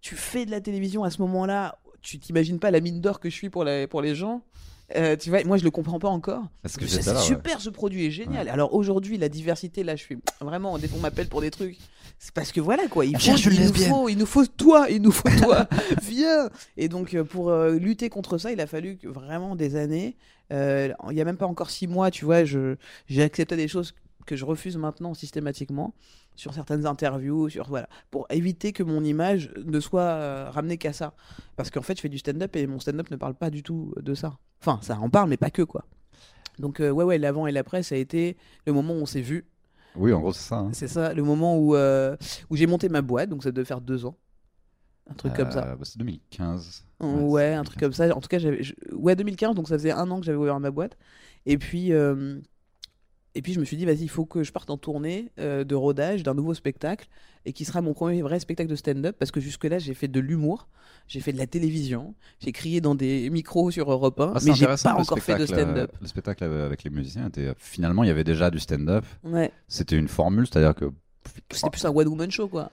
tu 0.00 0.14
fais 0.14 0.46
de 0.46 0.50
la 0.50 0.60
télévision 0.60 1.04
à 1.04 1.10
ce 1.10 1.20
moment-là 1.22 1.78
tu 2.02 2.18
t'imagines 2.18 2.58
pas 2.58 2.70
la 2.70 2.80
mine 2.80 3.00
d'or 3.02 3.20
que 3.20 3.28
je 3.28 3.34
suis 3.34 3.50
pour, 3.50 3.62
la, 3.64 3.86
pour 3.86 4.00
les 4.00 4.14
gens 4.14 4.42
Euh, 4.96 5.16
tu 5.16 5.30
vois, 5.30 5.44
moi 5.44 5.56
je 5.56 5.64
le 5.64 5.70
comprends 5.70 5.98
pas 5.98 6.08
encore. 6.08 6.42
Parce 6.62 6.76
que 6.76 6.86
C'est 6.86 7.08
ouais. 7.08 7.18
super, 7.20 7.60
ce 7.60 7.70
produit 7.70 8.06
est 8.06 8.10
génial. 8.10 8.48
Alors 8.48 8.74
aujourd'hui, 8.74 9.18
la 9.18 9.28
diversité, 9.28 9.82
là, 9.84 9.94
je 9.96 10.02
suis 10.02 10.18
vraiment, 10.40 10.78
dès 10.78 10.88
qu'on 10.88 10.98
m'appelle 10.98 11.28
pour 11.28 11.40
des 11.40 11.50
trucs, 11.50 11.76
c'est 12.18 12.32
parce 12.34 12.52
que 12.52 12.60
voilà 12.60 12.86
quoi, 12.88 13.04
il, 13.06 13.14
On 13.16 13.18
faut, 13.18 13.24
cherche 13.24 13.46
une 13.46 13.52
il, 13.54 13.66
nous 13.66 13.74
faut, 13.74 14.08
il 14.08 14.18
nous 14.18 14.26
faut 14.26 14.46
toi, 14.46 14.90
il 14.90 15.00
nous 15.00 15.12
faut 15.12 15.28
toi, 15.42 15.68
viens. 16.02 16.50
Et 16.76 16.88
donc 16.88 17.14
euh, 17.14 17.24
pour 17.24 17.50
euh, 17.50 17.76
lutter 17.78 18.08
contre 18.10 18.36
ça, 18.38 18.52
il 18.52 18.60
a 18.60 18.66
fallu 18.66 18.96
que- 18.96 19.08
vraiment 19.08 19.56
des 19.56 19.76
années. 19.76 20.16
Euh, 20.52 20.92
il 21.10 21.16
y 21.16 21.20
a 21.20 21.24
même 21.24 21.36
pas 21.36 21.46
encore 21.46 21.70
six 21.70 21.86
mois, 21.86 22.10
tu 22.10 22.24
vois, 22.24 22.44
je 22.44 22.74
j'ai 23.08 23.22
accepté 23.22 23.56
des 23.56 23.68
choses 23.68 23.94
que 24.26 24.34
je 24.36 24.44
refuse 24.44 24.76
maintenant 24.76 25.14
systématiquement 25.14 25.94
sur 26.40 26.54
certaines 26.54 26.86
interviews, 26.86 27.48
sur 27.50 27.68
voilà, 27.68 27.88
pour 28.10 28.26
éviter 28.30 28.72
que 28.72 28.82
mon 28.82 29.04
image 29.04 29.52
ne 29.64 29.78
soit 29.78 30.00
euh, 30.02 30.50
ramenée 30.50 30.78
qu'à 30.78 30.92
ça. 30.92 31.12
Parce 31.56 31.70
qu'en 31.70 31.82
fait, 31.82 31.96
je 31.96 32.00
fais 32.00 32.08
du 32.08 32.18
stand-up 32.18 32.56
et 32.56 32.66
mon 32.66 32.80
stand-up 32.80 33.10
ne 33.10 33.16
parle 33.16 33.34
pas 33.34 33.50
du 33.50 33.62
tout 33.62 33.92
de 34.00 34.14
ça. 34.14 34.38
Enfin, 34.60 34.78
ça 34.82 34.98
en 34.98 35.10
parle, 35.10 35.28
mais 35.28 35.36
pas 35.36 35.50
que 35.50 35.62
quoi. 35.62 35.84
Donc 36.58 36.80
euh, 36.80 36.90
ouais, 36.90 37.04
ouais, 37.04 37.18
l'avant 37.18 37.46
et 37.46 37.52
l'après, 37.52 37.82
ça 37.82 37.94
a 37.94 37.98
été 37.98 38.36
le 38.66 38.72
moment 38.72 38.94
où 38.94 38.98
on 38.98 39.06
s'est 39.06 39.20
vu. 39.20 39.44
Oui, 39.96 40.12
en 40.12 40.20
gros, 40.20 40.32
c'est 40.32 40.48
ça. 40.48 40.56
hein. 40.56 40.70
C'est 40.72 40.88
ça, 40.88 41.12
le 41.12 41.22
moment 41.22 41.58
où 41.58 41.74
euh, 41.74 42.16
où 42.48 42.56
j'ai 42.56 42.66
monté 42.66 42.88
ma 42.88 43.02
boîte, 43.02 43.28
donc 43.28 43.42
ça 43.42 43.50
devait 43.52 43.64
faire 43.66 43.80
deux 43.80 44.06
ans, 44.06 44.16
un 45.10 45.14
truc 45.14 45.34
comme 45.34 45.50
ça. 45.50 45.66
Euh, 45.66 45.76
bah, 45.76 45.84
c'est 45.84 45.98
2015. 45.98 46.86
Ouais, 47.00 47.54
un 47.54 47.64
truc 47.64 47.78
2015. 47.78 47.80
comme 47.80 47.92
ça. 47.92 48.16
En 48.16 48.20
tout 48.20 48.28
cas, 48.28 48.38
j'avais, 48.38 48.62
ouais, 48.92 49.14
2015, 49.16 49.54
donc 49.54 49.68
ça 49.68 49.74
faisait 49.76 49.90
un 49.90 50.10
an 50.10 50.20
que 50.20 50.26
j'avais 50.26 50.38
ouvert 50.38 50.58
ma 50.60 50.70
boîte. 50.70 50.96
Et 51.46 51.58
puis, 51.58 51.92
euh, 51.92 52.38
et 53.34 53.42
puis 53.42 53.52
je 53.52 53.60
me 53.60 53.64
suis 53.64 53.76
dit, 53.76 53.84
vas-y, 53.84 54.02
il 54.02 54.08
faut 54.08 54.24
que 54.26 54.42
je 54.42 54.52
parte 54.52 54.70
en 54.70 54.76
tournée 54.76 55.30
euh, 55.38 55.64
de 55.64 55.74
rodage 55.74 56.22
d'un 56.22 56.34
nouveau 56.34 56.54
spectacle 56.54 57.08
et 57.46 57.52
qui 57.52 57.64
sera 57.64 57.80
mon 57.80 57.94
premier 57.94 58.22
vrai 58.22 58.38
spectacle 58.40 58.68
de 58.70 58.76
stand-up 58.76 59.16
parce 59.18 59.30
que 59.30 59.40
jusque-là, 59.40 59.78
j'ai 59.78 59.94
fait 59.94 60.08
de 60.08 60.20
l'humour, 60.20 60.68
j'ai 61.06 61.20
fait 61.20 61.32
de 61.32 61.38
la 61.38 61.46
télévision, 61.46 62.14
j'ai 62.40 62.52
crié 62.52 62.80
dans 62.80 62.94
des 62.94 63.30
micros 63.30 63.70
sur 63.70 63.90
Europe 63.90 64.20
1, 64.20 64.32
Ah, 64.34 64.38
mais 64.44 64.54
j'ai 64.54 64.66
pas 64.66 64.94
encore 64.94 65.18
fait 65.20 65.38
de 65.38 65.46
stand-up. 65.46 65.90
euh, 65.94 65.98
Le 66.00 66.06
spectacle 66.06 66.44
avec 66.44 66.82
les 66.84 66.90
musiciens 66.90 67.28
était 67.28 67.52
finalement 67.56 68.02
il 68.04 68.08
y 68.08 68.10
avait 68.10 68.24
déjà 68.24 68.50
du 68.50 68.58
stand-up. 68.58 69.04
Ouais, 69.24 69.52
C'était 69.68 69.96
une 69.96 70.08
formule, 70.08 70.46
c'est-à-dire 70.46 70.74
que 70.74 70.86
c'était 71.52 71.70
plus 71.70 71.84
un 71.84 71.90
one 71.90 72.08
woman 72.08 72.30
show 72.30 72.48
quoi. 72.48 72.70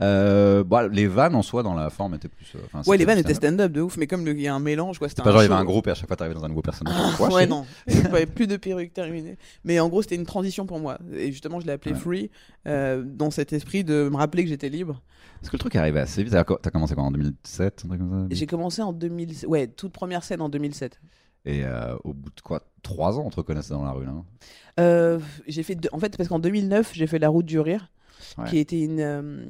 Euh, 0.00 0.64
bah, 0.64 0.88
les 0.88 1.06
vannes 1.06 1.36
en 1.36 1.42
soi 1.42 1.62
dans 1.62 1.74
la 1.74 1.88
forme 1.88 2.14
étaient 2.14 2.28
plus. 2.28 2.46
euh, 2.56 2.58
enfin, 2.66 2.78
Ouais, 2.78 2.84
c'était 2.84 2.96
les 2.98 3.04
vannes 3.04 3.18
étaient 3.18 3.34
stand-up. 3.34 3.58
stand-up 3.58 3.72
de 3.72 3.80
ouf, 3.80 3.96
mais 3.96 4.06
comme 4.08 4.24
le- 4.24 4.32
il 4.34 4.40
y 4.40 4.48
a 4.48 4.54
un 4.54 4.58
mélange 4.58 4.98
quoi, 4.98 5.08
c'était 5.08 5.20
C'est 5.20 5.24
pas 5.24 5.30
genre 5.30 5.42
il 5.42 5.44
y 5.44 5.46
avait 5.46 5.54
show. 5.54 5.60
un 5.60 5.64
groupe 5.64 5.86
et 5.86 5.90
à 5.90 5.94
chaque 5.94 6.08
fois 6.08 6.16
t'arrivais 6.16 6.34
dans 6.34 6.44
un 6.44 6.48
nouveau 6.48 6.62
personnage. 6.62 6.94
Ah, 6.98 7.12
Quoi, 7.16 7.28
ouais, 7.28 7.46
chérie 7.46 7.48
non. 7.48 7.64
Ouais, 8.12 8.26
plus 8.26 8.48
de 8.48 8.56
perruques 8.56 8.92
terminées. 8.92 9.38
Mais 9.62 9.78
en 9.78 9.88
gros, 9.88 10.02
c'était 10.02 10.16
une 10.16 10.26
transition 10.26 10.66
pour 10.66 10.80
moi. 10.80 10.98
Et 11.14 11.30
justement, 11.30 11.60
je 11.60 11.66
l'ai 11.66 11.72
appelé 11.72 11.94
Ouais. 11.94 12.00
Free, 12.00 12.30
euh, 12.66 13.04
dans 13.06 13.30
cet 13.30 13.52
esprit 13.52 13.84
de 13.84 14.08
me 14.10 14.16
rappeler 14.16 14.42
que 14.42 14.48
j'étais 14.48 14.68
libre. 14.68 15.00
Parce 15.40 15.50
que 15.50 15.56
le 15.56 15.60
truc 15.60 15.74
est 15.76 15.78
arrivé 15.78 16.00
assez 16.00 16.24
vite. 16.24 16.32
T'as 16.32 16.42
t'as 16.44 16.70
commencé 16.70 16.94
quand 16.96 17.04
en 17.04 17.10
2007, 17.12 17.82
un 17.84 17.88
truc 17.88 18.00
comme 18.00 18.28
ça 18.28 18.34
J'ai 18.34 18.46
commencé 18.46 18.82
en 18.82 18.92
2000. 18.92 19.46
Ouais, 19.46 19.68
toute 19.68 19.92
première 19.92 20.24
scène 20.24 20.40
en 20.40 20.48
2007. 20.48 21.00
Et 21.44 21.62
euh, 21.64 21.94
au 22.04 22.14
bout 22.14 22.30
de 22.34 22.40
quoi 22.40 22.62
Trois 22.82 23.18
ans, 23.18 23.24
on 23.26 23.30
te 23.30 23.36
reconnaissait 23.36 23.74
dans 23.74 23.84
la 23.84 23.92
rue 23.92 24.06
là. 24.06 24.12
hein? 24.12 24.24
Euh, 24.80 25.20
j'ai 25.46 25.62
fait 25.62 25.74
deux- 25.76 25.90
En 25.92 25.98
fait, 26.00 26.16
parce 26.16 26.28
qu'en 26.28 26.38
2009, 26.40 26.92
j'ai 26.94 27.06
fait 27.06 27.18
La 27.18 27.28
Route 27.28 27.44
du 27.46 27.60
Rire, 27.60 27.90
Qui 28.46 28.58
était 28.58 28.86
euh, 28.90 29.44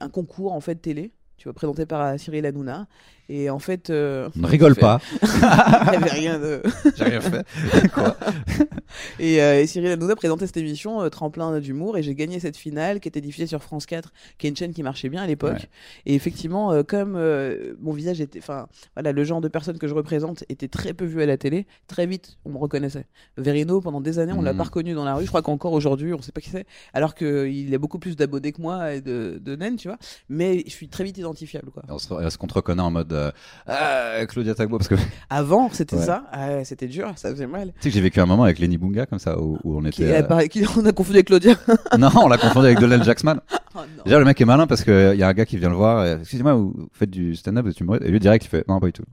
un 0.00 0.08
concours 0.08 0.52
en 0.52 0.60
fait 0.60 0.76
télé. 0.76 1.12
Tu 1.36 1.44
vois, 1.44 1.54
présenté 1.54 1.86
par 1.86 2.02
euh, 2.02 2.16
Cyril 2.18 2.44
Hanouna. 2.44 2.86
Et 3.32 3.48
en 3.48 3.60
fait. 3.60 3.90
euh, 3.90 4.28
Ne 4.34 4.46
rigole 4.46 4.74
fait- 4.74 4.80
pas, 4.80 5.00
avait 5.42 6.10
rien 6.10 6.38
de. 6.40 6.62
j'ai 6.96 7.04
rien 7.04 7.20
fait. 7.20 7.46
Quoi 7.92 8.16
Et, 9.20 9.40
euh, 9.40 9.60
et 9.60 9.66
Cyril 9.68 9.92
Hanouna 9.92 10.16
présentait 10.16 10.46
cette 10.46 10.56
émission, 10.56 11.00
euh, 11.00 11.08
Tremplin 11.10 11.60
d'humour, 11.60 11.96
et 11.96 12.02
j'ai 12.02 12.14
gagné 12.16 12.40
cette 12.40 12.56
finale 12.56 12.98
qui 12.98 13.06
était 13.06 13.20
diffusée 13.20 13.46
sur 13.46 13.62
France 13.62 13.86
4, 13.86 14.12
qui 14.38 14.46
est 14.46 14.50
une 14.50 14.56
chaîne 14.56 14.72
qui 14.72 14.82
marchait 14.82 15.08
bien 15.08 15.22
à 15.22 15.26
l'époque. 15.28 15.52
Ouais. 15.52 15.68
Et 16.06 16.14
effectivement, 16.14 16.72
euh, 16.72 16.82
comme 16.82 17.14
euh, 17.16 17.74
mon 17.80 17.92
visage 17.92 18.20
était. 18.20 18.40
Enfin, 18.40 18.66
voilà, 18.96 19.12
le 19.12 19.22
genre 19.24 19.40
de 19.40 19.46
personne 19.48 19.78
que 19.78 19.86
je 19.86 19.94
représente 19.94 20.42
était 20.48 20.66
très 20.68 20.92
peu 20.92 21.04
vu 21.04 21.22
à 21.22 21.26
la 21.26 21.36
télé, 21.36 21.66
très 21.86 22.06
vite, 22.06 22.36
on 22.44 22.50
me 22.50 22.58
reconnaissait. 22.58 23.06
Verino, 23.36 23.80
pendant 23.80 24.00
des 24.00 24.18
années, 24.18 24.32
on 24.36 24.42
l'a 24.42 24.52
Mhm. 24.52 24.58
pas 24.58 24.64
reconnu 24.64 24.92
dans 24.94 25.04
la 25.04 25.14
rue. 25.14 25.22
Je 25.22 25.28
crois 25.28 25.42
qu'encore 25.42 25.72
aujourd'hui, 25.72 26.12
on 26.12 26.20
sait 26.20 26.32
pas 26.32 26.40
qui 26.40 26.50
c'est. 26.50 26.66
Alors 26.92 27.14
qu'il 27.14 27.72
a 27.72 27.78
beaucoup 27.78 28.00
plus 28.00 28.16
d'abonnés 28.16 28.50
que 28.52 28.60
moi 28.60 28.94
et 28.94 29.00
de, 29.00 29.40
de 29.40 29.54
naines, 29.56 29.76
tu 29.76 29.86
vois. 29.86 29.98
Mais 30.28 30.64
je 30.66 30.70
suis 30.72 30.88
très 30.88 31.04
vite 31.04 31.16
identifiable, 31.18 31.70
quoi. 31.70 31.84
On 31.88 31.98
se- 31.98 32.12
Est-ce 32.26 32.36
qu'on 32.38 32.48
te 32.48 32.54
reconnaît 32.54 32.82
en 32.82 32.90
mode 32.90 33.12
euh, 33.20 33.30
Ah, 33.66 34.26
Claudia 34.26 34.54
Tagbo 34.54 34.78
Parce 34.78 34.88
que 34.88 34.94
tu 34.96 35.02
Avant, 35.30 35.68
c'était 35.72 35.96
Ouais. 35.96 36.02
ça. 36.04 36.24
Ah 36.32 36.64
c'était 36.64 36.86
dur, 36.88 37.12
ça 37.16 37.30
faisait 37.30 37.46
mal. 37.46 37.72
sais 37.80 37.88
que 37.90 37.94
j'ai 37.94 38.00
vécu 38.00 38.20
un 38.20 38.26
moment 38.26 38.44
avec 38.44 38.58
Lenny 38.58 38.78
Bunga 38.78 39.06
comme 39.06 39.18
ça 39.18 39.38
où, 39.40 39.58
où 39.64 39.76
on 39.78 39.84
était. 39.84 40.04
euh, 40.04 40.46
qui- 40.48 40.64
on 40.76 40.84
a 40.86 40.92
confondu 40.92 41.16
avec 41.18 41.26
Claudia. 41.28 41.54
euh, 41.68 41.74
Non, 41.98 42.10
on 42.16 42.28
l'a 42.28 42.38
confondu 42.38 42.66
avec 42.66 42.78
Donald 42.80 43.04
Jackman. 43.04 43.36
Oh. 43.76 43.78
Déjà, 44.04 44.18
le 44.18 44.24
mec 44.24 44.40
est 44.40 44.44
malin 44.44 44.66
parce 44.66 44.82
qu'il 44.82 45.14
y 45.14 45.22
a 45.22 45.28
un 45.28 45.32
gars 45.32 45.46
qui 45.46 45.56
vient 45.56 45.68
le 45.68 45.76
voir. 45.76 46.04
et, 46.04 46.16
Excusez-moi, 46.20 46.54
vous 46.54 46.88
faites 46.92 47.08
du 47.08 47.36
stand-up, 47.36 47.64
vous 47.64 47.70
êtes 47.70 47.78
humoriste 47.78 48.04
Et 48.04 48.10
lui, 48.10 48.18
direct, 48.18 48.44
il 48.44 48.48
fait 48.48 48.66
Non, 48.66 48.80
pas 48.80 48.86
du 48.86 48.92
tout. 48.92 49.04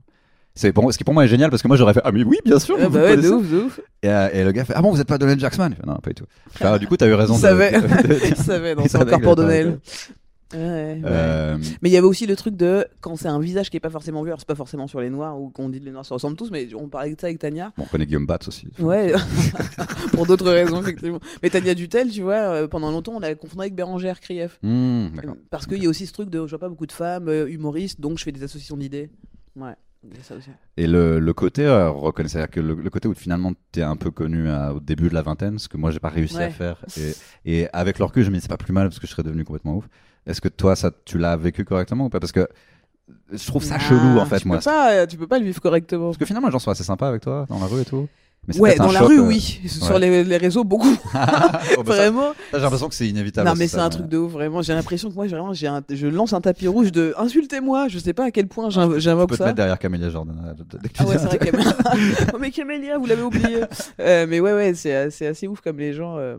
C'est 0.56 0.72
pour, 0.72 0.92
ce 0.92 0.98
qui 0.98 1.04
pour 1.04 1.14
moi 1.14 1.24
est 1.24 1.28
génial 1.28 1.50
parce 1.50 1.62
que 1.62 1.68
moi 1.68 1.76
j'aurais 1.76 1.94
fait 1.94 2.00
ah 2.02 2.10
mais 2.10 2.24
oui 2.24 2.38
bien 2.44 2.58
sûr. 2.58 2.76
Ah 2.80 2.88
vous 2.88 2.94
bah 2.94 3.02
ouais, 3.04 3.16
de 3.16 3.28
ouf, 3.30 3.48
de 3.48 3.56
ouf. 3.58 3.80
Et, 4.02 4.08
euh, 4.08 4.28
et 4.32 4.42
le 4.42 4.50
gars 4.50 4.64
fait 4.64 4.72
ah 4.74 4.82
bon 4.82 4.90
vous 4.90 5.00
êtes 5.00 5.06
pas 5.06 5.16
Donald 5.16 5.38
fais, 5.38 5.76
non 5.86 5.94
pas 6.02 6.10
du 6.10 6.14
tout. 6.16 6.24
Du 6.80 6.88
coup 6.88 6.96
t'as 6.96 7.06
eu 7.06 7.14
raison. 7.14 7.34
Il 7.34 7.36
de- 7.36 7.42
savait. 7.42 7.70
de- 7.80 8.08
de- 8.08 8.18
Il 8.26 8.34
savait, 8.36 8.74
non, 8.74 8.82
Il 8.84 8.90
c'est 8.90 8.98
savait 8.98 9.12
encore 9.14 9.20
pour 9.20 9.36
raison. 9.66 9.78
Ouais, 10.54 10.58
ouais. 10.60 11.00
Euh, 11.04 11.58
Mais 11.82 11.90
il 11.90 11.92
y 11.92 11.96
avait 11.98 12.06
aussi 12.06 12.26
le 12.26 12.34
truc 12.34 12.56
de 12.56 12.86
quand 13.00 13.16
c'est 13.16 13.28
un 13.28 13.38
visage 13.38 13.68
qui 13.70 13.76
est 13.76 13.80
pas 13.80 13.90
forcément 13.90 14.22
vu, 14.22 14.28
alors 14.30 14.38
c'est 14.40 14.48
pas 14.48 14.54
forcément 14.54 14.86
sur 14.86 15.00
les 15.00 15.10
noirs 15.10 15.38
ou 15.38 15.50
qu'on 15.50 15.68
dit 15.68 15.78
que 15.80 15.84
les 15.84 15.90
noirs 15.90 16.06
se 16.06 16.14
ressemblent 16.14 16.36
tous, 16.36 16.50
mais 16.50 16.68
on 16.74 16.88
parlait 16.88 17.14
de 17.14 17.20
ça 17.20 17.26
avec 17.26 17.38
Tania. 17.38 17.72
bon 17.76 17.84
on 17.84 17.86
connaît 17.86 18.06
Guillaume 18.06 18.26
Batz 18.26 18.48
aussi. 18.48 18.68
Ouais, 18.78 19.12
pour 20.12 20.26
d'autres 20.26 20.50
raisons, 20.50 20.80
effectivement. 20.80 21.20
Mais 21.42 21.50
Tania 21.50 21.74
Dutel, 21.74 22.10
tu 22.10 22.22
vois, 22.22 22.34
euh, 22.36 22.68
pendant 22.68 22.90
longtemps, 22.90 23.12
on 23.16 23.20
l'a 23.20 23.34
confondu 23.34 23.60
avec 23.62 23.74
Bérangère 23.74 24.20
Krief. 24.20 24.58
D'accord. 24.62 25.36
Parce 25.50 25.66
qu'il 25.66 25.82
y 25.82 25.86
a 25.86 25.88
aussi 25.88 26.06
ce 26.06 26.12
truc 26.12 26.30
de 26.30 26.38
je 26.46 26.50
vois 26.50 26.58
pas 26.58 26.68
beaucoup 26.68 26.86
de 26.86 26.92
femmes 26.92 27.28
euh, 27.28 27.48
humoristes, 27.48 28.00
donc 28.00 28.18
je 28.18 28.24
fais 28.24 28.32
des 28.32 28.42
associations 28.42 28.76
d'idées. 28.76 29.10
Ouais, 29.56 29.74
ça 30.22 30.36
aussi. 30.36 30.48
Et 30.76 30.86
le, 30.86 31.18
le 31.18 31.32
côté 31.34 31.64
euh, 31.66 31.90
reconnaître, 31.90 32.32
c'est-à-dire 32.32 32.50
que 32.50 32.60
le, 32.60 32.74
le 32.74 32.90
côté 32.90 33.08
où 33.08 33.14
finalement 33.14 33.52
t'es 33.72 33.82
un 33.82 33.96
peu 33.96 34.10
connu 34.10 34.48
à- 34.48 34.72
au 34.72 34.80
début 34.80 35.08
de 35.08 35.14
la 35.14 35.22
vingtaine, 35.22 35.58
ce 35.58 35.68
que 35.68 35.76
moi 35.76 35.90
j'ai 35.90 35.98
pas 36.00 36.08
réussi 36.08 36.36
à 36.38 36.50
faire, 36.50 36.82
et, 36.96 37.12
et 37.62 37.68
avec 37.72 37.98
le 37.98 38.04
recul 38.04 38.22
je 38.24 38.30
me 38.30 38.36
dis 38.36 38.40
c'est 38.40 38.48
pas 38.48 38.56
plus 38.56 38.72
mal 38.72 38.88
parce 38.88 38.98
que 39.00 39.06
je 39.06 39.12
serais 39.12 39.24
devenu 39.24 39.44
complètement 39.44 39.76
ouf. 39.76 39.88
Est-ce 40.28 40.40
que 40.40 40.48
toi 40.48 40.76
ça 40.76 40.90
tu 41.04 41.18
l'as 41.18 41.36
vécu 41.36 41.64
correctement 41.64 42.04
ou 42.06 42.08
pas? 42.10 42.20
Parce 42.20 42.32
que 42.32 42.46
je 43.32 43.46
trouve 43.46 43.64
ça 43.64 43.76
Ah, 43.76 43.80
chelou 43.80 44.18
en 44.18 44.26
fait 44.26 44.40
tu 44.40 44.48
moi. 44.48 44.58
Peux 44.58 44.64
pas, 44.64 44.92
euh, 44.92 45.06
tu 45.06 45.16
peux 45.16 45.26
pas 45.26 45.38
le 45.38 45.44
vivre 45.46 45.60
correctement. 45.60 46.06
Parce 46.06 46.18
que 46.18 46.26
finalement 46.26 46.48
les 46.48 46.52
gens 46.52 46.58
sont 46.58 46.70
assez 46.70 46.84
sympas 46.84 47.08
avec 47.08 47.22
toi 47.22 47.46
dans 47.48 47.58
la 47.58 47.66
rue 47.66 47.80
et 47.80 47.84
tout. 47.84 48.06
Mais 48.46 48.56
Ouais, 48.58 48.76
dans 48.76 48.92
la 48.92 49.00
choc, 49.00 49.08
rue, 49.08 49.18
euh, 49.18 49.26
oui. 49.26 49.60
Sur 49.66 49.90
ouais. 49.94 49.98
les, 49.98 50.24
les 50.24 50.36
réseaux, 50.36 50.62
beaucoup. 50.64 50.88
oh, 51.04 51.08
bah, 51.12 51.22
ça- 51.26 51.82
vraiment. 51.82 52.30
ça, 52.50 52.56
j'ai 52.58 52.60
l'impression 52.60 52.88
que 52.88 52.94
c'est 52.94 53.08
inévitable. 53.08 53.46
Non, 53.48 53.54
mais 53.58 53.66
ça, 53.66 53.78
c'est 53.78 53.82
un 53.84 53.88
truc 53.90 54.06
de 54.08 54.16
ouf, 54.16 54.32
vraiment. 54.32 54.62
J'ai 54.62 54.72
l'impression 54.74 55.10
que 55.10 55.14
moi, 55.16 55.26
vraiment, 55.26 55.50
un- 55.50 55.82
je 55.90 56.06
lance 56.06 56.32
un 56.32 56.40
tapis 56.40 56.68
rouge 56.68 56.92
de 56.92 57.14
insultez-moi. 57.18 57.88
Je 57.88 57.98
sais 57.98 58.14
pas 58.14 58.26
à 58.26 58.30
quel 58.30 58.46
point 58.46 58.70
j'in- 58.70 58.88
Tu 58.90 59.00
j'invoque 59.00 59.30
peux 59.30 59.34
te 59.34 59.38
ça. 59.40 59.46
mettre 59.46 59.56
derrière 59.56 59.78
Camélia 59.78 60.08
Jordan. 60.08 60.36
euh, 60.46 60.78
tu 60.82 60.88
Ah 60.98 61.04
ouais, 61.04 61.18
c'est 61.18 61.18
ça. 61.18 61.26
vrai, 61.26 61.38
Camélia. 61.50 61.76
oh, 62.32 62.36
mais 62.40 62.50
Camélia, 62.50 62.96
vous 62.96 63.06
l'avez 63.06 63.22
oublié. 63.22 63.62
Euh, 64.00 64.26
mais 64.28 64.40
ouais, 64.40 64.52
ouais, 64.54 64.72
c'est 64.74 65.10
c'est 65.10 65.26
assez 65.26 65.46
ouf 65.48 65.60
comme 65.60 65.78
les 65.78 65.92
gens 65.92 66.16
euh, 66.18 66.36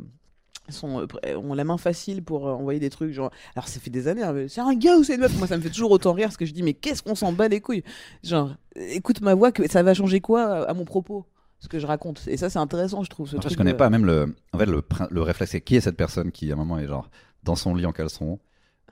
sont, 0.71 1.01
euh, 1.01 1.05
pr- 1.05 1.35
ont 1.35 1.53
la 1.53 1.63
main 1.63 1.77
facile 1.77 2.23
pour 2.23 2.47
euh, 2.47 2.51
envoyer 2.51 2.79
des 2.79 2.89
trucs. 2.89 3.11
Genre, 3.11 3.31
alors 3.55 3.67
ça 3.67 3.79
fait 3.79 3.89
des 3.89 4.07
années, 4.07 4.23
hein, 4.23 4.35
c'est 4.47 4.61
un 4.61 4.73
gars 4.75 4.97
ou 4.97 5.03
c'est 5.03 5.15
une 5.15 5.21
meuf? 5.21 5.37
Moi, 5.37 5.47
ça 5.47 5.57
me 5.57 5.61
fait 5.61 5.69
toujours 5.69 5.91
autant 5.91 6.13
rire 6.13 6.27
parce 6.27 6.37
que 6.37 6.45
je 6.45 6.53
dis, 6.53 6.63
mais 6.63 6.73
qu'est-ce 6.73 7.03
qu'on 7.03 7.15
s'en 7.15 7.31
bat 7.31 7.47
les 7.47 7.61
couilles? 7.61 7.83
Genre, 8.23 8.55
euh, 8.77 8.87
écoute 8.91 9.21
ma 9.21 9.33
voix, 9.35 9.51
que 9.51 9.69
ça 9.69 9.83
va 9.83 9.93
changer 9.93 10.19
quoi 10.21 10.67
à 10.67 10.73
mon 10.73 10.85
propos? 10.85 11.25
Ce 11.61 11.67
que 11.67 11.77
je 11.77 11.85
raconte. 11.85 12.21
Et 12.27 12.37
ça, 12.37 12.49
c'est 12.49 12.59
intéressant, 12.59 13.03
je 13.03 13.09
trouve. 13.09 13.27
Ce 13.27 13.35
truc 13.35 13.51
je 13.51 13.57
connais 13.57 13.73
pas 13.73 13.89
même 13.89 14.05
le. 14.05 14.33
En 14.53 14.57
fait, 14.57 14.65
le, 14.65 14.81
le 15.09 15.21
réflexe, 15.21 15.51
c'est 15.51 15.59
qui 15.61 15.75
est 15.75 15.81
cette 15.81 15.97
personne 15.97 16.31
qui, 16.31 16.49
à 16.51 16.53
un 16.53 16.57
moment, 16.57 16.79
est 16.79 16.87
genre 16.87 17.09
dans 17.43 17.57
son 17.57 17.75
lit 17.75 17.85
en 17.85 17.91
caleçon 17.91 18.39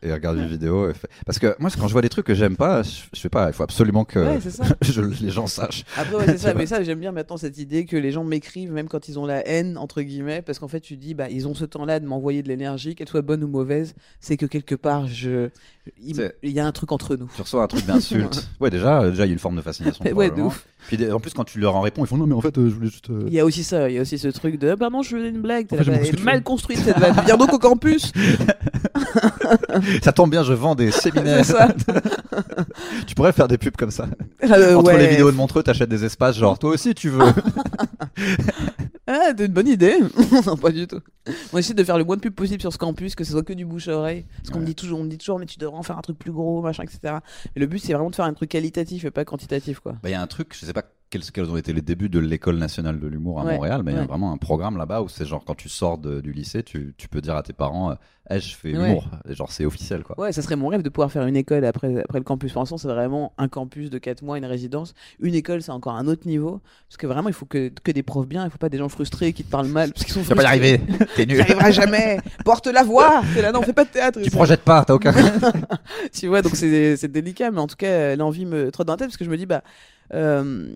et 0.02 0.12
regarde 0.14 0.38
une 0.38 0.48
vidéo. 0.48 0.90
et 0.90 0.94
fait- 0.94 1.10
Parce 1.26 1.40
que 1.40 1.56
moi, 1.60 1.70
quand 1.78 1.88
je 1.88 1.94
vois 1.94 2.02
des 2.02 2.10
trucs 2.10 2.26
que 2.26 2.34
j'aime 2.36 2.56
pas, 2.56 2.84
je, 2.84 3.02
je 3.14 3.20
sais 3.20 3.30
pas, 3.30 3.48
il 3.48 3.54
faut 3.54 3.64
absolument 3.64 4.06
que 4.06 4.20
Ouais, 4.20 4.40
je- 4.82 5.02
les 5.02 5.30
gens 5.32 5.48
sachent. 5.48 5.84
Après, 5.98 6.16
ouais, 6.16 6.26
c'est 6.28 6.38
ça. 6.38 6.54
Mais 6.56 6.66
ça, 6.66 6.84
j'aime 6.84 7.00
bien 7.00 7.12
maintenant 7.12 7.38
cette 7.38 7.58
idée 7.58 7.86
que 7.86 7.98
les 7.98 8.12
gens 8.12 8.24
m'écrivent, 8.24 8.72
même 8.72 8.88
quand 8.88 9.08
ils 9.10 9.18
ont 9.20 9.26
la 9.26 9.48
haine, 9.48 9.78
entre 9.78 10.02
guillemets, 10.02 10.42
parce 10.42 10.60
qu'en 10.60 10.68
fait, 10.68 10.80
tu 10.82 10.98
dis, 10.98 11.14
bah, 11.14 11.30
ils 11.30 11.48
ont 11.48 11.54
ce 11.54 11.66
temps-là 11.66 12.00
de 12.00 12.06
m'envoyer 12.06 12.44
de 12.44 12.48
l'énergie, 12.48 12.96
qu'elle 12.96 13.08
soit 13.10 13.22
bonne 13.22 13.44
ou 13.44 13.48
mauvaise, 13.48 13.96
c'est 14.20 14.38
que 14.38 14.46
quelque 14.46 14.76
part, 14.76 15.08
je, 15.08 15.50
il, 16.02 16.52
y 16.52 16.60
a 16.60 16.65
un 16.65 16.71
truc 16.71 16.91
entre 16.91 17.15
nous. 17.15 17.30
Tu 17.36 17.41
reçois 17.41 17.63
un 17.63 17.67
truc 17.67 17.86
d'insulte. 17.86 18.47
ouais, 18.60 18.69
déjà, 18.69 19.02
euh, 19.02 19.10
déjà, 19.10 19.26
il 19.26 19.30
y 19.30 19.32
a 19.32 19.34
une 19.34 19.39
forme 19.39 19.56
de 19.56 19.62
fascination. 19.62 20.04
Ouais, 20.13 20.30
de 20.30 20.41
ouf. 20.41 20.65
Puis 20.88 21.12
en 21.12 21.19
plus, 21.19 21.34
quand 21.34 21.43
tu 21.43 21.60
leur 21.60 21.76
en 21.76 21.82
réponds, 21.82 22.06
ils 22.06 22.08
font 22.08 22.17
non, 22.17 22.28
mais 22.28 22.36
en 22.36 22.41
fait, 22.41 22.58
euh, 22.58 22.69
je 22.69 22.76
voulais 22.76 22.89
juste. 22.89 23.10
euh, 23.10 23.26
Il 23.28 23.34
y 23.34 23.39
a 23.39 23.45
aussi 23.45 23.63
ça, 23.63 23.89
il 23.89 23.95
y 23.95 24.00
a 24.00 24.02
aussi 24.02 24.17
ce 24.17 24.30
truc 24.30 24.58
de, 24.58 24.73
bah 24.76 24.89
non, 24.89 25.02
je 25.02 25.15
faisais 25.15 25.30
une 25.30 25.41
blague, 25.41 25.67
En 25.71 25.78
fait, 25.78 25.91
elle 25.91 26.06
est 26.06 26.23
mal 26.23 26.43
construite 26.43 26.80
cette 26.80 26.97
vanne. 26.97 27.15
Viens 27.26 27.36
donc 27.38 27.52
au 27.54 27.60
campus. 27.60 28.12
Ça 30.04 30.12
tombe 30.12 30.32
bien, 30.32 30.43
je 30.43 30.54
vends 30.54 30.76
des 30.76 30.91
séminaires. 30.91 31.43
Ça. 31.45 31.69
tu 33.08 33.15
pourrais 33.15 33.34
faire 33.34 33.47
des 33.47 33.58
pubs 33.58 33.76
comme 33.76 33.91
ça. 33.91 34.08
Euh, 34.43 34.76
Entre 34.76 34.91
ouais. 34.91 34.97
les 34.97 35.08
vidéos 35.08 35.32
de 35.32 35.36
Montreux, 35.36 35.63
t'achètes 35.63 35.89
des 35.89 36.06
espaces, 36.06 36.38
genre 36.38 36.58
toi 36.58 36.71
aussi 36.71 36.93
tu 36.95 37.10
veux. 37.10 37.26
Ah, 39.08 39.32
c'est 39.38 39.46
une 39.46 39.54
bonne 39.54 39.67
idée. 39.67 39.98
non, 40.46 40.58
pas 40.58 40.72
du 40.72 40.86
tout. 40.86 41.00
Moi, 41.54 41.62
j'essaie 41.62 41.74
de 41.74 41.84
faire 41.84 41.98
le 41.98 42.04
moins 42.04 42.17
de 42.17 42.22
pub 42.22 42.34
possible 42.34 42.60
sur 42.60 42.74
ce 42.74 42.78
campus, 42.78 43.15
que 43.15 43.24
ce 43.24 43.32
soit 43.32 43.43
que 43.43 43.54
du 43.54 43.65
bouche 43.65 43.88
à 43.88 43.98
oreille. 43.98 44.26
Parce 44.38 44.50
qu'on 44.50 44.60
me 44.60 44.65
dit 44.65 44.76
toujours, 44.76 45.00
on 45.00 45.04
me 45.04 45.10
dit 45.10 45.17
toujours, 45.17 45.39
mais 45.39 45.46
tu 45.46 45.58
devrais 45.58 45.78
en 45.78 45.84
faire 45.84 45.98
un 45.98 46.02
truc 46.02 46.20
plus 46.20 46.32
gros, 46.32 46.62
machin, 46.62 46.84
etc. 46.84 47.00
Mais 47.56 47.62
le 47.62 47.67
but, 47.67 47.80
c'est 47.80 47.93
vraiment 47.93 48.10
de 48.10 48.15
faire 48.15 48.26
un 48.26 48.34
truc 48.34 48.50
qualitatif 48.50 49.06
et 49.06 49.12
pas 49.12 49.24
quantitatif, 49.24 49.80
quoi. 49.80 49.93
Bah, 50.04 50.10
Il 50.10 50.12
y 50.12 50.15
a 50.15 50.22
un 50.22 50.28
truc, 50.28 50.54
je 50.60 50.65
sais 50.65 50.74
pas 50.74 50.84
quels, 51.10 51.24
quels 51.32 51.50
ont 51.50 51.58
été 51.58 51.74
les 51.74 51.82
débuts 51.82 52.10
de 52.10 52.20
l'école 52.20 52.58
nationale 52.58 53.00
de 53.00 53.08
l'humour 53.08 53.39
à 53.39 53.46
Ouais, 53.46 53.54
Montréal, 53.56 53.82
mais 53.84 53.91
il 53.93 53.98
y 53.98 54.02
a 54.02 54.06
vraiment 54.06 54.32
un 54.34 54.38
programme 54.38 54.78
là-bas 54.78 55.02
où 55.02 55.08
c'est 55.10 55.26
genre 55.26 55.43
quand 55.46 55.56
tu 55.56 55.70
sors 55.70 55.98
de- 55.98 56.20
du 56.22 56.32
lycée, 56.34 56.63
tu, 56.63 56.93
tu 56.98 57.08
peux 57.08 57.22
dire 57.22 57.36
à 57.36 57.43
tes 57.43 57.54
parents, 57.54 57.91
euh, 57.91 57.96
Eh, 58.30 58.41
je 58.41 58.54
fais 58.58 58.76
Ouais. 58.78 58.89
humour, 58.89 59.08
et 59.30 59.34
genre 59.36 59.50
c'est 59.54 59.63
officiel 59.63 60.04
quoi. 60.04 60.20
Ouais, 60.20 60.34
ça 60.34 60.41
serait 60.41 60.58
mon 60.58 60.67
rêve 60.67 60.82
de 60.82 60.89
pouvoir 60.89 61.10
faire 61.13 61.26
une 61.28 61.38
école 61.38 61.63
après, 61.63 62.02
après 62.02 62.17
le 62.20 62.26
campus. 62.26 62.52
Pour 62.52 62.62
l'instant, 62.62 62.78
c'est 62.78 62.89
vraiment 62.89 63.32
un 63.38 63.48
campus 63.48 63.89
de 63.89 63.98
4 64.00 64.22
mois, 64.22 64.38
une 64.38 64.43
résidence. 64.43 64.93
Une 65.22 65.34
école, 65.34 65.62
c'est 65.62 65.72
encore 65.72 65.96
un 65.96 66.08
autre 66.08 66.28
niveau. 66.28 66.60
Parce 66.89 66.98
que 66.98 67.08
vraiment, 67.08 67.30
il 67.30 67.34
faut 67.34 67.46
que, 67.46 67.70
que 67.70 67.91
des 67.93 68.04
profs 68.04 68.28
bien, 68.28 68.43
il 68.43 68.52
faut 68.52 68.58
pas 68.58 68.67
des 68.67 68.80
gens 68.80 68.89
frustrés 68.89 69.32
qui 69.32 69.46
te 69.46 69.50
parlent 69.50 69.70
mal. 69.70 69.93
Parce 69.93 70.04
qu'ils 70.04 70.13
sont 70.13 70.24
Tu 70.24 70.28
vas 70.28 70.36
pas 70.36 70.43
y 70.56 70.60
frustrés. 70.60 70.74
arriver, 70.74 71.06
t'es 71.15 71.26
nul. 71.26 71.39
arriverai 71.39 71.72
jamais. 71.72 72.20
Porte 72.43 72.67
la 72.67 72.84
voix. 72.84 73.22
C'est 73.34 73.41
là, 73.41 73.54
non, 73.54 73.62
fais 73.62 73.72
pas 73.72 73.86
de 73.86 73.91
théâtre. 73.91 74.20
tu 74.22 74.30
projettes 74.30 74.63
pas, 74.63 74.84
t'as 74.84 74.93
aucun. 74.96 75.13
tu 76.12 76.28
vois, 76.28 76.41
donc 76.41 76.58
c'est 76.58 77.08
délicat, 77.08 77.52
mais 77.52 77.62
en 77.62 77.67
tout 77.67 77.78
cas, 77.78 78.15
l'envie 78.17 78.46
me 78.46 78.72
trotte 78.72 78.88
dans 78.88 78.93
la 78.93 78.98
tête 78.98 79.08
parce 79.08 79.17
que 79.17 79.24
je 79.26 79.30
me 79.30 79.38
dis, 79.38 79.46
bah, 79.46 79.63
euh, 80.13 80.76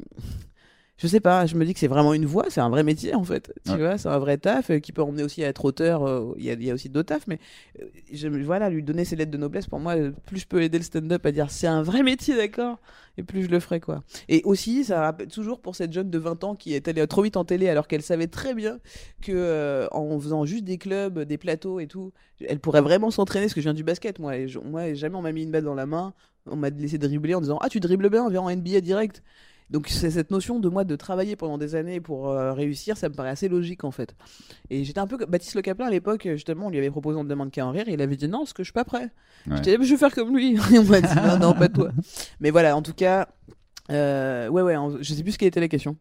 je 0.98 1.08
sais 1.08 1.20
pas, 1.20 1.48
je 1.48 1.56
me 1.56 1.66
dis 1.66 1.74
que 1.74 1.80
c'est 1.80 1.88
vraiment 1.88 2.14
une 2.14 2.28
voie, 2.28 2.46
c'est 2.50 2.62
un 2.62 2.70
vrai 2.70 2.84
métier 2.84 3.16
en 3.16 3.24
fait, 3.24 3.52
tu 3.66 3.72
Ouais. 3.72 3.78
vois, 3.80 3.98
c'est 3.98 4.08
un 4.08 4.20
vrai 4.20 4.38
taf 4.38 4.70
euh, 4.70 4.78
qui 4.78 4.92
peut 4.92 5.02
emmener 5.02 5.24
aussi 5.24 5.44
à 5.44 5.48
être 5.48 5.66
auteur. 5.66 6.04
euh, 6.08 6.36
Il 6.38 6.46
y, 6.46 6.52
a, 6.52 6.54
il 6.54 6.64
y 6.64 6.70
a 6.70 6.76
aussi 6.76 6.90
d'autres 6.90 7.08
tafs, 7.08 7.26
mais 7.26 7.40
euh, 7.82 7.86
je, 8.14 8.28
voilà, 8.28 8.70
lui 8.70 8.84
donner 8.84 9.04
ses 9.04 9.16
lettres 9.16 9.32
de 9.32 9.38
noblesse, 9.38 9.66
pour 9.66 9.80
moi, 9.80 9.96
plus 10.28 10.42
je 10.42 10.48
peux 10.48 10.62
aider 10.62 10.78
le 10.78 10.84
stand-up 10.84 11.26
à 11.26 11.32
dire 11.32 11.50
c'est 11.50 11.66
un 11.66 11.82
vrai 11.82 12.04
métier, 12.04 12.36
d'accord, 12.36 12.78
et 13.18 13.24
plus 13.24 13.44
je 13.46 13.50
le 13.50 13.60
ferai 13.60 13.80
quoi. 13.80 14.04
Et 14.30 14.44
aussi, 14.44 14.84
ça 14.84 15.02
rappelle 15.02 15.28
toujours 15.28 15.60
pour 15.60 15.76
cette 15.76 15.92
jeune 15.92 16.12
de 16.12 16.20
20 16.20 16.44
ans 16.44 16.54
qui 16.56 16.76
est 16.76 16.88
allée 16.88 17.06
trop 17.08 17.24
vite 17.24 17.36
en 17.36 17.46
télé 17.46 17.68
alors 17.68 17.88
qu'elle 17.88 18.04
savait 18.04 18.28
très 18.28 18.54
bien 18.54 18.80
que 19.24 19.88
en 19.92 20.20
faisant 20.20 20.46
juste 20.46 20.66
des 20.66 20.78
clubs, 20.78 21.20
des 21.22 21.38
plateaux 21.40 21.80
et 21.80 21.88
tout, 21.88 22.12
elle 22.48 22.60
pourrait 22.60 22.82
vraiment 22.82 23.10
s'entraîner 23.12 23.46
parce 23.46 23.56
que 23.56 23.62
je 23.62 23.66
viens 23.66 23.74
du 23.74 23.84
basket 23.84 24.20
moi 24.20 24.38
et 24.38 24.48
je- 24.48 24.60
moi 24.60 24.94
jamais 24.94 25.16
on 25.16 25.22
m'a 25.22 25.32
mis 25.32 25.44
une 25.44 25.52
balle 25.52 25.64
dans 25.64 25.76
la 25.76 25.86
main 25.86 26.14
on 26.48 26.56
m'a 26.56 26.70
laissé 26.70 26.98
dribbler 26.98 27.36
en 27.36 27.42
disant 27.42 27.60
ah 27.62 27.70
tu 27.70 27.80
dribbles 27.80 28.10
bien 28.10 28.30
viens 28.30 28.42
en 28.42 28.56
NBA 28.56 28.82
direct. 28.82 29.24
Donc 29.70 29.88
c'est 29.88 30.12
cette 30.12 30.32
notion 30.32 30.60
de 30.60 30.68
moi 30.68 30.84
de 30.84 30.96
travailler 30.98 31.38
pendant 31.38 31.58
des 31.58 31.76
années 31.76 32.02
pour 32.02 32.30
euh, 32.30 32.52
réussir 32.52 32.98
ça 32.98 33.08
me 33.08 33.14
paraît 33.14 33.30
assez 33.30 33.48
logique 33.48 33.86
en 33.86 33.92
fait. 33.92 34.16
Et 34.70 34.84
j'étais 34.84 35.00
un 35.00 35.08
peu 35.08 35.18
Baptiste 35.26 35.56
Le 35.56 35.62
Caplin 35.62 35.86
à 35.86 35.90
l'époque 35.90 36.28
justement 36.34 36.68
on 36.68 36.70
lui 36.70 36.78
avait 36.78 36.92
proposé 36.92 37.18
on 37.18 37.24
demande 37.24 37.52
qu'à 37.52 37.66
en 37.66 37.72
rire 37.72 37.88
et 37.88 37.94
il 37.94 38.02
avait 38.02 38.18
dit 38.18 38.28
non 38.28 38.40
parce 38.40 38.54
que 38.54 38.64
je 38.64 38.68
suis 38.68 38.74
pas 38.74 38.84
prêt. 38.84 39.12
Ouais. 39.48 39.58
j'étais 39.58 39.78
je 39.82 39.90
vais 39.90 39.98
faire 39.98 40.14
comme 40.14 40.36
lui. 40.36 40.58
Et 40.74 40.78
on 40.78 40.84
m'a 40.84 41.00
dit 41.00 41.16
non 41.16 41.40
non 41.40 41.54
pas 41.54 41.70
toi. 41.70 41.92
Mais 42.42 42.52
voilà 42.52 42.76
en 42.76 42.82
tout 42.82 42.94
cas 42.94 43.30
euh, 43.90 44.50
ouais 44.50 44.62
ouais 44.62 44.76
je 45.00 45.14
sais 45.14 45.24
plus 45.24 45.34
ce 45.34 45.38
quelle 45.38 45.48
était 45.48 45.60
la 45.60 45.68
question. 45.68 45.96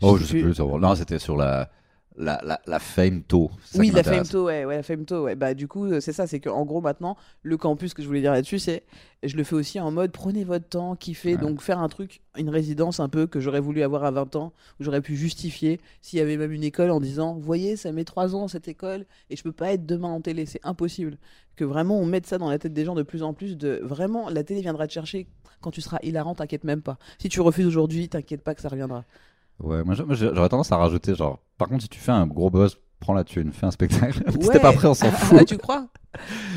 Oh, 0.00 0.16
je 0.16 0.24
sais 0.24 0.40
plus. 0.40 0.58
Non, 0.58 0.94
c'était 0.94 1.18
sur 1.18 1.36
la, 1.36 1.70
la, 2.16 2.40
la, 2.44 2.60
la 2.66 2.78
fame 2.78 3.22
tôt. 3.22 3.50
Oui, 3.74 3.88
la 3.88 3.94
m'intéresse. 3.98 4.28
Femto, 4.28 4.44
ouais, 4.46 4.64
ouais, 4.64 4.76
la 4.76 4.82
Femto, 4.82 5.24
ouais. 5.24 5.34
Bah, 5.34 5.54
du 5.54 5.66
coup, 5.68 5.86
euh, 5.86 6.00
c'est 6.00 6.12
ça, 6.12 6.26
c'est 6.26 6.40
qu'en 6.40 6.64
gros, 6.64 6.80
maintenant, 6.80 7.16
le 7.42 7.56
campus 7.56 7.94
que 7.94 8.02
je 8.02 8.06
voulais 8.06 8.20
dire 8.20 8.32
là-dessus, 8.32 8.58
c'est, 8.58 8.82
je 9.22 9.36
le 9.36 9.44
fais 9.44 9.54
aussi 9.54 9.80
en 9.80 9.90
mode, 9.90 10.12
prenez 10.12 10.44
votre 10.44 10.68
temps, 10.68 10.94
kiffez, 10.96 11.36
Ouais. 11.36 11.40
donc 11.40 11.60
faire 11.62 11.78
un 11.78 11.88
truc, 11.88 12.20
une 12.36 12.50
résidence 12.50 13.00
un 13.00 13.08
peu 13.08 13.26
que 13.26 13.40
j'aurais 13.40 13.60
voulu 13.60 13.82
avoir 13.82 14.04
à 14.04 14.10
20 14.10 14.36
ans, 14.36 14.52
où 14.78 14.84
j'aurais 14.84 15.00
pu 15.00 15.16
justifier 15.16 15.80
s'il 16.02 16.18
y 16.18 16.22
avait 16.22 16.36
même 16.36 16.52
une 16.52 16.64
école 16.64 16.90
en 16.90 17.00
disant, 17.00 17.34
vous 17.34 17.40
voyez, 17.40 17.76
ça 17.76 17.92
met 17.92 18.04
3 18.04 18.34
ans 18.36 18.48
cette 18.48 18.68
école, 18.68 19.06
et 19.30 19.36
je 19.36 19.42
peux 19.42 19.52
pas 19.52 19.72
être 19.72 19.86
demain 19.86 20.08
en 20.08 20.20
télé, 20.20 20.44
c'est 20.46 20.60
impossible. 20.64 21.16
Que 21.56 21.64
vraiment, 21.64 21.98
on 21.98 22.06
mette 22.06 22.26
ça 22.26 22.38
dans 22.38 22.48
la 22.50 22.58
tête 22.58 22.72
des 22.72 22.84
gens 22.84 22.94
de 22.94 23.02
plus 23.02 23.22
en 23.22 23.32
plus, 23.34 23.56
de 23.56 23.80
vraiment, 23.82 24.28
la 24.30 24.42
télé 24.44 24.60
viendra 24.62 24.86
te 24.86 24.92
chercher 24.92 25.26
quand 25.60 25.70
tu 25.70 25.80
seras 25.80 25.98
hilarant, 26.02 26.34
t'inquiète 26.34 26.64
même 26.64 26.82
pas. 26.82 26.98
Si 27.18 27.28
tu 27.28 27.40
refuses 27.40 27.66
aujourd'hui, 27.66 28.08
t'inquiète 28.08 28.42
pas 28.42 28.54
que 28.54 28.60
ça 28.60 28.68
reviendra. 28.68 29.04
Ouais, 29.60 29.82
moi 29.84 29.94
j'aurais 29.94 30.48
tendance 30.48 30.72
à 30.72 30.76
rajouter 30.76 31.14
genre. 31.14 31.38
Par 31.58 31.68
contre, 31.68 31.82
si 31.82 31.88
tu 31.88 31.98
fais 32.00 32.12
un 32.12 32.26
gros 32.26 32.50
buzz, 32.50 32.78
prends 33.00 33.14
la 33.14 33.24
thune, 33.24 33.52
fais 33.52 33.66
un 33.66 33.70
spectacle. 33.70 34.22
si 34.40 34.48
t'es 34.50 34.58
pas 34.60 34.72
prêt, 34.72 34.88
on 34.88 34.94
s'en 34.94 35.06
Ah, 35.08 35.12
fout. 35.12 35.38
ah, 35.40 35.44
tu 35.44 35.56
crois? 35.58 35.86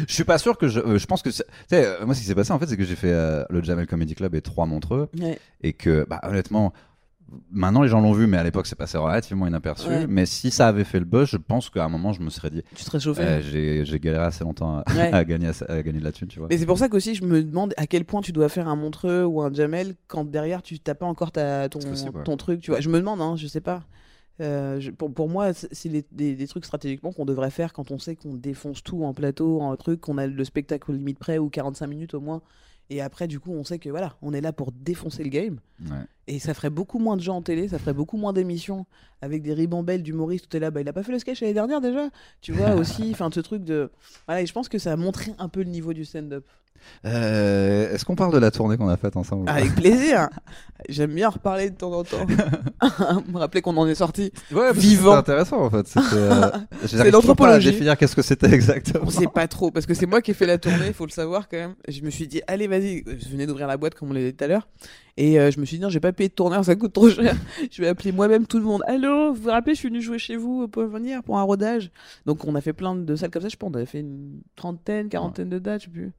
Je 0.08 0.14
suis 0.14 0.24
pas 0.24 0.38
sûr 0.38 0.58
que 0.58 0.68
je. 0.68 0.80
euh, 0.80 0.98
je 0.98 1.06
pense 1.06 1.22
que. 1.22 1.30
Tu 1.30 1.36
sais, 1.36 1.46
euh, 1.72 2.06
moi, 2.06 2.14
ce 2.16 2.20
qui 2.22 2.26
s'est 2.26 2.36
passé 2.36 2.52
en 2.52 2.60
fait, 2.60 2.68
c'est 2.68 2.78
que 2.78 2.84
j'ai 2.84 2.96
fait 2.96 3.12
euh, 3.12 3.46
le 3.50 3.62
Jamel 3.64 3.88
Comedy 3.88 4.16
Club 4.16 4.36
et 4.36 4.42
trois 4.42 4.66
Montreux. 4.66 5.10
Ouais. 5.20 5.40
Et 5.62 5.74
que, 5.74 6.06
bah, 6.10 6.20
honnêtement, 6.24 6.74
maintenant 7.52 7.82
les 7.82 7.90
gens 7.90 8.02
l'ont 8.02 8.14
vu, 8.14 8.28
mais 8.28 8.38
à 8.38 8.44
l'époque, 8.44 8.68
c'est 8.68 8.76
passé 8.76 8.98
relativement 8.98 9.48
inaperçu. 9.48 9.88
Ouais. 9.88 10.08
Mais 10.08 10.26
si 10.26 10.52
ça 10.52 10.68
avait 10.68 10.84
fait 10.84 11.00
le 11.00 11.06
buzz, 11.06 11.30
je 11.30 11.38
pense 11.38 11.70
qu'à 11.70 11.84
un 11.86 11.90
moment, 11.90 12.14
je 12.14 12.22
me 12.22 12.30
serais 12.30 12.50
dit, 12.50 12.62
Tu 12.76 12.84
serais 12.84 13.00
chauffé. 13.00 13.22
euh, 13.22 13.42
j'ai 13.42 13.84
j'ai 13.86 14.00
galéré 14.00 14.26
assez 14.26 14.44
longtemps 14.44 14.78
à, 14.86 14.94
Ouais. 14.94 15.12
à 15.14 15.24
gagner, 15.26 15.50
à, 15.68 15.82
gagner 15.82 16.00
de 16.00 16.04
la 16.04 16.12
thune, 16.12 16.28
tu 16.28 16.40
vois. 16.40 16.48
Mais 16.50 16.58
c'est 16.58 16.66
pour 16.66 16.78
ça 16.78 16.90
qu'aussi 16.90 17.16
je 17.16 17.24
me 17.26 17.44
demande 17.44 17.74
à 17.78 17.88
quel 17.88 18.06
point 18.06 18.22
tu 18.22 18.32
dois 18.32 18.50
faire 18.50 18.68
un 18.68 18.76
Montreux 18.76 19.24
ou 19.26 19.42
un 19.42 19.52
Jamel 19.54 19.96
quand 20.08 20.24
derrière 20.30 20.62
tu 20.62 20.80
t'as 20.80 20.96
pas 20.96 21.06
encore 21.06 21.32
ta, 21.32 21.68
ton, 21.70 21.80
C'est 21.82 21.90
possible, 21.90 22.18
ouais. 22.18 22.24
ton 22.24 22.38
truc. 22.38 22.62
Tu 22.62 22.72
vois, 22.72 22.80
je 22.82 22.90
me 22.90 22.98
demande, 23.00 23.22
hein, 23.22 23.36
je 23.38 23.48
sais 23.48 23.62
pas. 23.62 23.84
Euh, 24.42 24.82
je- 24.82 24.92
pour, 24.92 25.14
pour 25.14 25.30
moi, 25.30 25.54
c'est 25.54 25.74
c'est 25.74 25.88
les- 25.90 26.06
des, 26.12 26.36
des 26.36 26.48
trucs 26.48 26.66
stratégiquement 26.66 27.14
qu'on 27.14 27.24
devrait 27.26 27.50
faire 27.52 27.72
quand 27.72 27.90
on 27.92 27.98
sait 28.00 28.16
qu'on 28.18 28.34
défonce 28.34 28.84
tout 28.84 29.04
en 29.06 29.14
plateau, 29.14 29.62
en 29.62 29.76
truc, 29.78 30.02
qu'on 30.02 30.18
a 30.18 30.28
le 30.28 30.44
spectacle 30.44 30.92
limite 30.92 31.18
près 31.20 31.38
ou 31.38 31.50
45 31.50 31.88
minutes 31.88 32.14
au 32.14 32.20
moins. 32.20 32.42
Et 32.90 33.02
après, 33.02 33.28
du 33.28 33.40
coup, 33.40 33.52
on 33.52 33.64
sait 33.64 33.80
que 33.80 33.90
voilà, 33.90 34.16
on 34.22 34.34
est 34.34 34.42
là 34.42 34.54
pour 34.54 34.72
défoncer 34.72 35.24
le 35.24 35.30
game. 35.30 35.60
Ouais. 35.82 36.06
Et 36.28 36.40
ça 36.40 36.54
ferait 36.54 36.70
beaucoup 36.70 37.00
moins 37.00 37.18
de 37.18 37.22
gens 37.22 37.38
en 37.38 37.42
télé, 37.42 37.68
ça 37.68 37.80
ferait 37.80 37.94
beaucoup 37.94 38.18
moins 38.18 38.34
d'émissions 38.34 38.86
avec 39.22 39.42
des 39.42 39.54
ribambelles 39.54 40.04
d'humoristes. 40.04 40.48
Tout 40.50 40.58
est 40.58 40.60
là, 40.60 40.72
bah, 40.72 40.82
il 40.82 40.88
a 40.88 40.94
pas 40.94 41.04
fait 41.04 41.12
le 41.12 41.20
sketch 41.20 41.42
l'année 41.42 41.54
dernière 41.54 41.82
déjà. 41.82 42.10
Tu 42.42 42.52
vois 42.52 42.76
aussi, 42.76 43.10
enfin, 43.12 43.30
ce 43.34 43.40
truc 43.40 43.64
de. 43.64 43.92
Voilà, 44.28 44.42
et 44.42 44.46
je 44.46 44.54
pense 44.54 44.70
que 44.70 44.78
ça 44.78 44.94
a 44.94 44.96
montré 44.96 45.34
un 45.40 45.50
peu 45.50 45.64
le 45.64 45.70
niveau 45.70 45.94
du 45.94 46.06
stand-up. 46.06 46.46
Euh, 47.06 47.94
Est-ce 47.94 48.06
qu'on 48.06 48.16
parle 48.16 48.34
de 48.34 48.40
la 48.40 48.52
tournée 48.52 48.78
qu'on 48.78 48.88
a 48.90 48.98
faite 48.98 49.16
ensemble 49.16 49.50
Avec 49.50 49.76
plaisir. 49.76 50.30
J'aime 50.90 51.14
bien 51.14 51.28
en 51.28 51.32
reparler 51.32 51.70
de 51.70 51.76
temps 51.76 51.92
en 51.92 52.04
temps. 52.04 52.26
Me 53.32 53.38
rappeler 53.38 53.62
qu'on 53.62 53.78
en 53.78 53.88
est 53.88 53.96
sorti. 53.96 54.32
Ouais, 54.52 54.74
Vivant. 54.74 55.18
C'était 55.18 55.32
intéressant 55.32 55.62
en 55.62 55.70
fait. 55.70 55.94
Euh, 56.14 56.52
à 57.00 57.04
l'anthropologie. 57.10 57.72
définir 57.72 57.98
qu'est-ce 57.98 58.16
que 58.16 58.22
c'était 58.22 58.52
exactement. 58.52 59.06
On 59.06 59.10
sait 59.10 59.28
pas 59.28 59.48
trop, 59.48 59.72
parce 59.72 59.86
que 59.86 59.94
c'est 59.94 60.06
moi 60.06 60.22
qui 60.22 60.32
ai 60.32 60.34
fait 60.34 60.46
la 60.46 60.58
tournée, 60.58 60.88
il 60.88 60.94
faut 60.94 61.06
le 61.06 61.12
savoir 61.12 61.48
quand 61.48 61.58
même. 61.58 61.76
Je 61.88 62.02
me 62.02 62.10
suis 62.10 62.28
dit, 62.28 62.42
allez, 62.48 62.68
vas-y, 62.68 63.04
je 63.06 63.30
venais 63.30 63.46
d'ouvrir 63.46 63.68
la 63.68 63.78
boîte 63.78 63.96
comme 63.96 64.10
on 64.10 64.14
l'a 64.14 64.22
dit 64.22 64.34
tout 64.34 64.44
à 64.44 64.48
l'heure. 64.48 64.68
Et 65.18 65.40
euh, 65.40 65.50
je 65.50 65.60
me 65.62 65.66
suis 65.66 65.78
dit, 65.78 65.84
non, 65.84 65.90
j'ai 65.90 66.02
pas 66.02 66.12
payé 66.12 66.28
de 66.30 66.34
tourneur, 66.34 66.64
ça 66.66 66.76
coûte 66.76 66.94
trop 66.94 67.10
cher. 67.10 67.36
je 67.72 67.82
vais 67.82 67.88
appeler 67.88 68.12
moi-même 68.12 68.46
tout 68.48 68.58
le 68.60 68.66
monde. 68.66 68.84
Allô, 68.86 69.34
vous 69.34 69.44
vous 69.44 69.50
rappelez, 69.50 69.74
je 69.74 69.80
suis 69.80 69.90
venu 69.90 70.02
jouer 70.02 70.20
chez 70.20 70.36
vous 70.36 70.68
pour 70.68 70.84
venir 70.88 71.24
pour 71.24 71.38
un 71.38 71.44
rodage. 71.44 71.92
Donc 72.26 72.44
on 72.46 72.56
a 72.56 72.62
fait 72.62 72.74
plein 72.74 72.96
de 72.96 73.16
salles 73.16 73.32
comme 73.32 73.42
ça, 73.42 73.48
je 73.50 73.56
pense, 73.56 73.72
on 73.72 73.76
avait 73.76 73.86
fait 73.86 74.02
une 74.02 74.42
trentaine, 74.56 75.08
quarantaine 75.10 75.50
de 75.50 75.60
dates, 75.60 75.82
je 75.82 75.86
sais 75.86 75.92
plus. 75.92 76.12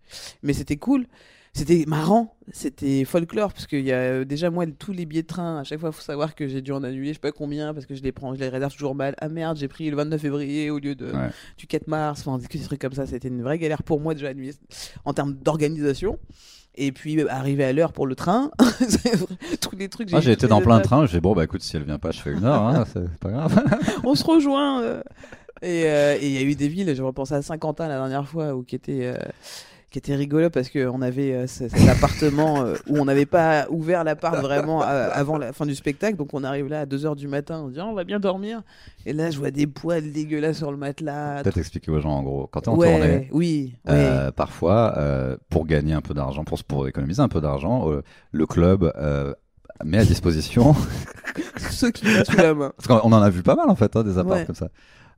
Mais 0.42 0.52
c'était 0.54 0.76
cool. 0.76 1.06
C'était 1.52 1.84
marrant, 1.86 2.36
c'était 2.52 3.06
folklore, 3.06 3.50
parce 3.54 3.66
qu'il 3.66 3.80
y 3.80 3.90
a 3.90 3.96
euh, 3.96 4.24
déjà, 4.26 4.50
moi, 4.50 4.66
tous 4.66 4.92
les 4.92 5.06
billets 5.06 5.22
de 5.22 5.26
train, 5.26 5.60
à 5.60 5.64
chaque 5.64 5.80
fois, 5.80 5.88
il 5.88 5.94
faut 5.94 6.02
savoir 6.02 6.34
que 6.34 6.46
j'ai 6.48 6.60
dû 6.60 6.70
en 6.70 6.82
annuler, 6.82 7.08
je 7.08 7.12
sais 7.14 7.18
pas 7.18 7.32
combien, 7.32 7.72
parce 7.72 7.86
que 7.86 7.94
je 7.94 8.02
les 8.02 8.12
prends, 8.12 8.34
je 8.34 8.40
les 8.40 8.50
réserve 8.50 8.74
toujours 8.74 8.94
mal. 8.94 9.14
Ah 9.22 9.30
merde, 9.30 9.56
j'ai 9.56 9.66
pris 9.66 9.88
le 9.88 9.96
29 9.96 10.20
février 10.20 10.68
au 10.68 10.78
lieu 10.78 10.94
de, 10.94 11.06
Ouais. 11.06 11.30
du 11.56 11.66
4 11.66 11.88
mars, 11.88 12.26
enfin, 12.26 12.36
des 12.36 12.58
trucs 12.60 12.78
comme 12.78 12.92
ça, 12.92 13.06
c'était 13.06 13.28
une 13.28 13.40
vraie 13.42 13.58
galère 13.58 13.82
pour 13.84 14.00
moi 14.02 14.12
déjà 14.12 14.28
annuler 14.28 14.52
en 15.06 15.14
termes 15.14 15.32
d'organisation. 15.32 16.18
Et 16.76 16.92
puis, 16.92 17.20
arriver 17.28 17.64
à 17.64 17.72
l'heure 17.72 17.92
pour 17.92 18.06
le 18.06 18.14
train, 18.14 18.50
tous 19.60 19.76
les 19.76 19.88
trucs. 19.88 20.10
Ah, 20.12 20.20
j'ai 20.20 20.32
été 20.32 20.46
dans 20.46 20.60
plein 20.60 20.78
de 20.78 20.82
trains. 20.82 21.06
J'ai 21.06 21.16
dit, 21.18 21.20
bon, 21.20 21.34
bah 21.34 21.44
écoute, 21.44 21.62
si 21.62 21.76
elle 21.76 21.84
vient 21.84 21.98
pas, 21.98 22.10
je 22.10 22.20
fais 22.20 22.32
une 22.32 22.44
heure. 22.44 22.62
Hein, 22.62 22.84
c'est 22.92 23.10
pas 23.18 23.30
grave. 23.30 23.64
On 24.04 24.14
se 24.14 24.24
rejoint. 24.24 24.82
euh. 24.82 25.02
Et 25.62 25.84
euh, 25.86 26.18
et 26.20 26.26
il 26.26 26.32
y 26.32 26.38
a 26.38 26.42
eu 26.42 26.54
des 26.54 26.68
villes, 26.68 26.94
je 26.94 27.02
repensais 27.02 27.34
à 27.34 27.40
Saint-Quentin 27.42 27.88
la 27.88 27.94
dernière 27.96 28.28
fois, 28.28 28.54
où, 28.54 28.62
qui 28.62 28.74
était. 28.76 29.06
euh, 29.06 29.16
qui 29.96 29.98
était 29.98 30.14
rigolo 30.14 30.50
parce 30.50 30.68
qu'on 30.68 31.00
avait 31.00 31.32
euh, 31.32 31.46
ce- 31.46 31.68
cet 31.70 31.88
appartement 31.88 32.60
euh, 32.60 32.74
où 32.86 32.98
on 32.98 33.06
n'avait 33.06 33.24
pas 33.24 33.66
ouvert 33.70 34.04
l'appart 34.04 34.36
vraiment 34.42 34.82
euh, 34.82 35.08
avant 35.10 35.38
la 35.38 35.54
fin 35.54 35.64
du 35.64 35.74
spectacle. 35.74 36.18
Donc 36.18 36.34
on 36.34 36.44
arrive 36.44 36.68
là 36.68 36.80
à 36.80 36.84
2h 36.84 37.16
du 37.16 37.28
matin, 37.28 37.62
on 37.64 37.68
dit 37.70 37.78
Ah, 37.80 37.86
on 37.86 37.94
va 37.94 38.04
bien 38.04 38.20
dormir. 38.20 38.60
Et 39.06 39.14
là 39.14 39.30
je 39.30 39.38
vois 39.38 39.50
des 39.50 39.66
poils 39.66 40.12
dégueulasses 40.12 40.58
sur 40.58 40.70
le 40.70 40.76
matelas. 40.76 41.42
Peut-être 41.42 41.56
expliquer 41.56 41.90
aux 41.90 42.00
gens 42.00 42.10
en 42.10 42.22
gros. 42.22 42.46
Quand 42.46 42.60
t'es 42.60 42.68
en 42.68 42.76
ouais, 42.76 42.90
tournée, 42.90 43.28
oui, 43.32 43.72
oui. 43.88 43.94
parfois, 44.36 44.98
pour 45.48 45.64
gagner 45.64 45.94
un 45.94 46.02
peu 46.02 46.12
d'argent, 46.12 46.44
pour, 46.44 46.62
pour 46.64 46.86
économiser 46.88 47.22
un 47.22 47.28
peu 47.28 47.40
d'argent, 47.40 47.88
le 48.32 48.46
club 48.46 48.92
met 49.82 49.98
à 49.98 50.04
disposition. 50.04 50.74
Ceux 51.70 51.90
qui 51.90 52.04
passent 52.04 52.28
sous 52.30 52.36
la 52.36 52.52
main. 52.52 52.72
Parce 52.76 52.86
qu'on 53.00 53.12
en 53.12 53.22
a 53.22 53.30
vu 53.30 53.42
pas 53.42 53.54
mal 53.54 53.70
en 53.70 53.76
fait, 53.76 53.96
hein, 53.96 54.02
des 54.04 54.18
apparts 54.18 54.36
Ouais. 54.38 54.44
comme 54.44 54.54
ça. 54.54 54.68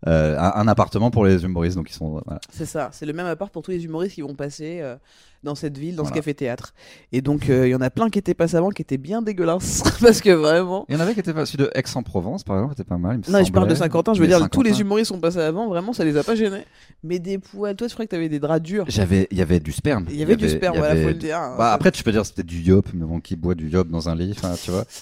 Euh, 0.06 0.38
un, 0.38 0.52
un 0.60 0.68
appartement 0.68 1.10
pour 1.10 1.24
les 1.24 1.42
humoristes, 1.42 1.76
donc 1.76 1.90
ils 1.90 1.94
sont. 1.94 2.20
voilà. 2.24 2.40
C'est 2.52 2.66
ça, 2.66 2.88
c'est 2.92 3.04
le 3.04 3.12
même 3.12 3.26
appart 3.26 3.52
pour 3.52 3.62
tous 3.62 3.72
les 3.72 3.84
humoristes 3.84 4.14
qui 4.14 4.20
vont 4.22 4.36
passer 4.36 4.78
euh, 4.80 4.94
dans 5.42 5.56
cette 5.56 5.76
ville, 5.76 5.96
dans 5.96 6.04
ce 6.04 6.12
café-théâtre. 6.12 6.72
Et 7.10 7.20
donc, 7.20 7.50
euh, 7.50 7.66
il 7.66 7.70
y 7.70 7.74
en 7.74 7.80
a 7.80 7.90
plein 7.90 8.08
qui 8.08 8.20
étaient 8.20 8.32
passés 8.34 8.54
avant, 8.56 8.70
qui 8.70 8.80
étaient 8.82 8.96
bien 8.96 9.22
dégueulasses. 9.22 9.82
parce 10.00 10.20
que 10.20 10.30
vraiment. 10.30 10.84
Il 10.88 10.94
y 10.94 10.98
en 10.98 11.00
avait 11.00 11.14
qui 11.14 11.20
étaient 11.20 11.32
pas. 11.34 11.44
Celui 11.46 11.64
de 11.64 11.70
Aix-en-Provence, 11.74 12.44
par 12.44 12.56
exemple, 12.58 12.74
était 12.74 12.84
pas 12.84 12.96
mal. 12.96 13.20
il 13.26 13.32
me 13.32 13.38
Non, 13.38 13.44
je 13.44 13.50
parle 13.50 13.66
de. 13.66 13.74
Saint-Quentin, 13.74 14.14
je 14.14 14.20
veux 14.20 14.28
dire, 14.28 14.48
tous 14.48 14.62
les 14.62 14.80
humoristes 14.80 15.08
sont 15.08 15.18
passés 15.18 15.40
avant, 15.40 15.66
vraiment, 15.68 15.92
ça 15.92 16.04
les 16.04 16.16
a 16.16 16.22
pas 16.22 16.36
gênés. 16.36 16.64
Mais 17.02 17.18
des 17.18 17.38
poils, 17.38 17.74
toi, 17.74 17.88
je 17.88 17.92
crois 17.94 18.04
que 18.06 18.10
t'avais 18.10 18.28
des 18.28 18.38
draps 18.38 18.62
durs? 18.62 18.84
J'avais, 18.86 19.26
il 19.32 19.38
y 19.38 19.42
avait 19.42 19.58
du 19.58 19.72
sperme. 19.72 20.06
Il 20.10 20.16
y 20.16 20.22
avait 20.22 20.36
du 20.36 20.48
sperme, 20.48 20.76
voilà, 20.76 20.92
avait- 20.92 21.02
faut 21.02 21.08
le 21.08 21.14
dire. 21.14 21.38
hein. 21.38 21.56
Bah, 21.58 21.72
après, 21.72 21.90
tu 21.90 22.04
peux 22.04 22.12
dire 22.12 22.24
c'était 22.24 22.44
du 22.44 22.60
yop, 22.60 22.86
mais 22.94 23.04
bon, 23.04 23.18
qui 23.18 23.34
boit 23.34 23.56
du 23.56 23.68
yop 23.68 23.88
dans 23.88 24.08
un 24.08 24.14
lit, 24.14 24.36
tu 24.62 24.70
vois. 24.70 24.84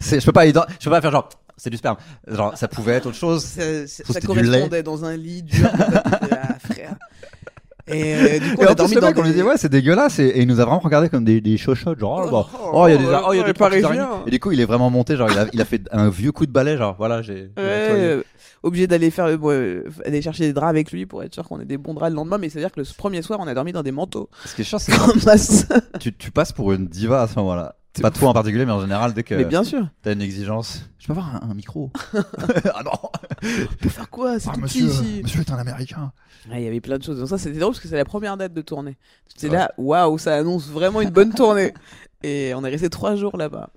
Je 0.00 0.24
peux 0.24 0.32
pas, 0.32 0.46
je 0.46 0.52
peux 0.84 0.90
pas 0.90 1.00
faire 1.00 1.10
genre, 1.10 1.28
c'est 1.56 1.70
du 1.70 1.76
sperme. 1.76 1.96
Genre, 2.28 2.56
ça 2.56 2.68
pouvait 2.68 2.92
être 2.92 3.06
autre 3.06 3.16
chose. 3.16 3.44
ça, 3.44 3.86
ça- 3.86 4.04
ça 4.12 4.20
correspondait 4.20 4.82
dans 4.82 5.04
un 5.04 5.16
lit 5.16 5.42
dur. 5.42 5.68
Là, 5.78 6.56
frère. 6.70 6.96
Et 7.88 8.14
euh, 8.16 8.38
du 8.40 8.54
coup, 8.56 8.62
Et 8.62 8.66
on 8.66 8.70
a 8.70 8.74
dormi 8.74 8.94
dans 8.96 9.12
on 9.16 9.22
lui 9.22 9.28
des... 9.30 9.34
dit, 9.36 9.42
ouais, 9.42 9.56
c'est 9.56 9.68
dégueulasse, 9.68 10.18
et, 10.18 10.24
et 10.26 10.40
il 10.42 10.48
nous 10.48 10.58
a 10.58 10.64
vraiment 10.64 10.80
regardé 10.80 11.08
comme 11.08 11.24
des, 11.24 11.40
des 11.40 11.56
chochottes, 11.56 12.00
genre, 12.00 12.24
oh, 12.26 12.30
bah, 12.32 12.46
Oh, 12.60 12.70
oh, 12.72 12.88
il 12.88 12.90
y 12.90 12.94
a 12.94 12.98
des, 12.98 13.04
oh, 13.04 13.32
il 13.32 13.36
y 13.36 13.40
a 13.40 13.44
petites 13.44 13.58
Parisiens. 13.58 14.24
Et 14.26 14.30
du 14.30 14.40
coup, 14.40 14.50
il 14.50 14.60
est 14.60 14.64
vraiment 14.64 14.90
monté, 14.90 15.16
genre, 15.16 15.30
il 15.30 15.38
a, 15.38 15.46
il 15.52 15.60
a 15.60 15.64
fait 15.64 15.82
un 15.92 16.08
vieux 16.08 16.32
coup 16.32 16.46
de 16.46 16.50
balai, 16.50 16.76
genre, 16.76 16.96
voilà, 16.98 17.22
j'ai, 17.22 17.42
Ouais, 17.56 17.62
euh, 17.62 18.22
obligé 18.64 18.88
d'aller 18.88 19.12
faire 19.12 19.26
euh, 19.26 19.38
euh, 19.44 19.84
aller 20.04 20.20
chercher 20.20 20.46
des 20.48 20.52
draps 20.52 20.68
avec 20.70 20.90
lui 20.90 21.06
pour 21.06 21.22
être 21.22 21.32
sûr 21.32 21.44
qu'on 21.46 21.60
ait 21.60 21.64
des 21.64 21.78
bons 21.78 21.94
draps 21.94 22.10
le 22.10 22.16
lendemain 22.16 22.38
mais 22.38 22.48
c'est 22.48 22.58
à 22.58 22.62
dire 22.62 22.72
que 22.72 22.80
le 22.80 22.86
premier 22.98 23.22
soir 23.22 23.38
on 23.40 23.46
a 23.46 23.54
dormi 23.54 23.70
dans 23.70 23.84
des 23.84 23.92
manteaux 23.92 24.28
Ce 24.44 24.56
qui 24.56 24.62
est 24.62 24.64
chiant, 24.64 24.80
c'est 24.80 24.92
tu, 26.00 26.12
tu 26.12 26.32
passes 26.32 26.50
pour 26.50 26.72
une 26.72 26.88
diva 26.88 27.22
à 27.22 27.28
ce 27.28 27.38
moment-là. 27.38 27.76
Pas 28.02 28.10
toi 28.10 28.28
en 28.30 28.32
particulier, 28.32 28.64
mais 28.66 28.72
en 28.72 28.80
général, 28.80 29.14
dès 29.14 29.22
que 29.22 29.34
mais 29.34 29.44
bien 29.44 29.64
sûr 29.64 29.88
t'as 30.02 30.12
une 30.12 30.20
exigence. 30.22 30.88
Je 30.98 31.06
peux 31.06 31.12
avoir 31.12 31.36
un, 31.44 31.50
un 31.50 31.54
micro? 31.54 31.90
ah 32.74 32.82
non! 32.84 32.92
pour 33.80 33.90
faire 33.92 34.10
quoi 34.10 34.38
c'est 34.38 34.48
Ah, 34.50 34.54
tout 34.54 34.60
monsieur, 34.60 34.86
petit 34.86 34.92
ici 34.94 35.20
monsieur 35.22 35.40
est 35.40 35.50
un 35.50 35.58
américain. 35.58 36.12
Ouais, 36.50 36.60
il 36.62 36.64
y 36.64 36.68
avait 36.68 36.80
plein 36.80 36.98
de 36.98 37.02
choses 37.02 37.18
donc 37.18 37.28
ça 37.28 37.38
c'était 37.38 37.58
drôle 37.58 37.72
parce 37.72 37.80
que 37.80 37.88
c'est 37.88 37.96
la 37.96 38.04
première 38.04 38.36
date 38.36 38.52
de 38.52 38.62
tournée 38.62 38.96
c'était 39.28 39.48
Ouais. 39.48 39.56
là 39.56 39.72
waouh 39.78 40.16
ça 40.18 40.34
annonce 40.36 40.68
vraiment 40.68 41.00
une 41.00 41.10
bonne 41.10 41.32
tournée 41.34 41.74
et 42.22 42.52
on 42.54 42.64
est 42.64 42.68
resté 42.70 42.88
trois 42.90 43.16
jours 43.16 43.36
là-bas 43.36 43.70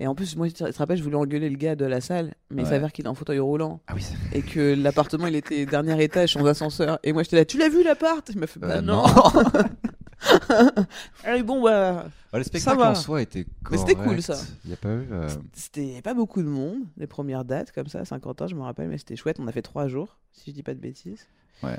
et 0.00 0.06
en 0.06 0.14
plus 0.14 0.34
moi 0.36 0.48
je 0.48 0.54
te 0.54 0.66
je 0.66 0.70
te 0.72 0.78
rappelle 0.78 0.96
je 0.98 1.02
voulais 1.02 1.16
engueuler 1.16 1.48
le 1.50 1.56
gars 1.56 1.76
de 1.76 1.84
la 1.84 2.00
salle 2.00 2.34
mais 2.50 2.62
il 2.62 2.64
Ouais. 2.64 2.70
s'avère 2.70 2.90
qu'il 2.92 3.04
est 3.04 3.08
en 3.08 3.14
fauteuil 3.14 3.38
roulant 3.38 3.80
Ah 3.86 3.92
oui, 3.94 4.02
c'est 4.02 4.36
et 4.38 4.42
que 4.42 4.74
l'appartement 4.74 5.26
il 5.28 5.36
était 5.36 5.66
dernier 5.66 6.02
étage 6.02 6.32
sans 6.32 6.44
ascenseur 6.46 6.98
et 7.04 7.12
moi 7.12 7.22
j'étais 7.22 7.36
là 7.36 7.44
tu 7.44 7.58
l'as 7.58 7.68
vu 7.68 7.82
l'appart? 7.84 8.28
Il 8.30 8.38
m'a 8.38 8.46
fait 8.46 8.58
bah 8.60 8.76
Euh, 8.76 8.80
non, 8.80 9.04
Allez, 11.24 11.42
bon 11.42 11.62
bah 11.62 12.06
le 12.32 12.42
spectacle 12.44 12.80
en 12.80 12.94
soi 12.94 13.22
était 13.22 13.46
Mais 13.70 13.78
c'était 13.78 13.94
cool, 13.94 14.22
ça. 14.22 14.36
Il 14.64 14.70
y 14.70 14.74
a 14.74 14.76
pas 14.76 14.90
eu. 14.90 15.08
euh, 15.10 15.28
C'était 15.54 16.00
pas 16.02 16.14
beaucoup 16.14 16.42
de 16.42 16.48
monde, 16.48 16.78
les 16.96 17.06
premières 17.06 17.44
dates 17.44 17.72
comme 17.72 17.86
ça, 17.88 18.00
à 18.00 18.04
Saint-Quentin, 18.04 18.46
je 18.46 18.54
me 18.54 18.62
rappelle, 18.62 18.88
mais 18.88 18.98
c'était 18.98 19.16
chouette. 19.16 19.38
On 19.40 19.48
a 19.48 19.52
fait 19.52 19.62
trois 19.62 19.88
jours, 19.88 20.16
si 20.32 20.50
je 20.50 20.54
dis 20.54 20.62
pas 20.62 20.74
de 20.74 20.80
bêtises. 20.80 21.26
Ouais. 21.62 21.78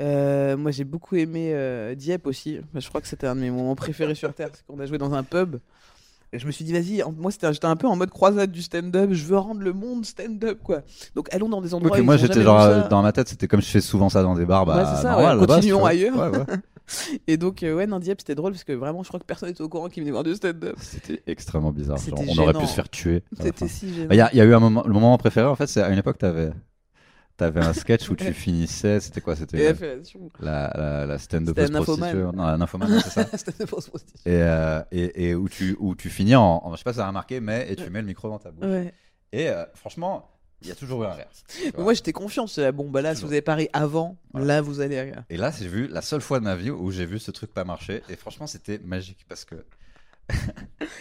Euh, 0.00 0.56
moi, 0.56 0.70
j'ai 0.70 0.84
beaucoup 0.84 1.16
aimé 1.16 1.50
euh, 1.52 1.94
Dieppe 1.96 2.26
aussi. 2.28 2.60
Je 2.74 2.88
crois 2.88 3.00
que 3.00 3.08
c'était 3.08 3.26
un 3.26 3.34
de 3.34 3.40
mes 3.40 3.50
moments 3.50 3.74
préférés 3.74 4.14
sur 4.14 4.32
Terre, 4.32 4.50
parce 4.50 4.62
qu'on 4.62 4.78
a 4.78 4.86
joué 4.86 4.98
dans 4.98 5.12
un 5.14 5.24
pub. 5.24 5.56
Et 6.30 6.38
je 6.38 6.46
me 6.46 6.52
suis 6.52 6.62
dit, 6.62 6.74
vas-y, 6.74 7.02
en- 7.02 7.10
moi 7.10 7.30
c'était- 7.32 7.50
j'étais 7.54 7.64
un 7.66 7.74
peu 7.74 7.86
en 7.86 7.96
mode 7.96 8.10
croisade 8.10 8.52
du 8.52 8.60
stand-up, 8.60 9.08
je 9.12 9.24
veux 9.24 9.38
rendre 9.38 9.62
le 9.62 9.72
monde 9.72 10.04
stand-up, 10.04 10.58
quoi. 10.62 10.82
Donc 11.14 11.32
allons 11.34 11.48
dans 11.48 11.62
des 11.62 11.72
endroits 11.72 11.98
où 11.98 12.02
moi 12.04 12.16
ils 12.16 12.18
ont 12.18 12.20
j'étais 12.20 12.34
jamais 12.34 12.44
genre 12.44 12.60
euh, 12.60 12.88
dans 12.88 13.00
ma 13.00 13.12
tête, 13.12 13.30
c'était 13.30 13.48
comme 13.48 13.62
je 13.62 13.66
fais 13.66 13.80
souvent 13.80 14.10
ça 14.10 14.22
dans 14.22 14.34
des 14.34 14.44
bars. 14.44 14.66
Bah, 14.66 14.76
Ouais, 14.76 14.84
c'est 14.94 15.02
ça, 15.04 15.12
normal, 15.12 15.24
ouais, 15.24 15.30
à 15.30 15.34
la 15.36 15.46
base, 15.46 15.56
continuons 15.56 15.76
tu 15.78 15.80
vois. 15.80 15.88
ailleurs. 15.88 16.16
Ouais, 16.18 16.38
ouais. 16.38 16.44
Et 17.26 17.36
donc, 17.36 17.62
euh, 17.62 17.74
ouais, 17.74 17.86
non, 17.86 17.98
Dieppe 17.98 18.20
c'était 18.20 18.34
drôle, 18.34 18.52
parce 18.52 18.64
que 18.64 18.72
vraiment, 18.72 19.02
je 19.02 19.08
crois 19.08 19.20
que 19.20 19.24
personne 19.24 19.48
n'était 19.48 19.62
au 19.62 19.68
courant 19.68 19.88
qu'il 19.88 20.02
venait 20.02 20.12
voir 20.12 20.24
du 20.24 20.34
stand-up. 20.34 20.76
C'était 20.80 21.22
extrêmement 21.26 21.72
bizarre. 21.72 21.98
Genre, 21.98 22.18
on 22.28 22.38
aurait 22.38 22.52
pu 22.54 22.66
se 22.66 22.74
faire 22.74 22.88
tuer. 22.88 23.22
C'était 23.40 23.68
si 23.68 23.94
gênant. 23.94 24.08
Il 24.10 24.16
y, 24.16 24.20
a- 24.20 24.30
il 24.32 24.38
y 24.38 24.40
a 24.40 24.44
eu 24.44 24.54
un 24.54 24.60
moment, 24.60 24.82
le 24.86 24.92
moment 24.92 25.16
préféré 25.18 25.46
en 25.46 25.56
fait, 25.56 25.66
c'est 25.66 25.82
à 25.82 25.90
une 25.90 25.98
époque, 25.98 26.18
t'avais 26.18 26.50
avais 27.40 27.60
un 27.64 27.72
sketch 27.72 28.08
où 28.10 28.16
tu 28.16 28.32
finissais, 28.32 29.00
c'était 29.00 29.20
quoi 29.20 29.36
C'était 29.36 29.72
la 30.40 30.72
la, 30.74 31.06
la, 31.06 31.18
stand-up 31.18 31.54
prostituée. 31.82 32.22
Non, 32.34 32.44
la 32.46 32.56
nymphomane, 32.56 33.00
c'est 33.00 33.10
ça. 33.10 33.24
Stand-up. 33.36 33.70
Et, 34.26 34.42
euh, 34.42 34.82
et, 34.90 35.28
et 35.28 35.34
où, 35.34 35.48
tu, 35.48 35.76
où 35.78 35.94
tu 35.94 36.10
finis 36.10 36.34
en, 36.34 36.60
en- 36.64 36.72
je 36.72 36.78
sais 36.78 36.84
pas 36.84 36.92
si 36.92 36.96
ça 36.98 37.04
a 37.04 37.08
remarqué, 37.08 37.40
mais 37.40 37.70
et 37.70 37.76
tu 37.76 37.88
mets 37.90 38.00
le 38.00 38.06
micro 38.08 38.28
dans 38.28 38.38
ta 38.38 38.50
bouche. 38.50 38.66
Ouais. 38.66 38.92
Et 39.32 39.48
euh, 39.50 39.64
franchement, 39.74 40.28
il 40.62 40.68
y 40.68 40.70
a 40.72 40.74
toujours 40.74 41.04
eu 41.04 41.06
un 41.06 41.12
rire. 41.12 41.26
Moi 41.78 41.94
j'étais 41.94 42.12
confiant, 42.12 42.46
là, 42.56 42.72
bon 42.72 42.88
bah 42.90 43.00
là 43.02 43.14
si 43.14 43.22
vous 43.22 43.28
avez 43.32 43.42
parié 43.42 43.70
avant, 43.72 44.16
Voilà. 44.32 44.46
là 44.56 44.60
vous 44.60 44.80
allez. 44.80 45.12
Et 45.30 45.36
là, 45.36 45.52
j'ai 45.56 45.68
vu 45.68 45.86
la 45.88 46.02
seule 46.02 46.20
fois 46.20 46.40
de 46.40 46.44
ma 46.44 46.56
vie 46.56 46.70
où 46.70 46.90
j'ai 46.90 47.06
vu 47.06 47.18
ce 47.18 47.30
truc 47.30 47.52
pas 47.54 47.64
marcher. 47.64 48.02
Et 48.08 48.16
franchement, 48.16 48.46
c'était 48.46 48.78
magique 48.78 49.24
parce 49.28 49.44
que 49.44 49.54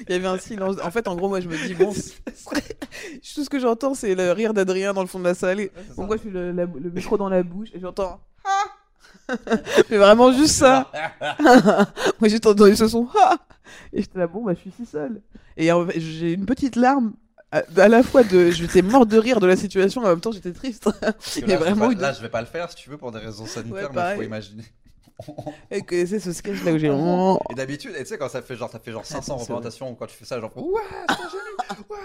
Il 0.07 0.11
y 0.11 0.13
avait 0.13 0.27
un 0.27 0.37
silence. 0.37 0.77
En 0.83 0.89
fait 0.91 1.07
en 1.07 1.15
gros 1.15 1.27
moi 1.27 1.41
je 1.41 1.49
me 1.49 1.67
dis 1.67 1.73
bon, 1.73 1.91
tout 2.33 3.43
ce 3.43 3.49
que 3.49 3.59
j'entends 3.59 3.93
c'est 3.93 4.15
le 4.15 4.31
rire 4.31 4.53
d'Adrien 4.53 4.93
dans 4.93 5.01
le 5.01 5.07
fond 5.07 5.19
de 5.19 5.25
la 5.25 5.33
salle. 5.35 5.59
Et- 5.59 5.71
Donc 5.97 6.07
moi 6.07 6.15
je 6.17 6.21
suis 6.21 6.29
le, 6.31 6.51
la- 6.51 6.65
le 6.65 6.89
micro 6.91 7.17
dans 7.17 7.27
la 7.29 7.43
bouche 7.43 7.69
et 7.73 7.79
j'entends 7.79 8.21
Mais 9.89 9.97
vraiment 9.97 10.31
juste 10.31 10.55
ça. 10.55 10.89
moi 12.19 12.29
j'ai 12.29 12.37
entendu 12.37 12.75
ce 12.75 12.87
son 12.87 13.07
et 13.91 14.01
j'étais 14.01 14.19
là 14.19 14.27
bon 14.27 14.43
bah 14.45 14.53
je 14.53 14.59
suis 14.61 14.71
si 14.71 14.85
seule. 14.85 15.21
Et 15.57 15.69
j'ai 15.97 16.33
une 16.33 16.45
petite 16.45 16.75
larme. 16.77 17.13
À, 17.51 17.61
à 17.77 17.87
la 17.87 18.03
fois 18.03 18.23
de 18.23 18.51
j'étais 18.51 18.81
morte 18.81 19.07
de 19.07 19.17
rire 19.17 19.39
de 19.39 19.47
la 19.47 19.55
situation 19.55 20.01
en 20.01 20.07
même 20.07 20.19
temps 20.19 20.33
j'étais 20.33 20.51
triste 20.51 20.87
a 21.01 21.05
là, 21.05 21.13
je 21.33 21.45
vais 21.45 21.55
vraiment 21.55 21.87
pas- 21.87 21.95
de- 21.95 22.01
là, 22.01 22.11
je 22.13 22.21
vais 22.21 22.27
pas 22.29 22.41
le 22.41 22.47
faire 22.47 22.69
si 22.69 22.75
tu 22.75 22.89
veux 22.89 22.97
pour 22.97 23.11
des 23.13 23.19
raisons 23.19 23.45
sanitaires, 23.45 23.89
Ouais, 23.91 23.95
mais 24.09 24.15
faut 24.17 24.21
imaginer. 24.23 24.63
et 25.71 26.05
c'est 26.05 26.19
ce 26.19 26.31
sketch 26.33 26.63
là 26.63 26.73
où 26.73 26.77
j'ai 26.77 26.89
Et 27.49 27.55
d'habitude, 27.55 27.93
et 27.95 27.99
tu 28.03 28.05
sais, 28.07 28.17
quand 28.17 28.29
ça 28.29 28.41
fait 28.41 28.55
genre, 28.55 28.69
ça 28.69 28.79
fait 28.79 28.91
genre 28.91 29.05
500 29.05 29.21
c'est 29.21 29.31
vrai. 29.31 29.39
représentations, 29.41 29.95
quand 29.95 30.05
tu 30.07 30.15
fais 30.15 30.25
ça, 30.25 30.39
genre, 30.39 30.51
ouais, 30.57 30.81
c'est 31.09 31.77
ouais. 31.77 31.97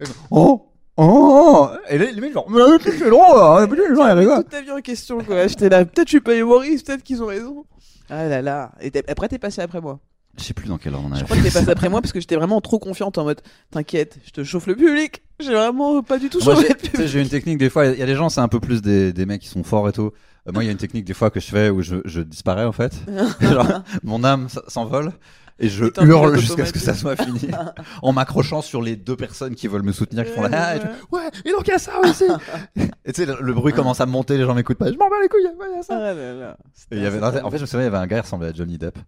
Et 0.00 0.04
genre, 0.04 0.14
oh, 0.30 0.66
oh, 0.98 1.68
et 1.88 1.98
là, 1.98 2.04
les 2.10 2.20
mecs, 2.20 2.32
genre, 2.32 2.48
mais 2.50 2.60
c'est 2.84 3.10
drôle, 3.10 3.24
hein, 3.40 3.60
d'habitude, 3.60 3.86
les 3.90 3.96
gens, 3.96 4.06
ils 4.06 4.18
rigolent. 4.18 4.36
toute 4.42 4.50
ta 4.50 4.60
vie 4.60 4.70
en 4.70 4.80
question 4.80 5.24
quoi. 5.24 5.46
J'étais 5.46 5.68
là, 5.68 5.84
peut-être 5.84 6.08
je 6.08 6.12
suis 6.12 6.20
pas 6.20 6.36
humoriste, 6.36 6.86
peut-être 6.86 7.02
qu'ils 7.02 7.22
ont 7.22 7.26
raison. 7.26 7.64
Ah 8.08 8.26
là 8.26 8.42
là. 8.42 8.72
Et 8.80 8.92
après 9.08 9.28
t'es 9.28 9.38
passé 9.38 9.62
après 9.62 9.80
moi. 9.80 9.98
Je 10.38 10.44
sais 10.44 10.54
plus 10.54 10.68
dans 10.68 10.78
quel 10.78 10.94
ordre 10.94 11.06
on 11.06 11.10
Je 11.10 11.14
avait 11.16 11.24
crois 11.24 11.36
que 11.36 11.42
t'es 11.42 11.50
passé 11.50 11.68
après 11.68 11.88
moi 11.88 12.00
parce 12.00 12.12
que 12.12 12.20
j'étais 12.20 12.36
vraiment 12.36 12.60
trop 12.60 12.78
confiante 12.78 13.18
en 13.18 13.24
mode 13.24 13.40
t'inquiète, 13.70 14.18
je 14.24 14.30
te 14.30 14.44
chauffe 14.44 14.66
le 14.66 14.76
public. 14.76 15.22
J'ai 15.40 15.52
vraiment 15.54 16.02
pas 16.02 16.18
du 16.18 16.28
tout 16.30 16.40
chauffé 16.40 16.68
le 16.68 16.74
public. 16.74 17.06
j'ai 17.06 17.20
une 17.20 17.28
technique 17.28 17.58
des 17.58 17.70
fois. 17.70 17.86
Il 17.86 17.98
y 17.98 18.02
a 18.02 18.06
des 18.06 18.14
gens, 18.14 18.28
c'est 18.28 18.40
un 18.40 18.48
peu 18.48 18.60
plus 18.60 18.80
des, 18.82 19.12
des 19.12 19.26
mecs 19.26 19.40
qui 19.42 19.48
sont 19.48 19.64
forts 19.64 19.88
et 19.88 19.92
tout. 19.92 20.12
Euh, 20.48 20.52
moi, 20.52 20.62
il 20.62 20.66
y 20.66 20.68
a 20.68 20.72
une 20.72 20.78
technique 20.78 21.04
des 21.04 21.14
fois 21.14 21.30
que 21.30 21.40
je 21.40 21.46
fais 21.46 21.68
où 21.70 21.82
je, 21.82 21.96
je 22.04 22.20
disparais 22.20 22.64
en 22.64 22.72
fait. 22.72 22.94
Genre, 23.40 23.82
mon 24.02 24.22
âme 24.24 24.48
s'envole 24.68 25.12
et 25.58 25.68
je 25.68 25.84
Et 25.84 25.90
hurle 26.04 26.38
jusqu'à 26.38 26.64
ce 26.64 26.72
que 26.72 26.78
ça 26.78 26.94
soit 26.94 27.16
fini, 27.16 27.48
en 28.02 28.12
m'accrochant 28.14 28.62
sur 28.62 28.80
les 28.80 28.96
deux 28.96 29.16
personnes 29.16 29.54
qui 29.54 29.68
veulent 29.68 29.82
me 29.82 29.92
soutenir, 29.92 30.24
qui 30.24 30.30
font 30.32 30.40
là, 30.42 30.48
Ouais, 30.48 30.56
ah, 30.58 30.76
et 30.76 30.80
je 30.80 31.16
ouais. 31.16 31.22
et 31.44 31.50
donc 31.50 31.66
il 31.66 31.70
y 31.70 31.74
a 31.74 31.78
ça 31.78 31.92
aussi. 32.00 32.24
et 33.04 33.12
tu 33.12 33.22
sais, 33.22 33.26
le, 33.26 33.36
le 33.40 33.52
bruit 33.52 33.74
commence 33.74 34.00
à 34.00 34.06
monter, 34.06 34.38
les 34.38 34.44
gens 34.44 34.54
m'écoutent 34.54 34.78
pas. 34.78 34.90
Je 34.90 34.96
m'en 34.96 35.08
bats 35.10 35.16
les 35.22 35.28
couilles. 35.28 35.44
ouais, 35.58 35.76
y 35.76 35.78
a 35.78 35.82
ça. 35.82 35.98
Ah 35.98 36.14
là 36.14 36.32
là. 36.32 36.56
Et 36.90 36.96
il 36.96 37.02
y 37.02 37.06
avait, 37.06 37.22
en 37.22 37.50
fait, 37.50 37.58
je 37.58 37.62
me 37.62 37.66
souviens, 37.66 37.80
il 37.80 37.84
y 37.84 37.94
avait 37.94 37.98
un 37.98 38.06
gars 38.06 38.16
qui 38.16 38.22
ressemblait 38.22 38.48
à 38.48 38.52
Johnny 38.54 38.78
Depp. 38.78 38.98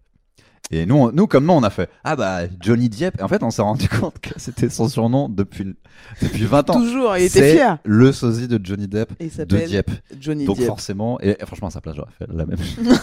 Et 0.71 0.85
nous, 0.85 0.95
on- 0.95 1.11
nous 1.11 1.27
comme 1.27 1.45
nous, 1.45 1.53
on 1.53 1.61
a 1.63 1.69
fait 1.69 1.89
Ah 2.03 2.15
bah 2.15 2.41
Johnny 2.61 2.89
Depp. 2.89 3.19
Et 3.19 3.23
en 3.23 3.27
fait, 3.27 3.43
on 3.43 3.51
s'est 3.51 3.61
rendu 3.61 3.87
compte 4.01 4.19
que 4.19 4.29
c'était 4.37 4.69
son 4.69 4.87
surnom 4.87 5.29
depuis, 5.29 5.75
depuis 6.21 6.45
20 6.45 6.69
ans. 6.69 6.73
Toujours, 6.73 7.15
il 7.17 7.25
était 7.25 7.53
fier. 7.53 7.77
Le 7.83 8.11
sosie 8.11 8.47
de 8.47 8.59
Johnny 8.63 8.87
Depp 8.87 9.11
Et 9.19 9.27
de 9.27 9.65
Dieppe. 9.65 9.91
Johnny 10.19 10.45
Donc 10.45 10.59
forcément, 10.61 11.19
et, 11.21 11.35
et 11.39 11.45
franchement 11.45 11.67
à 11.67 11.71
sa 11.71 11.81
place 11.81 11.95
j'aurais 11.95 12.11
fait 12.17 12.27
la 12.33 12.45
même 12.45 12.57
chose. 12.63 12.99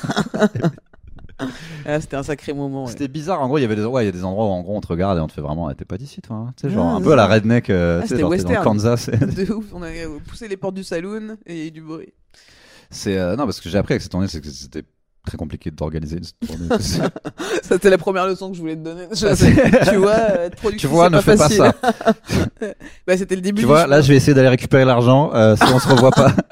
Ah, 1.87 1.99
c'était 2.03 2.17
un 2.17 2.23
sacré 2.23 2.53
moment. 2.53 2.85
ouais. 2.85 2.91
C'était 2.91 3.09
bizarre, 3.09 3.41
en 3.41 3.47
gros 3.49 3.57
il 3.57 3.63
y 3.63 3.65
avait 3.65 3.75
des, 3.77 3.85
ouais, 3.85 4.03
il 4.03 4.07
y 4.07 4.09
a 4.11 4.13
des 4.13 4.25
endroits 4.25 4.45
où 4.45 4.49
en 4.51 4.61
gros 4.61 4.77
on 4.77 4.81
te 4.83 4.89
regarde 4.89 5.17
et 5.17 5.23
on 5.23 5.27
te 5.27 5.33
fait 5.33 5.41
vraiment, 5.41 5.69
ah, 5.69 5.75
t'es 5.75 5.87
pas 5.87 5.97
d'ici 5.97 6.21
toi. 6.21 6.37
hein. 6.37 6.53
Tu 6.61 6.69
sais, 6.69 6.75
genre 6.75 6.87
Ah, 6.93 6.97
un 6.97 7.01
peu 7.01 7.13
à 7.13 7.17
la 7.17 7.27
redneck, 7.27 7.71
euh, 7.71 8.01
Ah, 8.03 8.07
c'était 8.07 8.21
dans 8.21 8.29
le 8.29 8.37
western. 8.37 8.63
Kansas. 8.63 9.09
De 9.09 9.51
ouf, 9.51 9.65
on 9.73 9.83
a 9.83 9.87
poussé 10.29 10.49
les 10.49 10.59
portes 10.59 10.75
du 10.75 10.85
saloon 10.85 11.39
et 11.47 11.55
il 11.55 11.59
y 11.59 11.63
a 11.63 11.67
eu 11.69 11.71
du 11.71 11.81
bruit. 11.81 12.13
C'est 12.91 13.17
euh, 13.19 13.37
non 13.37 13.45
parce 13.47 13.59
que 13.63 13.71
j'ai 13.71 13.79
appris 13.79 13.95
avec 13.95 14.03
cette 14.03 14.11
tournée, 14.13 14.29
c'est 14.29 14.43
que 14.43 14.51
c'était 14.51 14.83
très 15.25 15.37
compliqué 15.37 15.71
d'organiser 15.71 16.19
une 16.19 16.47
tournée. 16.49 16.69
ça. 16.83 17.11
C'était 17.63 17.91
la 17.91 17.99
première 17.99 18.27
leçon 18.27 18.51
que 18.51 18.57
je 18.57 18.61
voulais 18.61 18.77
te 18.77 18.83
donner. 18.83 19.07
Tu 19.13 19.97
vois, 19.97 20.11
euh, 20.13 20.47
être 20.47 20.57
productif, 20.57 20.89
tu 20.89 20.95
vois, 20.95 21.11
ne 21.11 21.21
fais 21.21 21.37
pas 21.37 21.49
ça. 21.49 21.75
bah, 23.07 23.17
c'était 23.17 23.37
le 23.37 23.43
début. 23.43 23.61
Tu 23.61 23.67
vois, 23.67 23.87
là 23.87 24.01
je 24.01 24.09
vais 24.09 24.17
essayer 24.17 24.35
d'aller 24.35 24.49
récupérer 24.49 24.85
l'argent 24.85 25.31
euh, 25.35 25.57
si 25.57 25.65
on 25.73 25.79
se 25.79 25.89
revoit 25.89 26.11
pas. 26.11 26.33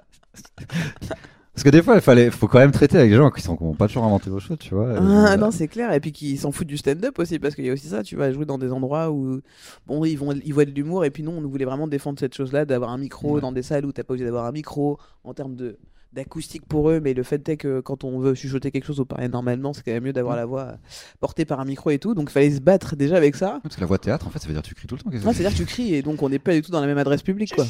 Parce 1.54 1.64
que 1.64 1.70
des 1.70 1.82
fois, 1.82 1.96
il 1.96 2.00
fallait, 2.00 2.30
faut 2.30 2.46
quand 2.46 2.60
même 2.60 2.70
traiter 2.70 2.98
avec 2.98 3.10
des 3.10 3.16
gens 3.16 3.30
qui 3.32 3.42
sont 3.42 3.56
qui 3.56 3.64
ont 3.64 3.74
pas 3.74 3.88
toujours 3.88 4.04
inventé 4.04 4.30
vos 4.30 4.38
choses, 4.38 4.58
tu 4.60 4.76
vois. 4.76 4.90
Ah, 4.96 5.32
Euh, 5.32 5.36
non, 5.36 5.50
c'est 5.50 5.66
clair. 5.66 5.92
Et 5.92 5.98
puis 5.98 6.12
qui 6.12 6.36
s'en 6.36 6.52
foutent 6.52 6.68
du 6.68 6.76
stand-up 6.76 7.18
aussi, 7.18 7.40
parce 7.40 7.56
qu'il 7.56 7.64
y 7.64 7.70
a 7.70 7.72
aussi 7.72 7.88
ça. 7.88 8.04
Tu 8.04 8.14
vas 8.14 8.30
jouer 8.30 8.44
dans 8.44 8.58
des 8.58 8.70
endroits 8.70 9.10
où, 9.10 9.40
bon, 9.84 10.04
ils, 10.04 10.14
vont, 10.14 10.32
ils 10.44 10.54
voient 10.54 10.66
de 10.66 10.70
l'humour, 10.70 11.04
et 11.04 11.10
puis 11.10 11.24
nous, 11.24 11.32
on 11.32 11.40
voulait 11.40 11.64
vraiment 11.64 11.88
défendre 11.88 12.20
cette 12.20 12.36
chose-là, 12.36 12.64
d'avoir 12.64 12.90
un 12.90 12.98
micro 12.98 13.34
Ouais. 13.34 13.40
dans 13.40 13.50
des 13.50 13.62
salles 13.62 13.84
où 13.86 13.90
t'as 13.92 14.04
pas 14.04 14.12
obligé 14.12 14.24
d'avoir 14.24 14.44
un 14.44 14.52
micro 14.52 14.98
en 15.24 15.34
termes 15.34 15.56
de 15.56 15.78
d'acoustique 16.12 16.66
pour 16.66 16.90
eux, 16.90 17.00
mais 17.00 17.12
le 17.14 17.22
fait 17.22 17.46
est 17.48 17.56
que 17.56 17.80
quand 17.80 18.02
on 18.04 18.18
veut 18.18 18.34
chuchoter 18.34 18.70
quelque 18.70 18.86
chose 18.86 18.98
ou 19.00 19.04
parler 19.04 19.28
normalement, 19.28 19.72
c'est 19.72 19.82
quand 19.84 19.92
même 19.92 20.04
mieux 20.04 20.12
d'avoir 20.12 20.36
la 20.36 20.46
voix 20.46 20.78
portée 21.20 21.44
par 21.44 21.60
un 21.60 21.64
micro 21.64 21.90
et 21.90 21.98
tout. 21.98 22.14
Donc 22.14 22.30
il 22.30 22.32
fallait 22.32 22.50
se 22.50 22.60
battre 22.60 22.96
déjà 22.96 23.16
avec 23.16 23.36
ça. 23.36 23.60
Parce 23.62 23.74
que 23.76 23.80
la 23.80 23.86
voix 23.86 23.98
de 23.98 24.02
théâtre, 24.02 24.26
en 24.26 24.30
fait, 24.30 24.38
ça 24.38 24.48
veut 24.48 24.54
dire 24.54 24.62
que 24.62 24.68
tu 24.68 24.74
cries 24.74 24.86
tout 24.86 24.96
le 24.96 25.02
temps. 25.02 25.10
qu'est-ce 25.10 25.22
que 25.22 25.28
Ouais, 25.28 25.34
C'est-à-dire 25.34 25.56
que 25.56 25.62
tu 25.62 25.66
cries 25.68 25.94
et 25.94 26.02
donc 26.02 26.22
on 26.22 26.28
n'est 26.28 26.38
pas 26.38 26.54
du 26.54 26.62
tout 26.62 26.70
dans 26.72 26.80
la 26.80 26.86
même 26.86 26.98
adresse 26.98 27.22
publique 27.22 27.54
quoi. 27.54 27.64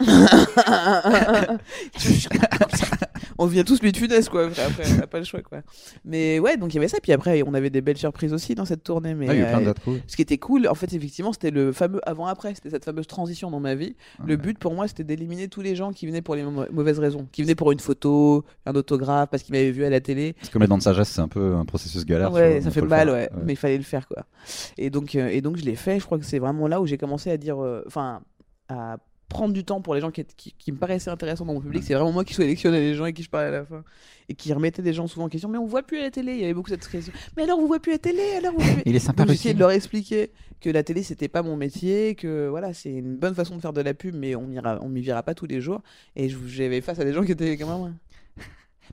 on 3.38 3.46
vient 3.46 3.64
tous 3.64 3.80
lui 3.82 3.92
de 3.92 3.96
funeste 3.96 4.28
quoi. 4.30 4.46
Après, 4.46 4.84
on 4.92 4.96
n'a 4.96 5.06
pas 5.06 5.18
le 5.18 5.24
choix 5.24 5.40
quoi. 5.42 5.58
Mais 6.04 6.38
ouais, 6.38 6.56
donc 6.56 6.72
il 6.72 6.76
y 6.76 6.78
avait 6.78 6.88
ça. 6.88 6.98
Puis 7.02 7.12
après, 7.12 7.42
on 7.46 7.54
avait 7.54 7.70
des 7.70 7.80
belles 7.80 7.96
surprises 7.98 8.32
aussi 8.32 8.54
dans 8.54 8.64
cette 8.64 8.82
tournée. 8.82 9.14
Mais 9.14 9.26
Ah, 9.28 9.34
il 9.34 9.40
y 9.40 9.42
a 9.42 9.48
eu 9.48 9.60
plein 9.60 9.66
euh, 9.70 9.74
cool. 9.84 10.00
ce 10.06 10.16
qui 10.16 10.22
était 10.22 10.38
cool, 10.38 10.66
en 10.68 10.74
fait, 10.74 10.92
effectivement, 10.92 11.32
c'était 11.32 11.50
le 11.50 11.72
fameux 11.72 12.00
avant-après. 12.08 12.54
C'était 12.54 12.70
cette 12.70 12.84
fameuse 12.84 13.06
transition 13.06 13.50
dans 13.50 13.60
ma 13.60 13.74
vie. 13.74 13.96
Le 14.24 14.34
Ouais. 14.34 14.36
but 14.36 14.58
pour 14.58 14.74
moi, 14.74 14.88
c'était 14.88 15.04
d'éliminer 15.04 15.48
tous 15.48 15.60
les 15.62 15.76
gens 15.76 15.92
qui 15.92 16.06
venaient 16.06 16.22
pour 16.22 16.34
les 16.34 16.42
mau- 16.42 16.66
mauvaises 16.72 16.98
raisons, 16.98 17.26
qui 17.32 17.42
venaient 17.42 17.54
pour 17.54 17.72
une 17.72 17.80
photo, 17.80 18.44
un 18.66 18.74
autographe, 18.74 19.30
parce 19.30 19.42
qu'ils 19.42 19.54
m'avaient 19.54 19.70
vu 19.72 19.84
à 19.84 19.90
la 19.90 20.00
télé. 20.00 20.34
Parce 20.34 20.50
que 20.50 20.58
les 20.58 20.66
dents 20.66 20.78
de 20.78 20.82
sagesse, 20.82 21.08
c'est 21.08 21.20
un 21.20 21.28
peu 21.28 21.54
un 21.56 21.64
processus 21.64 22.04
galère. 22.04 22.32
Ouais, 22.32 22.54
vois, 22.54 22.62
ça 22.62 22.70
fait 22.70 22.80
le 22.80 22.88
mal, 22.88 23.10
ouais, 23.10 23.28
mais 23.44 23.54
il 23.54 23.56
fallait 23.56 23.78
le 23.78 23.84
faire, 23.84 24.06
quoi. 24.08 24.24
Et 24.76 24.90
donc, 24.90 25.14
euh, 25.14 25.28
et 25.28 25.40
donc 25.40 25.56
je 25.56 25.64
l'ai 25.64 25.76
fait. 25.76 25.98
Je 25.98 26.04
crois 26.04 26.18
que 26.18 26.24
c'est 26.24 26.38
vraiment 26.38 26.66
là 26.68 26.80
où 26.80 26.86
j'ai 26.86 26.98
commencé 26.98 27.30
à 27.30 27.36
dire, 27.36 27.62
euh, 27.62 27.82
enfin, 27.86 28.20
à 28.68 28.98
prendre 29.28 29.52
du 29.52 29.62
temps 29.64 29.80
pour 29.80 29.94
les 29.94 30.00
gens 30.00 30.10
qui, 30.10 30.24
qui, 30.36 30.54
qui 30.58 30.72
me 30.72 30.78
paraissaient 30.78 31.10
intéressants 31.10 31.44
dans 31.44 31.52
mon 31.54 31.60
public. 31.60 31.82
C'est 31.84 31.94
vraiment 31.94 32.12
moi 32.12 32.24
qui 32.24 32.34
sélectionnais 32.34 32.80
les 32.80 32.94
gens 32.94 33.04
et 33.06 33.12
qui 33.12 33.22
je 33.22 33.28
parlais 33.30 33.48
à 33.48 33.50
la 33.50 33.64
fin. 33.64 33.84
Et 34.30 34.34
qui 34.34 34.52
remettais 34.52 34.82
des 34.82 34.92
gens 34.92 35.06
souvent 35.06 35.26
en 35.26 35.28
question. 35.28 35.48
Mais 35.48 35.58
on 35.58 35.66
voit 35.66 35.82
plus 35.82 35.98
à 35.98 36.02
la 36.02 36.10
télé. 36.10 36.32
Il 36.34 36.40
y 36.40 36.44
avait 36.44 36.54
beaucoup 36.54 36.70
cette 36.70 36.86
question. 36.86 37.12
Mais 37.36 37.42
alors, 37.44 37.60
vous 37.60 37.66
voyez 37.66 37.80
plus 37.80 37.92
à 37.92 37.94
la 37.94 37.98
télé 37.98 38.22
Alors, 38.38 38.52
vous 38.52 38.58
voyez 38.60 38.74
plus- 38.74 38.82
Il 38.86 38.96
est 38.96 39.00
sympa, 39.00 39.24
j'essayais 39.26 39.54
de 39.54 39.58
leur 39.58 39.70
expliquer 39.70 40.30
que 40.60 40.70
la 40.70 40.82
télé 40.82 41.02
c'était 41.02 41.28
pas 41.28 41.42
mon 41.42 41.56
métier, 41.56 42.14
que 42.16 42.48
voilà 42.48 42.72
c'est 42.74 42.90
une 42.90 43.16
bonne 43.16 43.34
façon 43.34 43.54
de 43.56 43.60
faire 43.60 43.72
de 43.72 43.80
la 43.80 43.94
pub, 43.94 44.14
mais 44.16 44.34
on 44.34 44.46
m'ira, 44.46 44.78
on 44.82 44.88
m'y 44.88 45.02
verra 45.02 45.22
pas 45.22 45.34
tous 45.34 45.46
les 45.46 45.60
jours. 45.60 45.82
Et 46.16 46.28
j'avais 46.46 46.80
face 46.80 46.98
à 46.98 47.04
des 47.04 47.12
gens 47.12 47.22
qui 47.24 47.32
étaient 47.32 47.56
quand 47.56 47.80
même. 47.84 47.94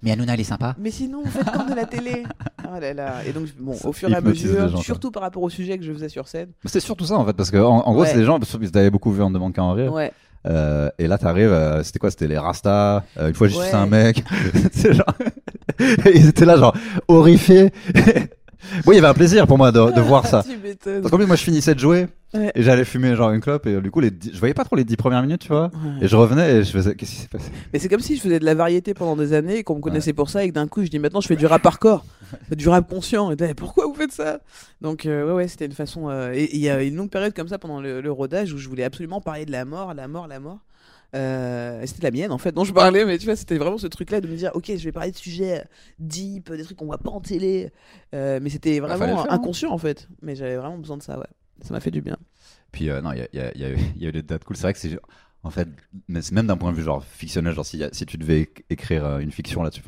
Mais 0.04 0.12
Hanouna, 0.12 0.36
il 0.36 0.42
est 0.42 0.44
sympa. 0.44 0.76
Mais 0.80 0.92
sinon, 0.92 1.22
vous 1.24 1.32
faites 1.32 1.52
comme 1.52 1.70
de 1.70 1.76
la 1.76 1.86
télé. 1.86 2.24
Oh 2.64 2.80
là 2.80 2.94
là. 2.94 3.14
Et 3.28 3.32
donc 3.32 3.48
bon, 3.60 3.76
au 3.84 3.94
fur 3.94 4.10
et 4.10 4.16
à 4.16 4.22
mesure, 4.22 4.68
gens, 4.70 4.74
quoi. 4.76 4.84
surtout 4.84 5.12
par 5.12 5.24
rapport 5.24 5.44
au 5.44 5.50
sujet 5.50 5.78
que 5.78 5.84
je 5.84 5.92
faisais 5.94 6.10
sur 6.10 6.28
scène. 6.28 6.50
C'est 6.66 6.80
surtout 6.80 7.06
ça 7.06 7.16
en 7.16 7.26
fait, 7.26 7.34
parce 7.34 7.52
que 7.52 7.58
en, 7.58 7.78
en 7.80 7.92
gros, 7.94 8.02
Ouais. 8.04 8.08
c'est 8.10 8.18
des 8.18 8.26
gens, 8.26 8.40
parce 8.40 8.56
que 8.58 8.66
t'avais 8.68 8.90
beaucoup 8.92 9.12
vu 9.12 9.22
en 9.22 9.32
demande 9.32 9.54
qu'à 9.54 9.64
en 9.64 9.74
rire. 9.74 9.92
Ouais. 9.94 10.12
Euh, 10.48 10.90
et 11.00 11.08
là, 11.08 11.18
t'arrives, 11.18 11.52
euh, 11.52 11.82
c'était 11.84 11.98
quoi? 11.98 12.12
C'était 12.12 12.28
les 12.28 12.38
Rastas. 12.38 13.04
euh, 13.18 13.30
une 13.30 13.34
fois, 13.34 13.48
j'ai 13.48 13.58
Ouais. 13.58 13.74
un 13.74 13.88
mec. 13.88 14.24
c'est 14.72 14.94
genre. 14.94 15.06
Ils 16.14 16.28
étaient 16.30 16.46
là, 16.46 16.56
genre, 16.58 16.76
horrifiés. 17.08 17.72
oui, 18.86 18.94
il 18.94 18.96
y 18.96 18.98
avait 19.00 19.08
un 19.08 19.14
plaisir 19.14 19.48
pour 19.48 19.58
moi 19.58 19.72
de, 19.72 19.92
de 19.92 20.02
voir 20.02 20.26
ça. 20.28 20.44
Parce 20.84 21.10
qu'en 21.12 21.18
plus, 21.18 21.26
moi, 21.26 21.36
je 21.36 21.44
finissais 21.44 21.74
de 21.76 21.80
jouer 21.80 22.08
Ouais. 22.34 22.52
et 22.54 22.64
j'allais 22.64 22.84
fumer 22.84 23.16
genre 23.16 23.32
une 23.32 23.40
clope 23.40 23.66
et 23.66 23.76
euh, 23.76 23.82
du 23.82 23.92
coup, 23.92 24.02
les 24.02 24.12
dix- 24.12 24.32
je 24.34 24.40
voyais 24.40 24.54
pas 24.54 24.66
trop 24.66 24.76
les 24.76 24.84
dix 24.84 24.98
premières 24.98 25.22
minutes, 25.22 25.44
tu 25.44 25.48
vois. 25.48 25.68
Ouais. 25.74 26.04
Et 26.06 26.08
je 26.10 26.16
revenais 26.18 26.56
et 26.58 26.64
je 26.66 26.72
faisais, 26.72 26.94
qu'est-ce 26.94 27.12
qui 27.12 27.18
s'est 27.18 27.28
passé? 27.30 27.50
Mais 27.72 27.80
c'est 27.80 27.88
comme 27.88 28.02
si 28.02 28.18
je 28.18 28.22
faisais 28.22 28.40
de 28.40 28.44
la 28.46 28.56
variété 28.56 28.94
pendant 28.94 29.16
des 29.16 29.32
années 29.32 29.60
et 29.60 29.64
qu'on 29.64 29.76
me 29.76 29.80
connaissait 29.80 30.12
pour 30.12 30.30
ça 30.30 30.44
et 30.44 30.50
que 30.50 30.54
d'un 30.54 30.68
coup 30.68 30.84
je 30.84 30.90
dis 30.90 31.00
maintenant 31.00 31.22
je 31.22 31.28
fais 31.28 31.38
du 31.38 31.46
rap 31.46 31.66
hardcore, 31.66 32.04
du 32.52 32.68
rap 32.68 32.90
conscient. 32.90 33.32
Et 33.32 33.38
t'es, 33.38 33.54
pourquoi 33.54 33.86
vous 33.86 33.94
faites 33.94 34.12
ça? 34.12 34.40
Donc 34.82 35.06
euh, 35.06 35.26
ouais 35.28 35.32
ouais 35.34 35.48
c'était 35.48 35.66
une 35.66 35.72
façon. 35.72 36.10
euh, 36.10 36.34
et 36.34 36.44
et 36.44 36.56
il 36.56 36.62
y 36.62 36.70
a 36.70 36.84
une 36.84 36.98
longue 36.98 37.10
période 37.10 37.34
comme 37.34 37.48
ça 37.48 37.58
pendant 37.58 37.80
le, 37.80 38.02
le 38.02 38.12
rodage 38.12 38.52
où 38.52 38.58
je 38.58 38.68
voulais 38.68 38.84
absolument 38.84 39.22
parler 39.22 39.46
de 39.46 39.52
la 39.54 39.64
mort, 39.64 39.94
la 39.94 40.10
mort, 40.10 40.28
la 40.28 40.42
mort. 40.42 40.60
Euh, 41.16 41.82
c'était 41.86 42.04
la 42.04 42.12
mienne 42.12 42.32
en 42.32 42.38
fait 42.38 42.52
dont 42.52 42.66
je 42.66 42.74
parlais, 42.74 43.06
mais 43.06 43.18
tu 43.18 43.26
vois 43.26 43.36
c'était 43.38 43.58
vraiment 43.58 43.78
ce 43.78 43.88
truc-là 43.88 44.20
de 44.22 44.28
me 44.28 44.36
dire 44.36 44.52
ok 44.54 44.66
je 44.76 44.84
vais 44.84 44.92
parler 44.92 45.12
de 45.12 45.18
sujets 45.18 45.64
deep, 45.98 46.52
des 46.52 46.64
trucs 46.64 46.78
qu'on 46.78 46.86
voit 46.88 46.98
pas 46.98 47.12
en 47.12 47.22
télé, 47.22 47.72
Euh, 48.14 48.40
mais 48.42 48.50
c'était 48.50 48.80
fallait 48.82 48.96
vraiment 48.98 49.24
faire, 49.24 49.32
hein. 49.32 49.36
inconscient 49.36 49.72
en 49.72 49.78
fait. 49.78 50.08
Mais 50.22 50.36
j'avais 50.36 50.58
vraiment 50.58 50.78
besoin 50.78 50.98
de 50.98 51.04
ça 51.04 51.18
ouais. 51.18 51.26
Ça 51.62 51.74
m'a 51.74 51.80
fait 51.80 51.92
du 51.92 52.02
bien. 52.02 52.18
Puis 52.74 52.90
euh, 52.90 53.02
non, 53.02 53.14
il 53.14 53.20
y 53.34 53.38
y, 53.38 53.60
y, 53.62 53.66
a 53.66 54.10
eu- 54.10 54.12
des 54.12 54.22
dates 54.24 54.44
cool. 54.44 54.58
C'est 54.58 54.64
vrai 54.64 54.74
que 54.74 54.80
c'est. 54.80 55.00
En 55.44 55.52
fait, 55.52 55.70
mais 56.10 56.20
même 56.32 56.48
d'un 56.48 56.58
point 56.58 56.72
de 56.72 56.76
vue 56.78 56.84
genre 56.84 57.04
fictionnel, 57.06 57.54
genre 57.54 57.66
si, 57.66 57.82
si 57.92 58.06
tu 58.06 58.18
devais 58.18 58.42
éc- 58.42 58.64
écrire 58.70 59.06
euh, 59.06 59.20
une 59.20 59.32
fiction 59.32 59.64
là-dessus, 59.64 59.84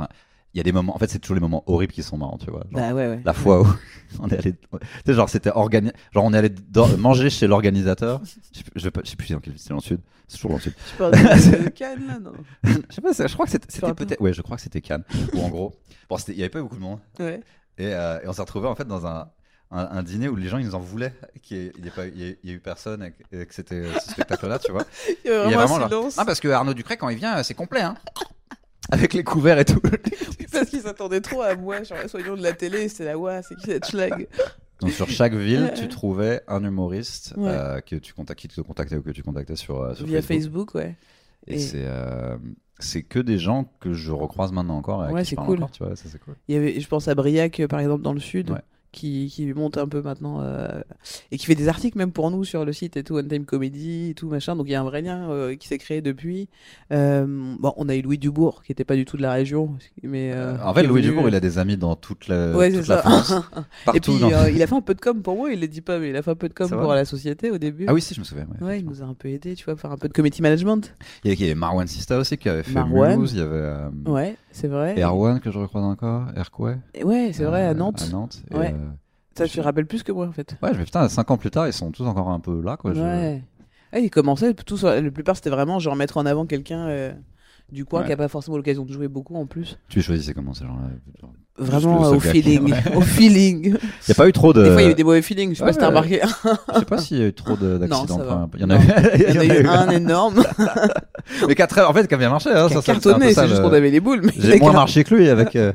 il 0.58 0.60
y 0.60 0.62
a 0.62 0.64
des 0.64 0.72
moments. 0.72 0.96
En 0.96 0.98
fait, 0.98 1.08
c'est 1.08 1.20
toujours 1.20 1.36
les 1.36 1.40
moments 1.42 1.64
horribles 1.68 1.94
qui 1.94 2.02
sont 2.02 2.18
marrants, 2.18 2.40
tu 2.40 2.50
vois. 2.50 2.62
Genre, 2.72 2.82
Bah 2.82 2.94
ouais 2.96 3.08
ouais. 3.08 3.22
La 3.24 3.34
fois 3.34 3.62
où 3.62 3.68
on 4.20 4.28
est 4.30 4.34
allé. 4.40 4.54
Tu 4.54 4.68
sais, 5.06 5.14
genre, 5.14 5.30
c'était 5.30 5.52
organisé. 5.52 5.94
Genre, 6.12 6.24
on 6.26 6.34
est 6.34 6.38
allé 6.40 6.50
manger 6.98 7.30
chez 7.30 7.46
l'organisateur. 7.46 8.22
Je 8.24 8.30
sais 8.58 8.64
plus- 8.64 8.72
je 8.76 8.90
je 9.04 9.10
sais 9.12 9.16
plus 9.16 9.32
dans 9.34 9.40
quelle 9.40 9.54
ville, 9.54 9.60
c'était 9.62 9.70
dans 9.70 9.76
le 9.76 9.82
sud. 9.82 10.00
C'est 10.28 10.38
toujours 10.38 10.52
dans 10.52 10.58
le 10.58 10.62
sud. 10.64 10.74
Tu 10.90 10.96
parles 10.98 11.12
de, 11.12 11.64
de 11.66 11.70
Cannes 11.76 12.08
là 12.08 12.18
non 12.20 12.32
je 12.64 12.72
sais 12.96 13.02
pas, 13.02 13.14
c'est- 13.14 13.28
je 13.28 13.34
crois 13.36 13.46
que 13.46 13.52
c'était 13.52 13.94
peut-être. 13.94 14.20
Ouais, 14.20 14.34
je 14.34 14.42
crois 14.42 14.58
que 14.58 14.64
c'était 14.64 14.82
Cannes. 14.82 15.04
Ou 15.34 15.42
en 15.42 15.50
gros. 15.50 15.76
Bon, 16.10 16.18
il 16.28 16.34
y 16.36 16.42
avait 16.42 16.50
pas 16.50 16.62
beaucoup 16.62 16.76
de 16.78 16.82
monde. 16.82 17.00
Ouais. 17.20 17.42
Et, 17.78 17.94
euh, 17.94 18.20
et 18.24 18.28
on 18.28 18.34
s'est 18.34 18.42
retrouvé 18.42 18.68
en 18.68 18.74
fait 18.76 18.88
dans 18.88 19.06
un, 19.06 19.30
un, 19.70 19.88
un 19.92 20.02
dîner 20.04 20.28
où 20.30 20.36
les 20.36 20.48
gens 20.48 20.58
ils 20.58 20.66
nous 20.66 20.74
en 20.76 20.80
voulaient 20.80 21.14
qu'il 21.44 21.72
n'y 21.80 22.24
ait, 22.24 22.40
ait 22.44 22.52
eu 22.52 22.60
personne 22.60 23.04
et 23.32 23.46
que, 23.46 23.54
c'était 23.54 23.84
ce 24.00 24.12
spectacle-là, 24.12 24.58
tu 24.58 24.72
vois. 24.72 24.86
Il 25.26 25.30
y 25.30 25.34
Et 25.34 25.44
il 25.46 25.52
y 25.52 25.54
a 25.54 25.58
vraiment 25.66 25.78
vraiment. 25.86 26.04
Non, 26.18 26.26
parce 26.26 26.40
que 26.40 26.48
Arnaud 26.48 26.74
Ducret, 26.74 26.98
quand 26.98 27.10
il 27.10 27.18
vient, 27.18 27.44
c'est 27.44 27.54
complet, 27.54 27.82
hein. 27.82 27.96
Avec 28.92 29.14
les 29.14 29.24
couverts 29.24 29.60
et 29.60 29.66
tout. 29.66 29.80
Parce 30.52 30.70
qu'ils 30.70 30.82
s'attendaient 30.82 31.22
trop 31.22 31.42
à 31.42 31.56
moi, 31.56 31.84
genre 31.84 31.98
soyons 32.08 32.36
de 32.36 32.42
la 32.44 32.54
télé, 32.54 32.90
c'est 32.90 33.06
la 33.06 33.18
ouah, 33.18 33.42
c'est 33.44 33.56
qui 33.56 33.66
cette 33.66 33.86
schlag 33.88 34.28
Donc 34.82 34.92
sur 34.92 35.10
chaque 35.10 35.34
ville, 35.34 35.72
tu 35.76 35.88
trouvais 35.88 36.42
un 36.48 36.64
humoriste 36.64 37.34
Ouais. 37.38 37.50
euh, 37.50 37.82
que 37.82 37.96
tu 37.96 38.14
contactais, 38.14 38.48
qui 38.48 38.56
te 38.56 38.62
contactait 38.62 38.96
ou 38.96 39.02
que 39.02 39.12
tu 39.12 39.24
contactais 39.24 39.56
sur, 39.56 39.82
euh, 39.82 39.94
sur 39.94 40.06
Via 40.06 40.22
Facebook. 40.22 40.72
Facebook, 40.72 40.76
ouais. 40.76 40.96
Et, 41.48 41.56
Et- 41.56 41.60
c'est 41.60 41.84
euh, 41.86 42.38
c'est 42.80 43.02
que 43.02 43.20
des 43.20 43.38
gens 43.40 43.72
que 43.80 43.94
je 43.94 44.12
recroise 44.12 44.52
maintenant 44.52 44.78
encore. 44.78 45.08
Et 45.08 45.12
Ouais, 45.12 45.26
c'est 45.26 45.36
cool. 45.36 45.58
encore, 45.58 45.72
tu 45.72 45.84
vois, 45.84 45.96
ça 45.96 46.06
c'est 46.12 46.20
cool. 46.20 46.36
Il 46.48 46.56
y 46.56 46.58
avait, 46.58 46.80
je 46.80 46.88
pense 46.88 47.08
à 47.08 47.16
Briac, 47.16 47.60
euh, 47.60 47.68
par 47.68 47.80
exemple, 47.80 48.04
dans 48.04 48.14
le 48.14 48.20
sud, 48.20 48.52
Ouais. 48.52 48.62
Qui, 48.92 49.28
qui 49.34 49.54
monte 49.54 49.78
un 49.78 49.88
peu 49.88 50.02
maintenant, 50.02 50.42
euh, 50.42 50.68
et 51.32 51.38
qui 51.38 51.46
fait 51.46 51.56
des 51.56 51.68
articles 51.68 51.98
même 51.98 52.12
pour 52.12 52.32
nous 52.32 52.44
sur 52.44 52.66
le 52.66 52.74
site 52.74 52.98
et 52.98 53.04
tout, 53.04 53.16
One 53.16 53.28
Time 53.28 53.46
Comedy 53.46 54.10
et 54.12 54.14
tout, 54.14 54.28
machin. 54.30 54.56
Donc 54.56 54.68
il 54.68 54.72
y 54.72 54.76
a 54.76 54.82
un 54.82 54.86
vrai 54.86 55.02
lien 55.02 55.30
euh, 55.30 55.56
qui 55.56 55.68
s'est 55.68 55.78
créé 55.78 56.02
depuis. 56.02 56.50
Euh, 56.92 57.26
bon, 57.60 57.74
on 57.78 57.90
a 57.90 57.96
eu 57.96 58.02
Louis 58.02 58.18
Dubourg, 58.18 58.64
qui 58.64 58.72
était 58.72 58.86
pas 58.86 58.96
du 58.96 59.06
tout 59.06 59.18
de 59.18 59.22
la 59.22 59.34
région, 59.34 59.76
mais... 60.04 60.34
en 60.64 60.74
fait, 60.74 60.84
Louis 60.84 61.02
venu- 61.02 61.14
Dubourg, 61.14 61.30
il 61.30 61.36
a 61.36 61.40
des 61.40 61.58
amis 61.60 61.78
dans 61.78 61.96
toute 61.96 62.28
la, 62.28 62.56
Ouais, 62.56 62.72
toute 62.72 62.88
la. 62.88 62.98
France. 63.00 63.34
Partout. 63.86 63.98
et 63.98 64.00
puis, 64.00 64.20
dans- 64.20 64.46
il 64.48 64.62
a 64.62 64.68
fait 64.68 64.76
un 64.76 64.82
peu 64.82 64.96
de 64.96 65.02
com 65.02 65.22
pour 65.22 65.36
moi, 65.36 65.52
il 65.52 65.60
le 65.60 65.68
dit 65.68 65.82
pas, 65.82 66.00
mais 66.00 66.10
il 66.10 66.16
a 66.16 66.22
fait 66.22 66.32
un 66.32 66.36
peu 66.36 66.50
de 66.50 66.54
com 66.54 66.70
pour 66.70 66.94
la 66.94 67.06
société 67.06 67.52
au 67.52 67.58
début. 67.58 67.86
Ah 67.88 67.94
oui, 67.94 68.02
si, 68.02 68.14
je 68.14 68.20
me 68.20 68.26
souviens. 68.26 68.48
ouais. 68.62 68.68
Ouais, 68.68 68.80
il 68.80 68.86
nous 68.86 69.02
a 69.02 69.06
un 69.06 69.14
peu 69.14 69.28
aidé, 69.30 69.56
tu 69.56 69.66
vois, 69.66 69.76
faire 69.76 69.92
un 69.92 69.98
peu 69.98 70.08
de 70.08 70.14
community 70.14 70.42
management. 70.42 70.94
Il 71.24 71.34
y 71.40 71.44
avait, 71.44 71.56
Marwan 71.56 71.88
Sista 71.88 72.18
aussi 72.18 72.38
qui 72.38 72.50
avait 72.50 72.64
fait 72.64 72.74
Marwan. 72.74 73.24
Il 73.30 73.38
y 73.38 73.42
avait 73.42 73.74
Ouais, 74.06 74.36
c'est 74.52 74.68
vrai. 74.68 75.00
Erwan 75.02 75.40
que 75.40 75.52
je 75.52 75.60
recroise 75.60 75.84
encore. 75.84 76.26
Erkoué. 76.36 76.76
Ouais, 77.04 77.32
c'est 77.34 77.44
vrai, 77.44 77.66
à 77.66 77.74
Nantes. 77.74 78.04
À 78.08 78.12
Nantes. 78.12 78.42
Et, 78.52 78.56
Ouais. 78.56 78.74
Euh, 79.42 79.46
Ça, 79.46 79.48
tu 79.52 79.58
te 79.58 79.62
rappelles 79.64 79.86
plus 79.88 80.04
que 80.04 80.12
moi, 80.12 80.28
en 80.28 80.32
fait. 80.32 80.56
Ouais, 80.62 80.72
me 80.74 80.84
putain, 80.84 81.08
5 81.10 81.32
ans 81.32 81.38
plus 81.38 81.52
tard, 81.52 81.68
ils 81.68 81.74
sont 81.74 81.92
tous 81.92 82.04
encore 82.06 82.30
un 82.30 82.40
peu 82.40 82.62
là, 82.64 82.78
quoi. 82.78 82.94
je- 82.94 83.02
Ouais. 83.02 83.44
Ah, 83.94 84.00
ils 84.00 84.10
commençaient, 84.10 84.54
tous, 84.54 84.84
la 84.84 85.02
plupart, 85.12 85.36
c'était 85.36 85.50
vraiment 85.50 85.80
genre 85.80 85.96
mettre 85.96 86.18
en 86.18 86.26
avant 86.26 86.46
quelqu'un 86.46 86.88
euh, 86.88 87.14
du 87.72 87.86
coin 87.86 88.02
Ouais. 88.02 88.08
qui 88.08 88.12
a 88.14 88.18
pas 88.18 88.28
forcément 88.28 88.58
l'occasion 88.58 88.84
de 88.84 88.92
jouer 88.92 89.08
beaucoup 89.08 89.36
en 89.36 89.46
plus. 89.46 89.78
Tu 89.90 90.00
les 90.00 90.04
choisissais 90.04 90.34
comment 90.34 90.54
ces 90.54 90.66
gens-là? 90.66 90.90
Genre 91.22 91.32
Vraiment 91.60 92.02
le 92.02 92.08
euh, 92.08 92.12
au 92.18 92.20
feeling. 92.20 92.74
Au 92.96 93.02
feeling. 93.02 93.66
Il 93.66 93.72
n'y 93.72 94.12
a 94.12 94.14
pas 94.16 94.28
eu 94.28 94.32
trop 94.34 94.54
de. 94.54 94.62
Des 94.64 94.72
fois, 94.72 94.82
il 94.82 94.86
y 94.86 94.88
a 94.90 94.92
eu 94.92 94.96
des 94.96 95.04
mauvais 95.04 95.22
feelings, 95.24 95.52
je 95.54 95.56
sais 95.60 95.64
pas 95.64 95.72
si 95.74 95.80
t'as 95.80 95.86
ouais. 95.86 95.90
remarqué. 95.90 96.22
Je 96.74 96.80
sais 96.80 96.86
pas 96.86 96.98
s'il 97.00 97.18
y 97.18 97.24
a 97.24 97.28
eu 97.28 97.34
trop 97.34 97.56
de- 97.56 97.78
d'accidents. 97.80 98.18
ça 98.18 98.24
va. 98.24 98.48
Il 98.56 98.62
y 98.62 98.64
en 98.66 98.70
a 98.70 98.78
Non. 98.78 98.82
eu. 98.84 98.88
Il 99.16 99.36
y 99.36 99.38
en 99.38 99.42
a 99.42 99.46
eu 99.46 99.66
un 99.68 99.90
énorme 99.90 100.44
Mais 101.48 101.56
qui 101.56 101.62
a 101.62 101.68
très- 101.68 101.84
en 101.84 101.94
fait, 101.94 102.08
qui 102.08 102.14
a 102.14 102.18
bien 102.18 102.30
marché. 102.30 102.50
Hein, 102.52 102.68
qui 102.68 102.74
ça, 102.74 102.80
a 102.80 102.82
ça, 102.82 102.86
c'est 102.86 102.92
un 102.92 102.96
peu 102.96 103.10
cartonné, 103.10 103.34
ça, 103.34 103.42
c'est 103.44 103.48
juste 103.50 103.62
le- 103.62 103.68
qu'on 103.70 103.74
avait 103.74 103.90
les 103.90 104.00
boules. 104.02 104.22
Mais 104.24 104.34
J'ai 104.38 104.60
moins 104.60 104.74
marché 104.74 105.04
que 105.04 105.16
lui 105.16 105.30
avec. 105.30 105.56
euh, 105.56 105.72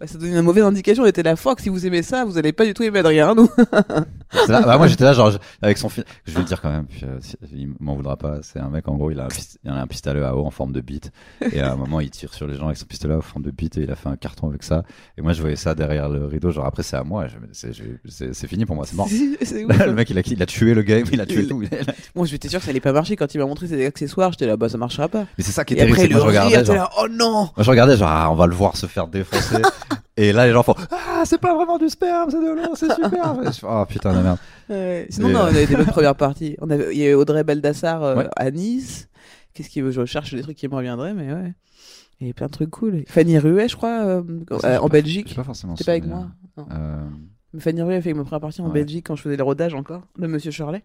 Bah, 0.00 0.06
ça 0.06 0.18
donne 0.18 0.30
une 0.30 0.40
mauvaise 0.42 0.64
indication. 0.64 1.02
On 1.02 1.06
était 1.06 1.22
la 1.22 1.36
Fox. 1.36 1.62
Si 1.62 1.68
vous 1.68 1.86
aimez 1.86 2.02
ça, 2.02 2.24
vous 2.24 2.38
allez 2.38 2.52
pas 2.52 2.64
du 2.64 2.74
tout 2.74 2.82
aimer. 2.82 2.98
C'est 4.32 4.48
là- 4.48 4.62
bah, 4.62 4.76
moi 4.76 4.86
j'étais 4.88 5.04
là 5.04 5.12
genre 5.14 5.30
je- 5.30 5.38
avec 5.62 5.78
son 5.78 5.88
film 5.88 6.04
je 6.26 6.32
vais 6.32 6.40
le 6.40 6.44
dire 6.44 6.60
quand 6.60 6.68
même 6.70 6.84
puis, 6.86 7.00
euh, 7.04 7.18
il 7.52 7.72
m'en 7.80 7.94
voudra 7.94 8.16
pas 8.16 8.38
c'est 8.42 8.58
un 8.58 8.68
mec 8.68 8.86
en 8.88 8.96
gros 8.96 9.10
il 9.10 9.18
a 9.20 9.24
un, 9.24 9.28
pist- 9.28 9.58
il 9.64 9.70
a 9.70 9.74
un 9.74 9.86
pistolet 9.86 10.22
à 10.22 10.36
eau 10.36 10.44
en 10.44 10.50
forme 10.50 10.72
de 10.72 10.80
bite 10.80 11.10
et 11.52 11.60
à 11.60 11.72
un 11.72 11.76
moment 11.76 12.00
il 12.00 12.10
tire 12.10 12.34
sur 12.34 12.46
les 12.46 12.56
gens 12.56 12.66
avec 12.66 12.76
son 12.76 12.84
pistolet 12.84 13.14
en 13.14 13.20
forme 13.22 13.42
de 13.44 13.50
bite 13.50 13.78
et 13.78 13.82
il 13.82 13.90
a 13.90 13.96
fait 13.96 14.08
un 14.08 14.16
carton 14.16 14.48
avec 14.48 14.62
ça 14.64 14.82
et 15.16 15.22
moi 15.22 15.32
je 15.32 15.40
voyais 15.40 15.56
ça 15.56 15.74
derrière 15.74 16.08
le 16.10 16.26
rideau 16.26 16.50
genre 16.50 16.66
après 16.66 16.82
c'est 16.82 16.96
à 16.96 17.04
moi 17.04 17.26
c'est 17.52 18.46
fini 18.48 18.66
pour 18.66 18.76
moi 18.76 18.84
c'est 18.86 18.96
mort 18.96 19.08
le 19.10 19.92
mec 19.92 20.10
il 20.10 20.18
a, 20.18 20.22
il 20.26 20.42
a 20.42 20.46
tué 20.46 20.74
le 20.74 20.82
game 20.82 21.04
il 21.10 21.20
a 21.20 21.26
tué 21.26 21.42
Il- 21.42 21.48
tout 21.48 21.62
Moi, 22.14 22.26
j'étais 22.26 22.48
sûr 22.48 22.58
que 22.58 22.64
ça 22.64 22.70
allait 22.70 22.80
pas 22.80 22.92
marcher 22.92 23.16
quand 23.16 23.32
il 23.34 23.38
m'a 23.38 23.46
montré 23.46 23.66
ses 23.68 23.84
accessoires. 23.86 24.32
J'étais 24.32 24.46
là, 24.46 24.56
bah, 24.56 24.68
ça 24.68 24.76
marchera 24.78 25.08
pas. 25.08 25.26
mais 25.36 25.44
c'est 25.44 25.52
ça 25.52 25.64
qui 25.64 25.74
est 25.74 25.76
Et 25.76 25.80
terrible 25.80 25.94
après, 25.96 26.08
moi 26.08 26.20
je 26.20 26.26
regardais 26.26 26.64
genre 26.64 26.74
là, 26.76 26.90
oh 27.00 27.06
non. 27.10 27.30
moi 27.30 27.50
je 27.58 27.70
regardais 27.70 27.96
genre 27.96 28.08
ah, 28.10 28.30
on 28.30 28.34
va 28.34 28.46
le 28.46 28.54
voir 28.54 28.76
se 28.76 28.86
faire 28.86 29.06
défoncer 29.06 29.57
et 30.16 30.32
là 30.32 30.46
les 30.46 30.52
gens 30.52 30.62
font 30.62 30.74
ah 30.90 31.22
c'est 31.24 31.38
pas 31.40 31.54
vraiment 31.54 31.78
du 31.78 31.88
sperme 31.88 32.30
c'est 32.30 32.40
de 32.40 32.50
l'eau 32.50 32.74
c'est 32.74 32.92
super 32.94 33.36
fais, 33.52 33.66
oh 33.68 33.84
putain 33.88 34.14
de 34.14 34.20
merde 34.22 34.38
Ouais. 34.70 35.06
Sinon, 35.08 35.28
Et, 35.28 35.32
non, 35.32 35.40
on 35.40 35.44
avait 35.44 35.66
des 35.66 35.76
bonnes 35.76 35.86
premières 35.86 36.14
parties. 36.14 36.56
On 36.60 36.68
avait, 36.68 36.94
il 36.94 36.98
y 36.98 37.04
avait 37.04 37.14
Audrey 37.14 37.42
Baldassar 37.42 38.02
euh, 38.02 38.16
Ouais. 38.16 38.28
à 38.36 38.50
Nice. 38.50 39.08
Qu'est-ce 39.54 39.70
qu'il 39.70 39.82
veut 39.82 39.90
Je 39.92 40.04
cherche 40.04 40.34
des 40.34 40.42
trucs 40.42 40.58
qui 40.58 40.68
me 40.68 40.74
reviendraient, 40.74 41.14
mais 41.14 41.32
ouais. 41.32 41.54
Il 42.20 42.24
y 42.24 42.26
avait 42.26 42.34
plein 42.34 42.48
de 42.48 42.52
trucs 42.52 42.68
cool. 42.70 43.02
Fanny 43.06 43.38
Ruet, 43.38 43.68
je 43.68 43.76
crois, 43.76 44.04
euh, 44.04 44.22
euh, 44.64 44.78
en 44.78 44.88
Belgique. 44.88 45.34
pas 45.34 45.42
forcément 45.44 45.74
C'était 45.74 45.86
pas 45.86 45.92
avec 45.92 46.04
moi. 46.06 46.26
Non. 46.58 46.66
Fanny 47.58 47.80
Ruet 47.80 47.96
a 47.96 48.02
fait 48.02 48.12
ma 48.12 48.24
première 48.24 48.40
partie 48.40 48.60
en 48.60 48.66
Ouais. 48.66 48.72
Belgique 48.74 49.06
quand 49.06 49.16
je 49.16 49.22
faisais 49.22 49.36
le 49.38 49.42
rodage 49.42 49.72
encore 49.72 50.02
de 50.18 50.26
Monsieur 50.26 50.50
Shirley. 50.50 50.82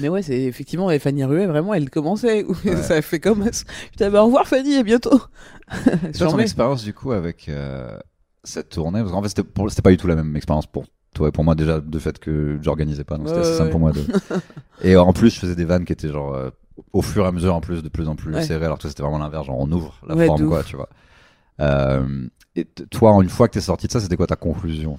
Mais 0.00 0.08
ouais, 0.08 0.22
c'est 0.22 0.42
effectivement, 0.42 0.90
et 0.90 0.98
Fanny 0.98 1.24
Ruet, 1.24 1.46
vraiment, 1.46 1.74
elle 1.74 1.90
commençait. 1.90 2.44
ça 2.82 3.00
fait 3.02 3.20
comme. 3.20 3.48
Putain, 3.92 4.10
bah, 4.10 4.22
au 4.22 4.26
revoir 4.26 4.46
Fanny, 4.46 4.76
à 4.76 4.82
bientôt. 4.82 5.20
Quoi 6.18 6.26
ton 6.28 6.38
expérience 6.38 6.84
du 6.84 6.92
coup 6.94 7.12
avec 7.12 7.48
euh, 7.48 7.98
cette 8.44 8.68
tournée? 8.70 9.00
Parce 9.00 9.12
qu'en 9.12 9.22
fait, 9.22 9.28
c'était 9.28 9.42
pour- 9.44 9.68
pas 9.82 9.90
du 9.90 9.96
tout 9.96 10.06
la 10.06 10.16
même 10.16 10.36
expérience 10.36 10.66
pour 10.66 10.84
toi 11.14 11.28
et 11.28 11.32
pour 11.32 11.44
moi 11.44 11.54
déjà 11.54 11.80
de 11.80 11.98
fait 11.98 12.18
que 12.18 12.58
j'organisais 12.62 13.04
pas, 13.04 13.16
donc 13.16 13.28
c'était 13.28 13.40
Ouais, 13.40 13.46
assez 13.46 13.52
ouais, 13.52 13.58
simple 13.58 13.70
pour 13.70 13.80
moi. 13.80 13.92
De... 13.92 14.06
et 14.82 14.96
en 14.96 15.12
plus, 15.12 15.30
je 15.34 15.40
faisais 15.40 15.56
des 15.56 15.64
vannes 15.64 15.84
qui 15.84 15.92
étaient 15.92 16.08
genre 16.10 16.34
euh, 16.34 16.50
au 16.92 17.00
fur 17.02 17.24
et 17.24 17.28
à 17.28 17.32
mesure 17.32 17.54
en 17.54 17.60
plus 17.60 17.82
de 17.82 17.88
plus 17.88 18.06
en 18.08 18.16
plus 18.16 18.34
Ouais. 18.34 18.42
serrées, 18.42 18.66
alors 18.66 18.76
que 18.76 18.82
toi 18.82 18.90
c'était 18.90 19.02
vraiment 19.02 19.18
l'inverse, 19.18 19.46
genre 19.46 19.58
on 19.58 19.70
ouvre 19.72 19.94
la 20.06 20.14
Ouais, 20.14 20.26
forme 20.26 20.46
quoi, 20.46 20.62
tu 20.62 20.76
vois. 20.76 20.88
Euh, 21.60 22.26
et 22.54 22.64
toi, 22.90 23.12
une 23.22 23.28
fois 23.30 23.48
que 23.48 23.54
t'es 23.54 23.60
sorti 23.60 23.86
de 23.86 23.92
ça, 23.92 24.00
c'était 24.00 24.16
quoi 24.16 24.26
ta 24.26 24.36
conclusion? 24.36 24.98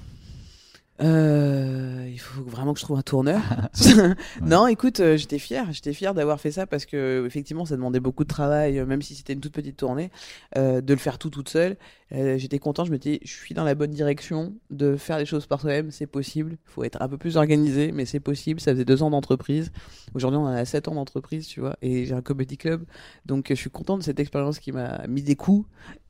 Euh, 1.02 2.08
il 2.18 2.20
faut 2.20 2.41
vraiment 2.43 2.74
que 2.74 2.80
je 2.80 2.86
trouve 2.86 2.98
un 2.98 3.04
tourneur. 3.04 3.41
non, 4.41 4.68
écoute, 4.68 5.00
euh, 5.00 5.18
j'étais 5.18 5.38
fier, 5.38 5.72
j'étais 5.72 5.93
fier 5.93 6.14
d'avoir 6.14 6.39
fait 6.39 6.52
ça 6.52 6.66
parce 6.66 6.86
que 6.86 7.24
effectivement, 7.26 7.66
ça 7.66 7.76
demandait 7.76 8.00
beaucoup 8.00 8.24
de 8.24 8.30
travail, 8.30 8.80
euh, 8.80 8.86
même 8.86 9.04
si 9.04 9.14
c'était 9.14 9.34
une 9.34 9.39
toute 9.39 9.54
petite 9.54 9.78
tournée, 9.78 10.10
euh, 10.58 10.82
de 10.82 10.93
le 10.93 11.00
faire 11.00 11.20
tout 11.20 11.30
toute 11.30 11.50
seule. 11.50 11.78
J'étais 12.10 12.58
content, 12.58 12.86
je 12.86 12.91
me 12.91 12.98
disais, 12.98 13.20
je 13.24 13.34
suis 13.34 13.54
dans 13.54 13.66
la 13.66 13.76
bonne 13.76 13.91
direction 13.91 14.54
de 14.70 14.95
faire 14.95 15.18
les 15.20 15.26
choses 15.26 15.45
par 15.45 15.60
soi-même, 15.60 15.91
c'est 15.91 16.08
possible. 16.08 16.54
Il 16.54 16.72
faut 16.72 16.86
être 16.86 17.02
un 17.02 17.10
peu 17.10 17.18
plus 17.18 17.36
organisé, 17.36 17.91
mais 17.91 18.06
c'est 18.06 18.22
possible. 18.22 18.62
Ça 18.62 18.72
faisait 18.72 18.86
deux 18.86 19.04
ans 19.04 19.10
d'entreprise. 19.10 19.74
Aujourd'hui, 20.16 20.38
on 20.38 20.45
en 20.45 20.48
a 20.48 20.64
sept 20.64 20.88
ans 20.88 20.95
d'entreprise, 20.95 21.48
tu 21.48 21.60
vois, 21.60 21.76
et 21.82 22.06
j'ai 22.06 22.14
un 22.14 22.22
comedy 22.22 22.56
club, 22.56 22.86
donc 23.26 23.48
je 23.50 23.56
suis 23.56 23.70
content 23.70 23.98
de 23.98 24.04
cette 24.04 24.22
expérience 24.22 24.60
qui 24.60 24.72
m'a 24.72 25.06
mis 25.08 25.22
des 25.22 25.36
coups. 25.36 25.68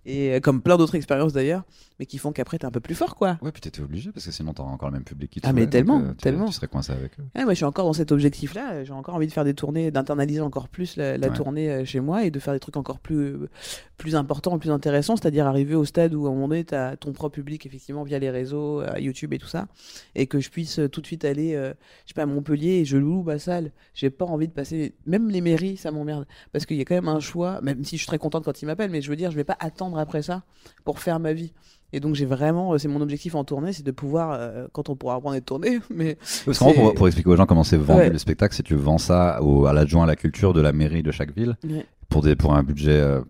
Et 0.10 0.34
euh, 0.34 0.40
comme 0.40 0.62
plein 0.62 0.78
d'autres 0.78 0.96
expériences 0.96 1.34
d'ailleurs, 1.34 1.64
mais 2.00 2.06
qui 2.06 2.18
font 2.18 2.32
qu'après 2.32 2.58
t'es 2.58 2.66
un 2.66 2.72
peu 2.72 2.80
plus 2.80 2.96
fort 2.96 3.16
quoi. 3.16 3.38
Ouais, 3.42 3.52
puis 3.52 3.60
t'étais 3.62 3.82
obligé 3.82 4.12
parce 4.12 4.26
que 4.26 4.32
sinon 4.32 4.54
t'auras 4.54 4.72
encore 4.72 4.88
le 4.90 4.94
même 4.94 5.04
public 5.04 5.30
qui 5.30 5.42
te 5.42 5.48
Ah, 5.48 5.52
mais 5.54 5.64
donc, 5.64 5.72
tellement, 5.72 6.00
euh, 6.00 6.12
tu- 6.12 6.16
tellement. 6.18 6.46
Tu 6.46 6.54
serais 6.54 6.68
coincé 6.68 6.94
avec 6.94 7.20
eux. 7.20 7.24
Ouais, 7.36 7.44
moi, 7.44 7.54
je 7.54 7.58
suis 7.58 7.66
encore 7.66 7.86
dans 7.86 7.94
cet 7.94 8.12
objectif-là. 8.14 8.84
J'ai 8.86 8.94
encore 8.94 9.16
envie 9.16 9.28
de 9.28 9.32
faire 9.34 9.44
des 9.44 9.54
tournées, 9.54 9.92
d'internaliser 9.92 10.40
encore 10.42 10.70
plus 10.70 10.96
la, 10.96 11.18
la 11.18 11.28
Ouais. 11.28 11.34
tournée 11.36 11.70
euh, 11.70 11.84
chez 11.86 12.00
moi 12.00 12.24
et 12.24 12.32
de 12.32 12.40
faire 12.40 12.54
des 12.54 12.60
trucs 12.62 12.78
encore 12.78 13.00
plus, 13.00 13.36
plus 13.98 14.16
importants, 14.16 14.58
plus 14.60 14.72
intéressants. 14.72 15.18
C'est-à-dire 15.18 15.46
arriver 15.46 15.76
au 15.76 15.84
stade 15.84 16.14
où, 16.14 16.26
à 16.26 16.30
un 16.30 16.34
moment 16.34 16.48
donné, 16.48 16.64
tu 16.64 16.74
as 16.76 16.96
ton 16.96 17.12
propre 17.12 17.36
public, 17.36 17.66
effectivement, 17.66 18.04
via 18.04 18.18
les 18.18 18.30
réseaux, 18.30 18.82
YouTube 18.98 19.34
et 19.34 19.40
tout 19.40 19.48
ça. 19.48 19.68
Et 20.16 20.28
que 20.28 20.40
je 20.40 20.50
puisse 20.50 20.80
tout 20.92 21.02
de 21.02 21.06
suite 21.06 21.26
aller, 21.26 21.54
euh, 21.56 21.74
je 22.06 22.10
sais 22.10 22.14
pas, 22.14 22.24
à 22.24 22.26
Montpellier 22.28 22.76
et 22.80 22.86
je 22.86 22.96
loue 22.98 23.24
ma 23.24 23.40
salle. 23.40 23.72
J'ai 23.94 24.10
pas 24.10 24.26
envie 24.26 24.48
de 24.48 24.54
passer. 24.54 24.94
Même 25.06 25.30
les 25.30 25.42
mairies, 25.42 25.76
ça 25.76 25.92
m'emmerde. 25.92 26.26
Parce 26.54 26.66
qu'il 26.66 26.78
y 26.78 26.82
a 26.82 26.86
quand 26.86 26.96
même 26.96 27.10
un 27.10 27.20
choix, 27.20 27.60
même 27.62 27.84
si 27.84 27.98
je 27.98 28.02
suis 28.04 28.08
très 28.08 28.20
contente 28.20 28.46
quand 28.46 28.62
ils 28.62 28.66
m'appellent, 28.66 28.92
mais 28.92 29.02
je 29.02 29.10
veux 29.10 29.16
dire, 29.18 29.32
je 29.32 29.36
vais 29.36 29.44
pas 29.44 29.58
attendre 29.60 29.97
après 29.98 30.22
ça 30.22 30.44
pour 30.86 31.00
faire 31.00 31.20
ma 31.20 31.34
vie. 31.34 31.54
Et 31.94 32.00
donc 32.02 32.16
j'ai 32.16 32.26
vraiment, 32.26 32.74
euh, 32.74 32.78
c'est 32.78 32.90
mon 32.90 33.00
objectif 33.02 33.34
en 33.36 33.44
tournée, 33.46 33.72
c'est 33.72 33.84
de 33.86 33.92
pouvoir, 33.92 34.32
euh, 34.34 34.68
quand 34.74 34.90
on 34.90 34.96
pourra 34.98 35.16
reprendre 35.16 35.36
les 35.36 35.42
tournées, 35.42 35.80
mais 35.90 36.18
Parce 36.46 36.58
pour, 36.60 36.94
pour 36.94 37.08
expliquer 37.08 37.30
aux 37.30 37.36
gens 37.38 37.46
comment 37.46 37.64
c'est 37.64 37.78
vendu 37.78 38.02
Ouais. 38.02 38.10
le 38.10 38.18
spectacle, 38.18 38.54
c'est 38.56 38.64
que 38.64 38.68
tu 38.68 38.76
vends 38.76 38.98
ça 38.98 39.42
au, 39.42 39.66
à 39.68 39.74
l'adjoint 39.74 40.04
à 40.04 40.08
la 40.08 40.18
culture 40.18 40.54
de 40.54 40.60
la 40.62 40.74
mairie 40.74 41.02
de 41.04 41.12
chaque 41.12 41.34
ville 41.34 41.56
Ouais. 41.64 41.86
pour, 42.10 42.22
des, 42.24 42.36
pour 42.36 42.54
un 42.54 42.64
budget 42.64 42.92
euh, 43.00 43.22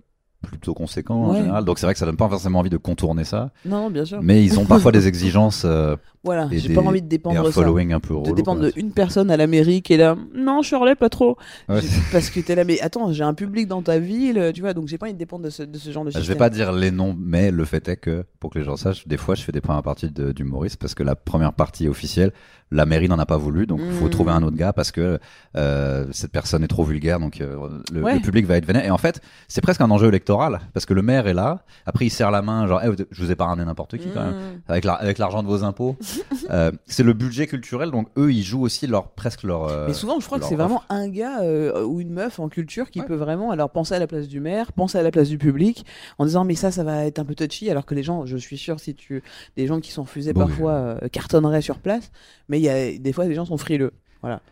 plutôt 0.42 0.74
conséquent 0.74 1.16
en 1.16 1.34
général. 1.36 1.66
Donc 1.66 1.78
c'est 1.78 1.86
vrai 1.86 1.94
que 1.94 2.00
ça 2.00 2.06
donne 2.06 2.18
pas 2.18 2.30
forcément 2.30 2.60
envie 2.60 2.70
de 2.72 2.78
contourner 2.78 3.24
ça, 3.26 3.52
non, 3.66 3.84
non, 3.84 3.90
bien 3.92 4.06
sûr. 4.06 4.20
mais 4.24 4.44
ils 4.44 4.60
ont 4.60 4.66
parfois 4.74 4.92
des 4.92 5.08
exigences 5.08 5.64
euh, 5.66 5.96
Voilà, 6.28 6.48
et 6.52 6.60
j'ai 6.60 6.74
pas 6.74 6.82
envie 6.82 7.02
de 7.02 7.06
et 7.06 7.10
dépendre 7.10 7.40
un 7.40 7.44
de 7.44 7.48
ça. 7.48 7.54
following 7.62 7.94
un 7.94 8.00
peu 8.00 8.14
De 8.14 8.20
relou. 8.20 8.36
dépendre 8.36 8.60
quoi. 8.62 8.70
de 8.70 8.74
une 8.80 8.92
personne 8.92 9.32
à 9.32 9.38
la 9.38 9.48
mairie 9.48 9.82
qui 9.82 9.94
est 9.94 9.98
là. 9.98 10.16
Non, 10.36 10.62
Shirley, 10.62 10.96
pas 10.96 11.10
trop. 11.10 11.38
Ouais. 11.70 11.82
Parce 12.12 12.30
que 12.30 12.40
t'es 12.40 12.54
là, 12.56 12.64
mais 12.64 12.80
attends, 12.82 13.12
j'ai 13.12 13.24
un 13.24 13.34
public 13.34 13.68
dans 13.68 13.82
ta 13.82 13.98
ville, 14.00 14.52
tu 14.54 14.62
vois, 14.62 14.74
donc 14.74 14.88
j'ai 14.88 14.98
pas 14.98 15.06
envie 15.08 15.14
de 15.14 15.18
dépendre 15.20 15.46
de 15.46 15.50
ce, 15.50 15.64
de 15.64 15.78
ce 15.78 15.90
genre 15.92 16.04
de 16.06 16.12
Je 16.12 16.18
système. 16.20 16.34
vais 16.36 16.38
pas 16.40 16.50
dire 16.50 16.72
les 16.72 16.92
noms, 16.92 17.16
mais 17.20 17.50
le 17.52 17.66
fait 17.66 17.88
est 17.90 17.98
que, 17.98 18.26
pour 18.40 18.50
que 18.52 18.60
les 18.60 18.66
gens 18.66 18.76
sachent, 18.78 19.08
des 19.08 19.18
fois 19.18 19.34
je 19.36 19.42
fais 19.42 19.52
des 19.52 19.62
premières 19.62 19.84
parties 19.84 20.12
de- 20.12 20.32
d'humoristes 20.32 20.78
parce 20.78 20.94
que 20.96 21.04
la 21.04 21.16
première 21.16 21.54
partie 21.54 21.88
officielle, 21.88 22.32
la 22.70 22.86
mairie 22.86 23.08
n'en 23.08 23.18
a 23.20 23.26
pas 23.26 23.38
voulu, 23.38 23.66
donc 23.66 23.80
il 23.84 23.92
faut 23.94 24.08
Mm. 24.08 24.10
trouver 24.10 24.32
un 24.34 24.44
autre 24.44 24.58
gars 24.58 24.74
parce 24.74 24.92
que 24.92 25.20
euh, 25.56 26.06
cette 26.12 26.32
personne 26.34 26.64
est 26.64 26.68
trop 26.68 26.84
vulgaire, 26.84 27.20
donc 27.20 27.40
euh, 27.40 27.56
le, 27.94 28.04
Ouais. 28.04 28.16
le 28.16 28.20
public 28.20 28.46
va 28.46 28.58
être 28.58 28.66
vénère. 28.66 28.86
Et 28.86 28.92
en 28.92 28.98
fait, 28.98 29.22
c'est 29.48 29.62
presque 29.62 29.80
un 29.82 29.90
enjeu 29.90 30.08
électoral 30.10 30.60
parce 30.74 30.86
que 30.86 30.94
le 30.94 31.02
maire 31.02 31.28
est 31.28 31.34
là, 31.34 31.64
après 31.86 32.06
il 32.06 32.10
serre 32.10 32.32
la 32.32 32.42
main, 32.42 32.68
genre, 32.68 32.82
Eh, 32.84 32.90
je 33.12 33.24
vous 33.24 33.32
ai 33.32 33.36
pas 33.36 33.46
ramené 33.46 33.66
n'importe 33.66 33.98
qui 33.98 34.10
quand 34.14 34.24
même, 34.24 34.36
la- 34.84 34.94
avec 34.94 35.18
l'argent 35.18 35.42
de 35.44 35.48
vos 35.48 35.64
impôts. 35.64 35.96
Euh, 36.50 36.72
c'est 36.86 37.04
le 37.04 37.12
budget 37.12 37.46
culturel, 37.46 37.92
donc 37.92 38.08
eux 38.18 38.32
ils 38.32 38.42
jouent 38.44 38.62
aussi 38.62 38.88
leur 38.88 39.10
presque 39.12 39.44
leur. 39.44 39.66
euh, 39.66 39.86
Mais 39.88 39.94
souvent, 39.94 40.18
je 40.22 40.26
crois 40.26 40.40
que 40.40 40.46
c'est 40.46 40.56
vraiment 40.56 40.82
un 40.88 41.10
gars 41.10 41.42
euh, 41.42 41.84
ou 41.84 42.00
une 42.00 42.12
meuf 42.12 42.40
en 42.40 42.48
culture 42.48 42.90
qui 42.90 43.02
Ouais. 43.02 43.06
peut 43.06 43.16
vraiment 43.16 43.52
alors 43.52 43.70
penser 43.70 43.96
à 43.96 44.00
la 44.00 44.08
place 44.08 44.30
du 44.30 44.40
maire, 44.40 44.72
penser 44.72 44.98
à 44.98 45.04
la 45.04 45.12
place 45.12 45.28
du 45.28 45.38
public, 45.38 45.86
en 46.20 46.26
disant 46.26 46.46
mais 46.46 46.56
ça, 46.56 46.72
ça 46.72 46.86
va 46.86 47.06
être 47.06 47.20
un 47.20 47.26
peu 47.26 47.36
touchy, 47.36 47.70
alors 47.70 47.86
que 47.86 47.96
les 47.96 48.04
gens, 48.04 48.26
je 48.26 48.38
suis 48.38 48.58
sûr, 48.58 48.80
si 48.80 48.96
tu 48.96 49.24
des 49.58 49.68
gens 49.68 49.82
qui 49.82 49.92
sont 49.92 50.04
refusés 50.04 50.32
Bon, 50.32 50.46
parfois 50.48 50.72
euh, 50.72 51.08
cartonneraient 51.12 51.62
sur 51.62 51.80
place, 51.80 52.12
mais 52.48 52.60
il 52.60 52.64
y 52.64 52.70
a 52.70 52.98
des 52.98 53.12
fois 53.12 53.26
les 53.26 53.36
gens 53.36 53.46
sont 53.46 53.58
frileux. 53.58 53.92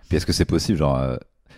Puis 0.09 0.17
est-ce 0.17 0.25
que 0.25 0.33
c'est 0.33 0.45
possible, 0.45 0.77
genre. 0.77 0.97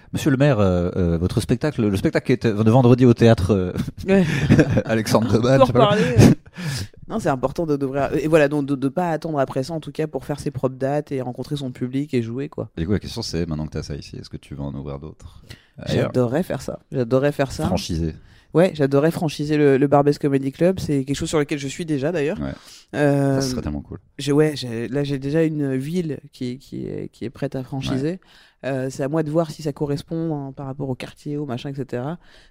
Euh, 0.07 0.09
Monsieur 0.13 0.31
le 0.31 0.37
maire, 0.37 0.59
euh, 0.59 0.89
euh, 0.95 1.17
votre 1.17 1.41
spectacle, 1.41 1.85
le 1.87 1.97
spectacle 1.97 2.25
qui 2.25 2.31
est 2.33 2.45
de 2.51 2.71
vendredi 2.71 3.05
au 3.05 3.13
théâtre 3.13 3.51
euh, 3.53 3.73
Ouais. 4.07 4.25
Alexandre 4.85 5.33
Deban, 5.33 5.65
euh. 5.75 6.31
non, 7.07 7.19
c'est 7.19 7.29
important 7.29 7.65
de 7.65 7.75
d'ouvrir 7.77 8.09
et 8.13 8.27
voilà 8.27 8.47
donc 8.47 8.65
de, 8.65 8.75
de 8.75 8.87
pas 8.89 9.09
attendre 9.11 9.39
après 9.39 9.63
ça 9.63 9.73
en 9.73 9.79
tout 9.79 9.91
cas 9.91 10.07
pour 10.07 10.25
faire 10.25 10.39
ses 10.39 10.51
propres 10.51 10.75
dates 10.75 11.11
et 11.11 11.21
rencontrer 11.21 11.55
son 11.55 11.71
public 11.71 12.13
et 12.13 12.21
jouer 12.21 12.49
quoi. 12.49 12.69
Et 12.77 12.81
du 12.81 12.87
coup, 12.87 12.93
la 12.93 12.99
question 12.99 13.21
c'est 13.21 13.45
maintenant 13.45 13.65
que 13.67 13.71
tu 13.73 13.77
as 13.77 13.83
ça 13.83 13.95
ici, 13.95 14.15
est-ce 14.17 14.29
que 14.29 14.37
tu 14.37 14.55
vas 14.55 14.63
en 14.63 14.73
ouvrir 14.73 14.99
d'autres 14.99 15.43
J'adorerais 15.85 16.41
faire 16.43 16.61
ça. 16.61 16.79
J'adorerais 16.91 17.31
faire 17.31 17.51
ça. 17.51 17.65
Franchisé. 17.67 18.15
Ouais, 18.53 18.71
j'adorerais 18.73 19.11
franchiser 19.11 19.57
le, 19.57 19.77
le 19.77 19.87
Barbès 19.87 20.17
Comedy 20.17 20.51
Club. 20.51 20.79
C'est 20.79 21.03
quelque 21.03 21.15
chose 21.17 21.29
sur 21.29 21.37
lequel 21.37 21.59
je 21.59 21.67
suis 21.67 21.85
déjà 21.85 22.11
d'ailleurs. 22.11 22.39
Ouais. 22.39 22.53
Euh, 22.95 23.39
Ça 23.39 23.41
serait 23.49 23.61
tellement 23.61 23.81
cool. 23.81 23.99
j'ai- 24.17 24.31
ouais, 24.31 24.53
j'ai- 24.55 24.87
là 24.87 25.03
j'ai 25.03 25.19
déjà 25.19 25.43
une 25.43 25.75
ville 25.75 26.19
qui, 26.31 26.57
qui, 26.57 26.87
est, 26.87 27.09
qui 27.11 27.25
est 27.25 27.29
prête 27.29 27.55
à 27.55 27.61
franchiser. 27.63 28.19
Euh, 28.67 28.89
c'est 28.89 29.03
à 29.03 29.07
moi 29.07 29.23
de 29.23 29.31
voir 29.31 29.49
si 29.49 29.61
ça 29.63 29.73
correspond 29.73 30.35
hein, 30.35 30.51
par 30.51 30.65
rapport 30.65 30.89
au 30.89 30.95
quartier, 30.95 31.37
au 31.37 31.45
machin, 31.45 31.69
etc. 31.69 32.03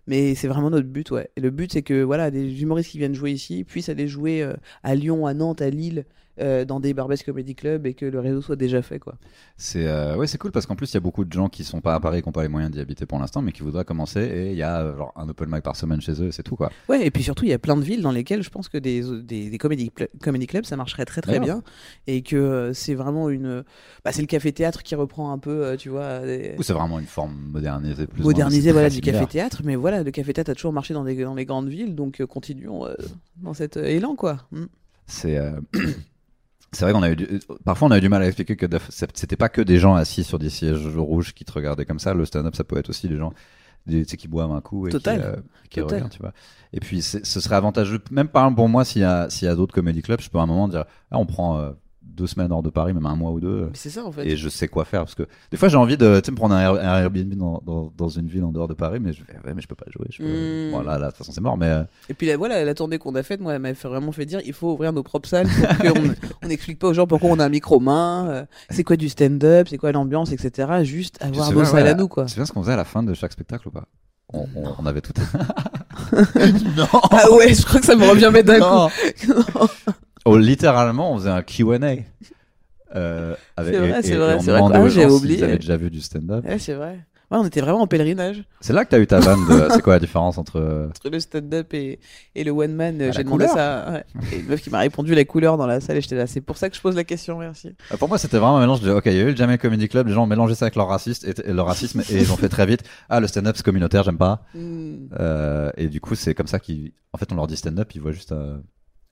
Mais 0.06 0.34
c'est 0.34 0.48
vraiment 0.48 0.70
notre 0.70 0.88
but, 0.88 1.10
ouais. 1.10 1.30
Et 1.36 1.40
le 1.40 1.50
but, 1.50 1.72
c'est 1.72 1.82
que 1.82 2.02
voilà, 2.02 2.30
des 2.30 2.62
humoristes 2.62 2.90
qui 2.90 2.98
viennent 2.98 3.14
jouer 3.14 3.32
ici 3.32 3.64
puissent 3.64 3.88
aller 3.88 4.08
jouer 4.08 4.42
euh, 4.42 4.54
à 4.82 4.94
Lyon, 4.94 5.26
à 5.26 5.34
Nantes, 5.34 5.62
à 5.62 5.70
Lille, 5.70 6.06
euh, 6.38 6.66
dans 6.66 6.80
des 6.80 6.92
Barbès 6.92 7.22
Comedy 7.22 7.54
Club 7.54 7.86
et 7.86 7.94
que 7.94 8.04
le 8.04 8.20
réseau 8.20 8.42
soit 8.42 8.56
déjà 8.56 8.82
fait, 8.82 8.98
quoi. 8.98 9.14
C'est 9.56 9.86
ouais, 10.16 10.26
c'est 10.26 10.36
cool 10.36 10.52
parce 10.52 10.66
qu'en 10.66 10.76
plus 10.76 10.90
il 10.90 10.94
y 10.94 10.96
a 10.98 11.00
beaucoup 11.00 11.24
de 11.24 11.32
gens 11.32 11.48
qui 11.48 11.64
sont 11.64 11.80
pas 11.80 11.94
à 11.94 12.00
Paris, 12.00 12.20
qui 12.20 12.28
n'ont 12.28 12.32
pas 12.32 12.42
les 12.42 12.50
moyens 12.50 12.70
d'y 12.70 12.78
habiter 12.78 13.06
pour 13.06 13.18
l'instant, 13.18 13.40
mais 13.40 13.52
qui 13.52 13.62
voudraient 13.62 13.86
commencer. 13.86 14.20
Et 14.20 14.50
il 14.50 14.56
y 14.56 14.62
a 14.62 14.94
genre 14.94 15.14
un 15.16 15.26
open 15.30 15.48
mic 15.50 15.62
par 15.62 15.76
semaine 15.76 16.02
chez 16.02 16.20
eux, 16.22 16.30
c'est 16.32 16.42
tout 16.42 16.54
quoi. 16.54 16.70
Ouais, 16.90 17.06
et 17.06 17.10
puis 17.10 17.22
surtout, 17.22 17.44
il 17.44 17.50
y 17.50 17.54
a 17.54 17.58
plein 17.58 17.74
de 17.74 17.82
villes 17.82 18.02
dans 18.02 18.12
lesquelles 18.12 18.42
je 18.42 18.50
pense 18.50 18.68
que 18.68 18.76
des, 18.76 19.02
des, 19.22 19.48
des 19.48 19.58
comedy, 19.58 19.90
comedy 20.20 20.46
clubs, 20.46 20.66
ça 20.66 20.76
marcherait 20.76 21.06
très 21.06 21.22
très 21.22 21.40
bien. 21.40 21.62
Et 22.06 22.20
que 22.20 22.72
c'est 22.74 22.94
vraiment 22.94 23.30
une. 23.30 23.64
Bah, 24.04 24.12
c'est 24.12 24.20
le 24.20 24.26
café-théâtre 24.26 24.82
qui 24.82 24.94
reprend 24.94 25.32
un 25.32 25.38
peu, 25.38 25.74
tu 25.78 25.88
vois. 25.88 26.04
Des- 26.24 26.54
Ou 26.58 26.62
c'est 26.62 26.72
vraiment 26.72 26.98
une 26.98 27.06
forme 27.06 27.34
modernisée 27.52 28.06
plus. 28.06 28.22
modernisé 28.22 28.68
c'est 28.68 28.72
voilà, 28.72 28.90
du 28.90 29.00
café-théâtre. 29.00 29.62
Mais 29.64 29.76
voilà, 29.76 30.02
le 30.02 30.10
café-théâtre 30.10 30.50
a 30.50 30.54
toujours 30.54 30.72
marché 30.72 30.94
dans, 30.94 31.04
des, 31.04 31.22
dans 31.22 31.34
les 31.34 31.44
grandes 31.44 31.68
villes, 31.68 31.94
donc 31.94 32.20
euh, 32.20 32.26
continuons 32.26 32.86
euh, 32.86 32.94
dans 33.36 33.54
cet 33.54 33.76
euh, 33.76 33.84
élan, 33.84 34.14
quoi. 34.16 34.46
Mm. 34.52 34.64
C'est 35.06 35.40
c'est 36.72 36.84
vrai 36.84 36.92
qu'on 36.92 37.02
a 37.02 37.10
eu 37.10 37.16
du- 37.16 37.28
parfois 37.64 37.88
on 37.88 37.90
a 37.90 37.98
eu 37.98 38.00
du 38.00 38.08
mal 38.08 38.22
à 38.22 38.26
expliquer 38.26 38.56
que 38.56 38.66
c'était 39.14 39.36
pas 39.36 39.48
que 39.48 39.60
des 39.62 39.78
gens 39.78 39.94
assis 39.94 40.24
sur 40.24 40.38
des 40.38 40.50
sièges 40.50 40.86
rouges 40.96 41.32
qui 41.32 41.44
te 41.44 41.52
regardaient 41.52 41.84
comme 41.86 41.98
ça. 42.00 42.12
Le 42.14 42.24
stand-up 42.24 42.54
ça 42.54 42.64
peut 42.64 42.76
être 42.76 42.90
aussi 42.90 43.08
des 43.08 43.16
gens 43.16 43.32
des, 43.86 44.02
tu 44.04 44.10
sais, 44.10 44.16
qui 44.16 44.26
boivent 44.26 44.50
un 44.50 44.60
coup 44.60 44.88
et 44.88 44.90
Total. 44.90 45.20
qui, 45.20 45.26
euh, 45.26 45.36
qui 45.70 45.80
Total. 45.80 45.94
regardent, 45.98 46.12
tu 46.12 46.18
vois. 46.18 46.32
Et 46.72 46.80
puis 46.80 47.02
ce 47.02 47.20
serait 47.40 47.54
avantageux, 47.54 48.00
même 48.10 48.26
par 48.28 48.42
exemple 48.44 48.56
pour 48.56 48.68
moi, 48.68 48.84
s'il 48.84 49.02
y 49.02 49.04
a, 49.04 49.30
s'il 49.30 49.46
y 49.46 49.48
a 49.50 49.54
d'autres 49.54 49.74
comedy 49.74 50.02
clubs, 50.02 50.20
je 50.20 50.28
peux 50.28 50.38
à 50.38 50.42
un 50.42 50.46
moment 50.46 50.66
dire, 50.66 50.84
ah, 51.12 51.18
on 51.18 51.24
prend 51.26 51.58
euh, 51.58 51.70
deux 52.06 52.26
semaines 52.26 52.50
hors 52.52 52.62
de 52.62 52.70
Paris, 52.70 52.94
même 52.94 53.04
un 53.06 53.16
mois 53.16 53.30
ou 53.30 53.40
deux. 53.40 53.64
Mais 53.66 53.70
c'est 53.74 53.90
ça 53.90 54.04
en 54.04 54.10
fait. 54.12 54.26
Et 54.26 54.36
je 54.36 54.48
sais 54.48 54.68
quoi 54.68 54.84
faire 54.84 55.00
parce 55.00 55.14
que 55.14 55.24
des 55.50 55.56
fois 55.56 55.68
j'ai 55.68 55.76
envie 55.76 55.96
de 55.96 56.06
me 56.06 56.34
prendre 56.34 56.54
un, 56.54 56.60
Air- 56.60 56.74
un 56.82 56.98
Airbnb 57.02 57.34
dans, 57.34 57.62
dans, 57.66 57.92
dans 57.96 58.08
une 58.08 58.26
ville 58.28 58.44
en 58.44 58.52
dehors 58.52 58.68
de 58.68 58.74
Paris, 58.74 58.98
mais 59.00 59.12
je 59.12 59.22
fais 59.24 59.34
ouais, 59.44 59.52
mais 59.54 59.60
je 59.60 59.68
peux 59.68 59.74
pas 59.74 59.86
jouer. 59.90 60.06
Je 60.10 60.22
peux... 60.22 60.68
Mm. 60.68 60.70
Bon, 60.72 60.80
là, 60.82 60.98
là, 60.98 61.06
de 61.06 61.10
toute 61.10 61.18
façon, 61.18 61.32
c'est 61.32 61.40
mort, 61.40 61.56
mais 61.58 61.68
euh, 61.68 61.82
Et 62.08 62.14
puis 62.14 62.26
la, 62.26 62.36
voilà, 62.36 62.64
la 62.64 62.74
tournée 62.74 62.98
qu'on 62.98 63.14
a 63.14 63.22
faite, 63.22 63.40
moi, 63.40 63.54
elle 63.54 63.60
m'a 63.60 63.72
vraiment 63.72 64.12
fait 64.12 64.24
dire 64.26 64.40
il 64.46 64.52
faut 64.52 64.72
ouvrir 64.72 64.92
nos 64.92 65.02
propres 65.02 65.28
salles 65.28 65.48
pour 65.48 65.92
qu'on 65.92 66.14
on 66.42 66.48
n'explique 66.48 66.78
pas 66.78 66.88
aux 66.88 66.94
gens 66.94 67.06
pourquoi 67.06 67.30
on 67.30 67.38
a 67.38 67.44
un 67.44 67.48
micro 67.50 67.80
main, 67.80 68.28
euh, 68.28 68.44
c'est 68.70 68.84
quoi 68.84 68.96
du 68.96 69.08
stand-up, 69.08 69.68
c'est 69.68 69.78
quoi 69.78 69.92
l'ambiance, 69.92 70.32
etc. 70.32 70.68
Juste 70.84 71.22
avoir 71.22 71.52
nos 71.52 71.64
salles 71.64 71.86
à 71.88 71.94
nous, 71.94 72.08
quoi. 72.08 72.28
Sais 72.28 72.36
bien 72.36 72.46
ce 72.46 72.52
qu'on 72.52 72.62
faisait 72.62 72.72
à 72.72 72.76
la 72.76 72.84
fin 72.84 73.02
de 73.02 73.12
chaque 73.14 73.32
spectacle 73.32 73.68
ou 73.68 73.70
pas? 73.70 73.84
On, 74.32 74.46
on, 74.56 74.74
on 74.80 74.86
avait 74.86 75.00
tout. 75.02 75.12
Non 76.76 76.86
Ah 77.10 77.30
ouais, 77.32 77.54
je 77.54 77.64
crois 77.64 77.80
que 77.80 77.86
ça 77.86 77.94
me 77.96 78.04
revient 78.04 78.30
mais 78.32 78.42
d'un 78.42 78.58
Non. 78.58 78.88
coup. 78.88 79.66
Oh, 80.26 80.36
littéralement, 80.36 81.12
on 81.12 81.16
faisait 81.18 81.30
un 81.30 81.42
Q&A. 81.42 81.96
Euh, 82.94 83.34
avec, 83.56 83.74
C'est 83.74 83.80
vrai, 83.80 83.98
et- 83.98 84.02
c'est 84.02 84.12
et- 84.12 84.16
vrai, 84.16 84.34
on 84.34 84.40
c'est 84.40 84.50
vrai. 84.50 84.58
demandait 84.60 84.76
Ah, 84.78 84.82
aux 84.82 84.88
j'avais 84.88 85.08
gens 85.08 85.14
oublié. 85.16 85.34
s'ils 85.36 85.44
avaient 85.44 85.58
déjà 85.58 85.76
vu 85.76 85.90
du 85.90 86.00
stand-up. 86.00 86.44
ouais, 86.44 86.58
c'est 86.58 86.74
vrai. 86.74 86.98
Ouais, 87.28 87.38
on 87.38 87.44
était 87.44 87.60
vraiment 87.60 87.80
en 87.80 87.88
pèlerinage 87.88 88.44
C'est 88.60 88.72
là 88.72 88.84
que 88.84 88.90
t'as 88.90 89.00
eu 89.00 89.06
ta 89.08 89.18
vanne 89.18 89.40
de. 89.48 89.66
C'est 89.72 89.82
quoi 89.82 89.94
la 89.94 89.98
différence 89.98 90.38
entre. 90.38 90.60
euh, 90.60 90.86
entre 90.86 91.10
le 91.10 91.18
stand-up 91.18 91.74
et, 91.74 91.98
et 92.36 92.44
le 92.44 92.52
one 92.52 92.72
man. 92.72 92.96
la 92.96 93.10
J'ai 93.10 93.24
demandé 93.24 93.46
couleur. 93.46 93.56
ça. 93.56 93.92
ouais. 93.92 94.04
Et 94.32 94.36
une 94.38 94.46
meuf 94.46 94.62
qui 94.62 94.70
m'a 94.70 94.78
répondu 94.78 95.12
la 95.16 95.24
couleur 95.24 95.56
dans 95.56 95.66
la 95.66 95.80
salle 95.80 95.96
et 95.96 96.00
j'étais 96.00 96.14
là. 96.14 96.28
C'est 96.28 96.40
pour 96.40 96.56
ça 96.56 96.70
que 96.70 96.76
je 96.76 96.80
pose 96.80 96.94
la 96.94 97.02
question, 97.02 97.38
merci. 97.38 97.72
Euh, 97.92 97.96
Pour 97.96 98.08
moi, 98.08 98.16
c'était 98.18 98.36
vraiment 98.38 98.58
un 98.58 98.60
mélange 98.60 98.80
de. 98.80 98.92
Ok, 98.92 99.02
il 99.06 99.14
y 99.14 99.18
a 99.18 99.22
eu 99.22 99.30
le 99.32 99.36
Jamel 99.36 99.58
Comedy 99.58 99.88
Club, 99.88 100.06
les 100.06 100.12
gens 100.14 100.22
ont 100.22 100.26
mélangé 100.28 100.54
ça 100.54 100.66
avec 100.66 100.76
leur, 100.76 100.86
raciste 100.86 101.24
et, 101.26 101.34
et 101.50 101.52
leur 101.52 101.66
racisme 101.66 102.00
et 102.08 102.14
ils 102.16 102.30
ont 102.32 102.36
fait 102.36 102.48
très 102.48 102.64
vite. 102.64 102.84
Ah, 103.08 103.18
le 103.18 103.26
stand-up, 103.26 103.56
c'est 103.56 103.64
communautaire, 103.64 104.04
j'aime 104.04 104.18
pas. 104.18 104.44
Hmm. 104.54 105.08
Euh, 105.18 105.72
et 105.76 105.88
du 105.88 106.00
coup, 106.00 106.14
c'est 106.14 106.34
comme 106.36 106.46
ça 106.46 106.60
qu'ils. 106.60 106.92
En 107.12 107.18
fait, 107.18 107.32
on 107.32 107.34
leur 107.34 107.48
dit 107.48 107.56
stand-up, 107.56 107.90
ils 107.96 108.00
voient 108.00 108.12
juste 108.12 108.30
euh, 108.30 108.56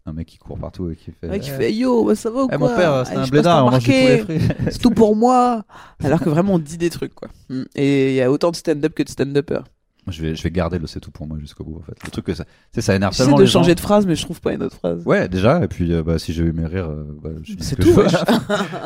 un 0.07 0.13
mec 0.13 0.27
qui 0.29 0.39
court 0.39 0.59
partout 0.59 0.91
et 0.91 0.97
qui 0.97 1.11
fait. 1.19 1.29
Ouais, 1.29 1.41
qui 1.41 1.51
Eh, 1.55 1.57
fait 1.57 1.73
Yo, 1.73 2.05
bah, 2.05 2.15
ça 2.15 2.31
va 2.31 2.43
ou 2.45 2.49
eh, 2.53 2.57
quoi 2.57 2.69
mon 2.69 2.77
père, 2.77 3.07
c'est 3.07 3.17
un 3.17 3.25
je 3.25 3.31
blédard, 3.31 3.67
on 3.67 3.71
mange 3.71 3.83
frit. 3.83 4.23
C'est 4.71 4.79
tout 4.79 4.91
pour 4.91 5.17
moi. 5.17 5.65
Alors 6.03 6.21
que 6.21 6.29
vraiment, 6.29 6.55
on 6.55 6.59
dit 6.59 6.77
des 6.77 6.91
trucs, 6.91 7.15
quoi. 7.15 7.29
Hmm. 7.49 7.63
Et 7.75 8.11
il 8.11 8.15
y 8.17 8.21
a 8.23 8.31
autant 8.31 8.51
de 8.51 8.57
stand-up 8.57 8.93
que 8.95 9.03
de 9.03 9.09
stand-upper. 9.09 9.61
je, 10.09 10.21
vais, 10.21 10.37
je 10.37 10.43
vais 10.43 10.51
garder 10.51 10.79
le 10.79 10.87
c'est 10.87 11.01
tout 11.01 11.11
pour 11.11 11.27
moi 11.27 11.39
jusqu'au 11.41 11.65
bout, 11.65 11.79
en 11.79 11.83
fait. 11.83 11.95
Le 12.05 12.11
truc 12.11 12.27
que 12.27 12.35
ça. 12.35 12.45
Sais, 12.75 12.83
ça 12.83 12.95
énerve 12.95 13.13
J'essaie 13.15 13.25
tellement 13.25 13.39
de 13.39 13.43
les 13.45 13.49
changer 13.49 13.71
gens. 13.71 13.75
de 13.77 13.81
phrase, 13.81 14.07
mais 14.07 14.15
je 14.15 14.25
trouve 14.27 14.43
pas 14.43 14.53
une 14.53 14.63
autre 14.63 14.77
phrase. 14.77 15.03
Ouais, 15.07 15.27
déjà, 15.27 15.65
et 15.65 15.69
puis 15.69 15.91
euh, 15.95 16.03
bah, 16.03 16.19
si 16.19 16.35
j'ai 16.35 16.43
eu 16.45 16.53
mes 16.53 16.67
rires, 16.67 16.91
euh, 16.91 17.07
bah, 17.23 17.31
je 17.43 17.55
C'est 17.61 17.77
tout, 17.77 17.89
je 17.89 17.93
veux. 17.93 18.03
wesh. 18.05 18.15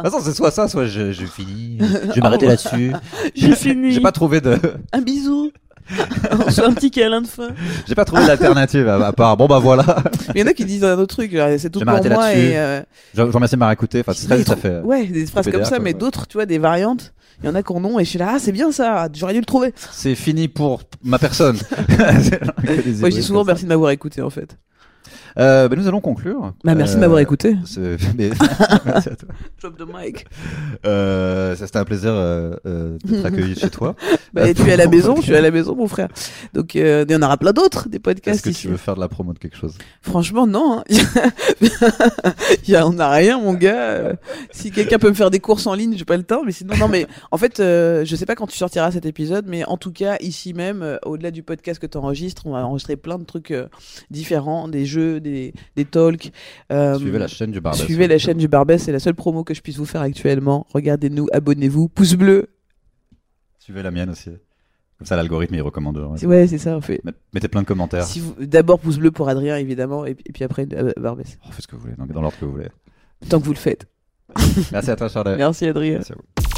Attends, 0.04 0.20
c'est 0.20 0.34
soit 0.34 0.52
ça, 0.52 0.68
soit 0.68 0.86
je, 0.86 1.10
je 1.10 1.26
finis. 1.26 1.78
Je 1.80 2.12
vais 2.12 2.20
m'arrêter 2.22 2.46
là-dessus. 2.46 2.92
J'ai 3.34 3.56
fini. 3.56 3.90
J'ai 3.90 4.00
pas 4.00 4.12
trouvé 4.12 4.40
de, 4.40 4.56
Un 4.92 5.00
bisou. 5.00 5.50
On 6.46 6.50
se 6.50 6.60
fait 6.60 6.66
un 6.66 6.72
petit 6.72 6.90
câlin 6.90 7.22
de 7.22 7.26
fin. 7.26 7.48
j'ai 7.86 7.94
pas 7.94 8.04
trouvé 8.04 8.26
d'alternative 8.26 8.88
à, 8.88 9.06
à 9.06 9.12
part. 9.12 9.36
Bon 9.36 9.46
bah 9.46 9.58
voilà. 9.58 10.02
Il 10.34 10.40
y 10.40 10.44
en 10.44 10.46
a 10.46 10.52
qui 10.52 10.64
disent 10.64 10.84
un 10.84 10.98
autre 10.98 11.14
truc. 11.16 11.32
genre, 11.34 11.48
C'est 11.58 11.70
tout 11.70 11.80
pour 11.80 11.90
moi. 11.90 12.34
Et, 12.34 12.56
euh, 12.58 12.80
Je, 13.14 13.20
je 13.20 13.22
vous 13.22 13.32
remercie 13.32 13.54
de 13.54 13.58
m'avoir 13.58 13.72
écouté. 13.72 14.00
Enfin, 14.00 14.12
c'est 14.14 14.26
très 14.26 14.34
mais 14.34 14.38
vite, 14.40 14.48
ça 14.48 14.56
fait. 14.56 14.80
Ouais, 14.80 15.06
des 15.06 15.26
phrases 15.26 15.48
comme 15.50 15.64
ça, 15.64 15.70
quoi, 15.70 15.78
mais 15.78 15.92
ouais. 15.92 15.98
d'autres, 15.98 16.26
tu 16.26 16.36
vois, 16.36 16.46
des 16.46 16.58
variantes. 16.58 17.12
Il 17.42 17.46
y 17.46 17.48
en 17.48 17.54
a 17.54 17.62
qui 17.62 17.72
en 17.72 17.84
ont 17.84 18.00
et 18.00 18.04
je 18.04 18.10
suis 18.10 18.18
là, 18.18 18.32
ah, 18.34 18.38
c'est 18.40 18.50
bien 18.52 18.72
ça. 18.72 19.08
J'aurais 19.14 19.32
dû 19.32 19.38
le 19.40 19.44
trouver. 19.46 19.72
C'est 19.92 20.16
fini 20.16 20.48
pour 20.48 20.82
ma 21.04 21.18
personne. 21.18 21.56
Moi, 21.98 23.10
je 23.10 23.14
dis 23.14 23.22
souvent 23.22 23.44
merci 23.44 23.64
de 23.64 23.68
m'avoir 23.68 23.90
écouté, 23.90 24.22
en 24.22 24.30
fait. 24.30 24.56
Euh, 25.38 25.68
bah, 25.68 25.76
nous 25.76 25.86
allons 25.88 26.00
conclure. 26.00 26.52
Bah, 26.64 26.74
merci 26.74 26.94
de 26.94 26.98
Euh, 26.98 27.00
m'avoir 27.02 27.20
écouté. 27.20 27.56
c'est- 27.66 27.96
mais- 28.16 28.30
merci 28.84 29.08
à 29.08 29.16
toi. 29.16 29.28
Drop 29.60 29.76
the 29.76 29.84
mic. 29.92 30.26
Euh, 30.86 31.54
ça 31.56 31.66
c'était 31.66 31.78
un 31.78 31.84
plaisir 31.84 32.10
euh, 32.12 32.54
euh, 32.66 32.96
d'être 33.04 33.24
accueilli 33.26 33.54
chez 33.56 33.70
toi. 33.70 33.94
Bah, 34.34 34.42
Euh, 34.42 34.52
tu 34.54 34.62
es 34.68 34.72
à 34.72 34.76
la 34.76 34.86
maison, 34.88 35.16
je 35.16 35.22
suis 35.22 35.34
à 35.34 35.40
la 35.40 35.50
maison, 35.50 35.74
mon 35.74 35.88
frère. 35.88 36.08
Donc, 36.52 36.76
euh, 36.76 37.04
il 37.08 37.12
y 37.12 37.16
en 37.16 37.22
aura 37.22 37.38
plein 37.38 37.52
d'autres, 37.52 37.88
des 37.88 37.96
Est-ce 37.96 38.02
podcasts 38.02 38.44
que 38.44 38.50
ici. 38.50 38.62
tu 38.62 38.68
veux 38.68 38.76
faire 38.76 38.94
de 38.94 39.00
la 39.00 39.08
promo 39.08 39.32
de 39.32 39.38
quelque 39.38 39.56
chose? 39.56 39.74
Franchement, 40.02 40.46
non. 40.46 40.80
hein. 40.80 41.30
Il 42.64 42.70
y 42.70 42.76
a, 42.76 42.86
on 42.86 42.92
n'a 42.92 43.10
rien, 43.10 43.38
mon 43.40 43.54
gars. 43.54 43.80
Euh, 43.80 44.12
Si 44.50 44.70
quelqu'un 44.70 44.98
peut 44.98 45.08
me 45.08 45.14
faire 45.14 45.30
des 45.30 45.40
courses 45.40 45.66
en 45.66 45.74
ligne, 45.74 45.94
j'ai 45.96 46.04
pas 46.04 46.16
le 46.16 46.22
temps. 46.24 46.42
Mais 46.44 46.52
sinon, 46.52 46.76
non. 46.76 46.88
Mais 46.88 47.06
en 47.30 47.38
fait, 47.38 47.60
euh, 47.60 48.04
je 48.04 48.16
sais 48.16 48.26
pas 48.26 48.34
quand 48.34 48.46
tu 48.46 48.56
sortiras 48.56 48.90
cet 48.90 49.06
épisode, 49.06 49.46
mais 49.48 49.64
en 49.64 49.76
tout 49.76 49.92
cas, 49.92 50.16
ici 50.20 50.52
même, 50.54 50.82
euh, 50.82 50.96
au-delà 51.04 51.30
du 51.30 51.42
podcast 51.42 51.80
que 51.80 51.86
tu 51.86 51.96
enregistres, 51.98 52.42
on 52.46 52.52
va 52.52 52.64
enregistrer 52.66 52.96
plein 52.96 53.18
de 53.18 53.24
trucs 53.24 53.50
euh, 53.50 53.66
différents, 54.10 54.68
des 54.68 54.84
jeux, 54.86 55.17
des, 55.20 55.52
des 55.76 55.84
talks. 55.84 56.32
Euh, 56.72 56.98
Suivez 56.98 57.18
la 57.18 57.26
chaîne 57.28 57.50
du 57.50 57.60
Barbès. 57.60 57.84
Suivez 57.84 58.08
la 58.08 58.18
chaîne 58.18 58.38
du 58.38 58.48
Barbès, 58.48 58.82
c'est 58.82 58.92
la 58.92 58.98
seule 59.00 59.14
promo 59.14 59.44
que 59.44 59.54
je 59.54 59.60
puisse 59.60 59.76
vous 59.76 59.84
faire 59.86 60.00
actuellement. 60.00 60.66
Regardez-nous, 60.72 61.26
abonnez-vous, 61.32 61.88
pouce 61.88 62.14
bleu. 62.14 62.46
Suivez 63.58 63.82
la 63.82 63.90
mienne 63.90 64.10
aussi. 64.10 64.30
Comme 64.98 65.06
ça, 65.06 65.14
l'algorithme 65.14 65.54
il 65.54 65.62
recommande. 65.62 66.16
C'est- 66.16 66.26
Ouais, 66.26 66.46
c'est 66.48 66.58
ça, 66.58 66.76
on 66.76 66.80
fait. 66.80 67.00
Met- 67.04 67.12
Mettez 67.32 67.46
plein 67.48 67.62
de 67.62 67.66
commentaires. 67.66 68.02
Si 68.04 68.18
vous- 68.20 68.34
D'abord 68.44 68.80
pouce 68.80 68.98
bleu 68.98 69.10
pour 69.12 69.28
Adrien, 69.28 69.56
évidemment, 69.56 70.04
et, 70.04 70.14
puis- 70.14 70.42
après 70.44 70.66
euh, 70.72 70.92
Barbès. 70.96 71.38
Oh, 71.46 71.48
faites 71.52 71.62
ce 71.62 71.68
que 71.68 71.76
vous 71.76 71.82
voulez, 71.82 71.94
dans 71.96 72.20
l'ordre 72.20 72.36
que 72.38 72.44
vous 72.44 72.50
voulez. 72.52 72.68
Tant 73.28 73.38
que 73.38 73.44
vous 73.44 73.52
le 73.52 73.58
faites. 73.58 73.86
Merci 74.72 74.90
à 74.90 74.96
toi, 74.96 75.08
Charlotte. 75.08 75.36
Merci 75.38 75.66
Adrien. 75.66 75.94
Merci 75.94 76.12
à 76.12 76.16
vous. 76.16 76.57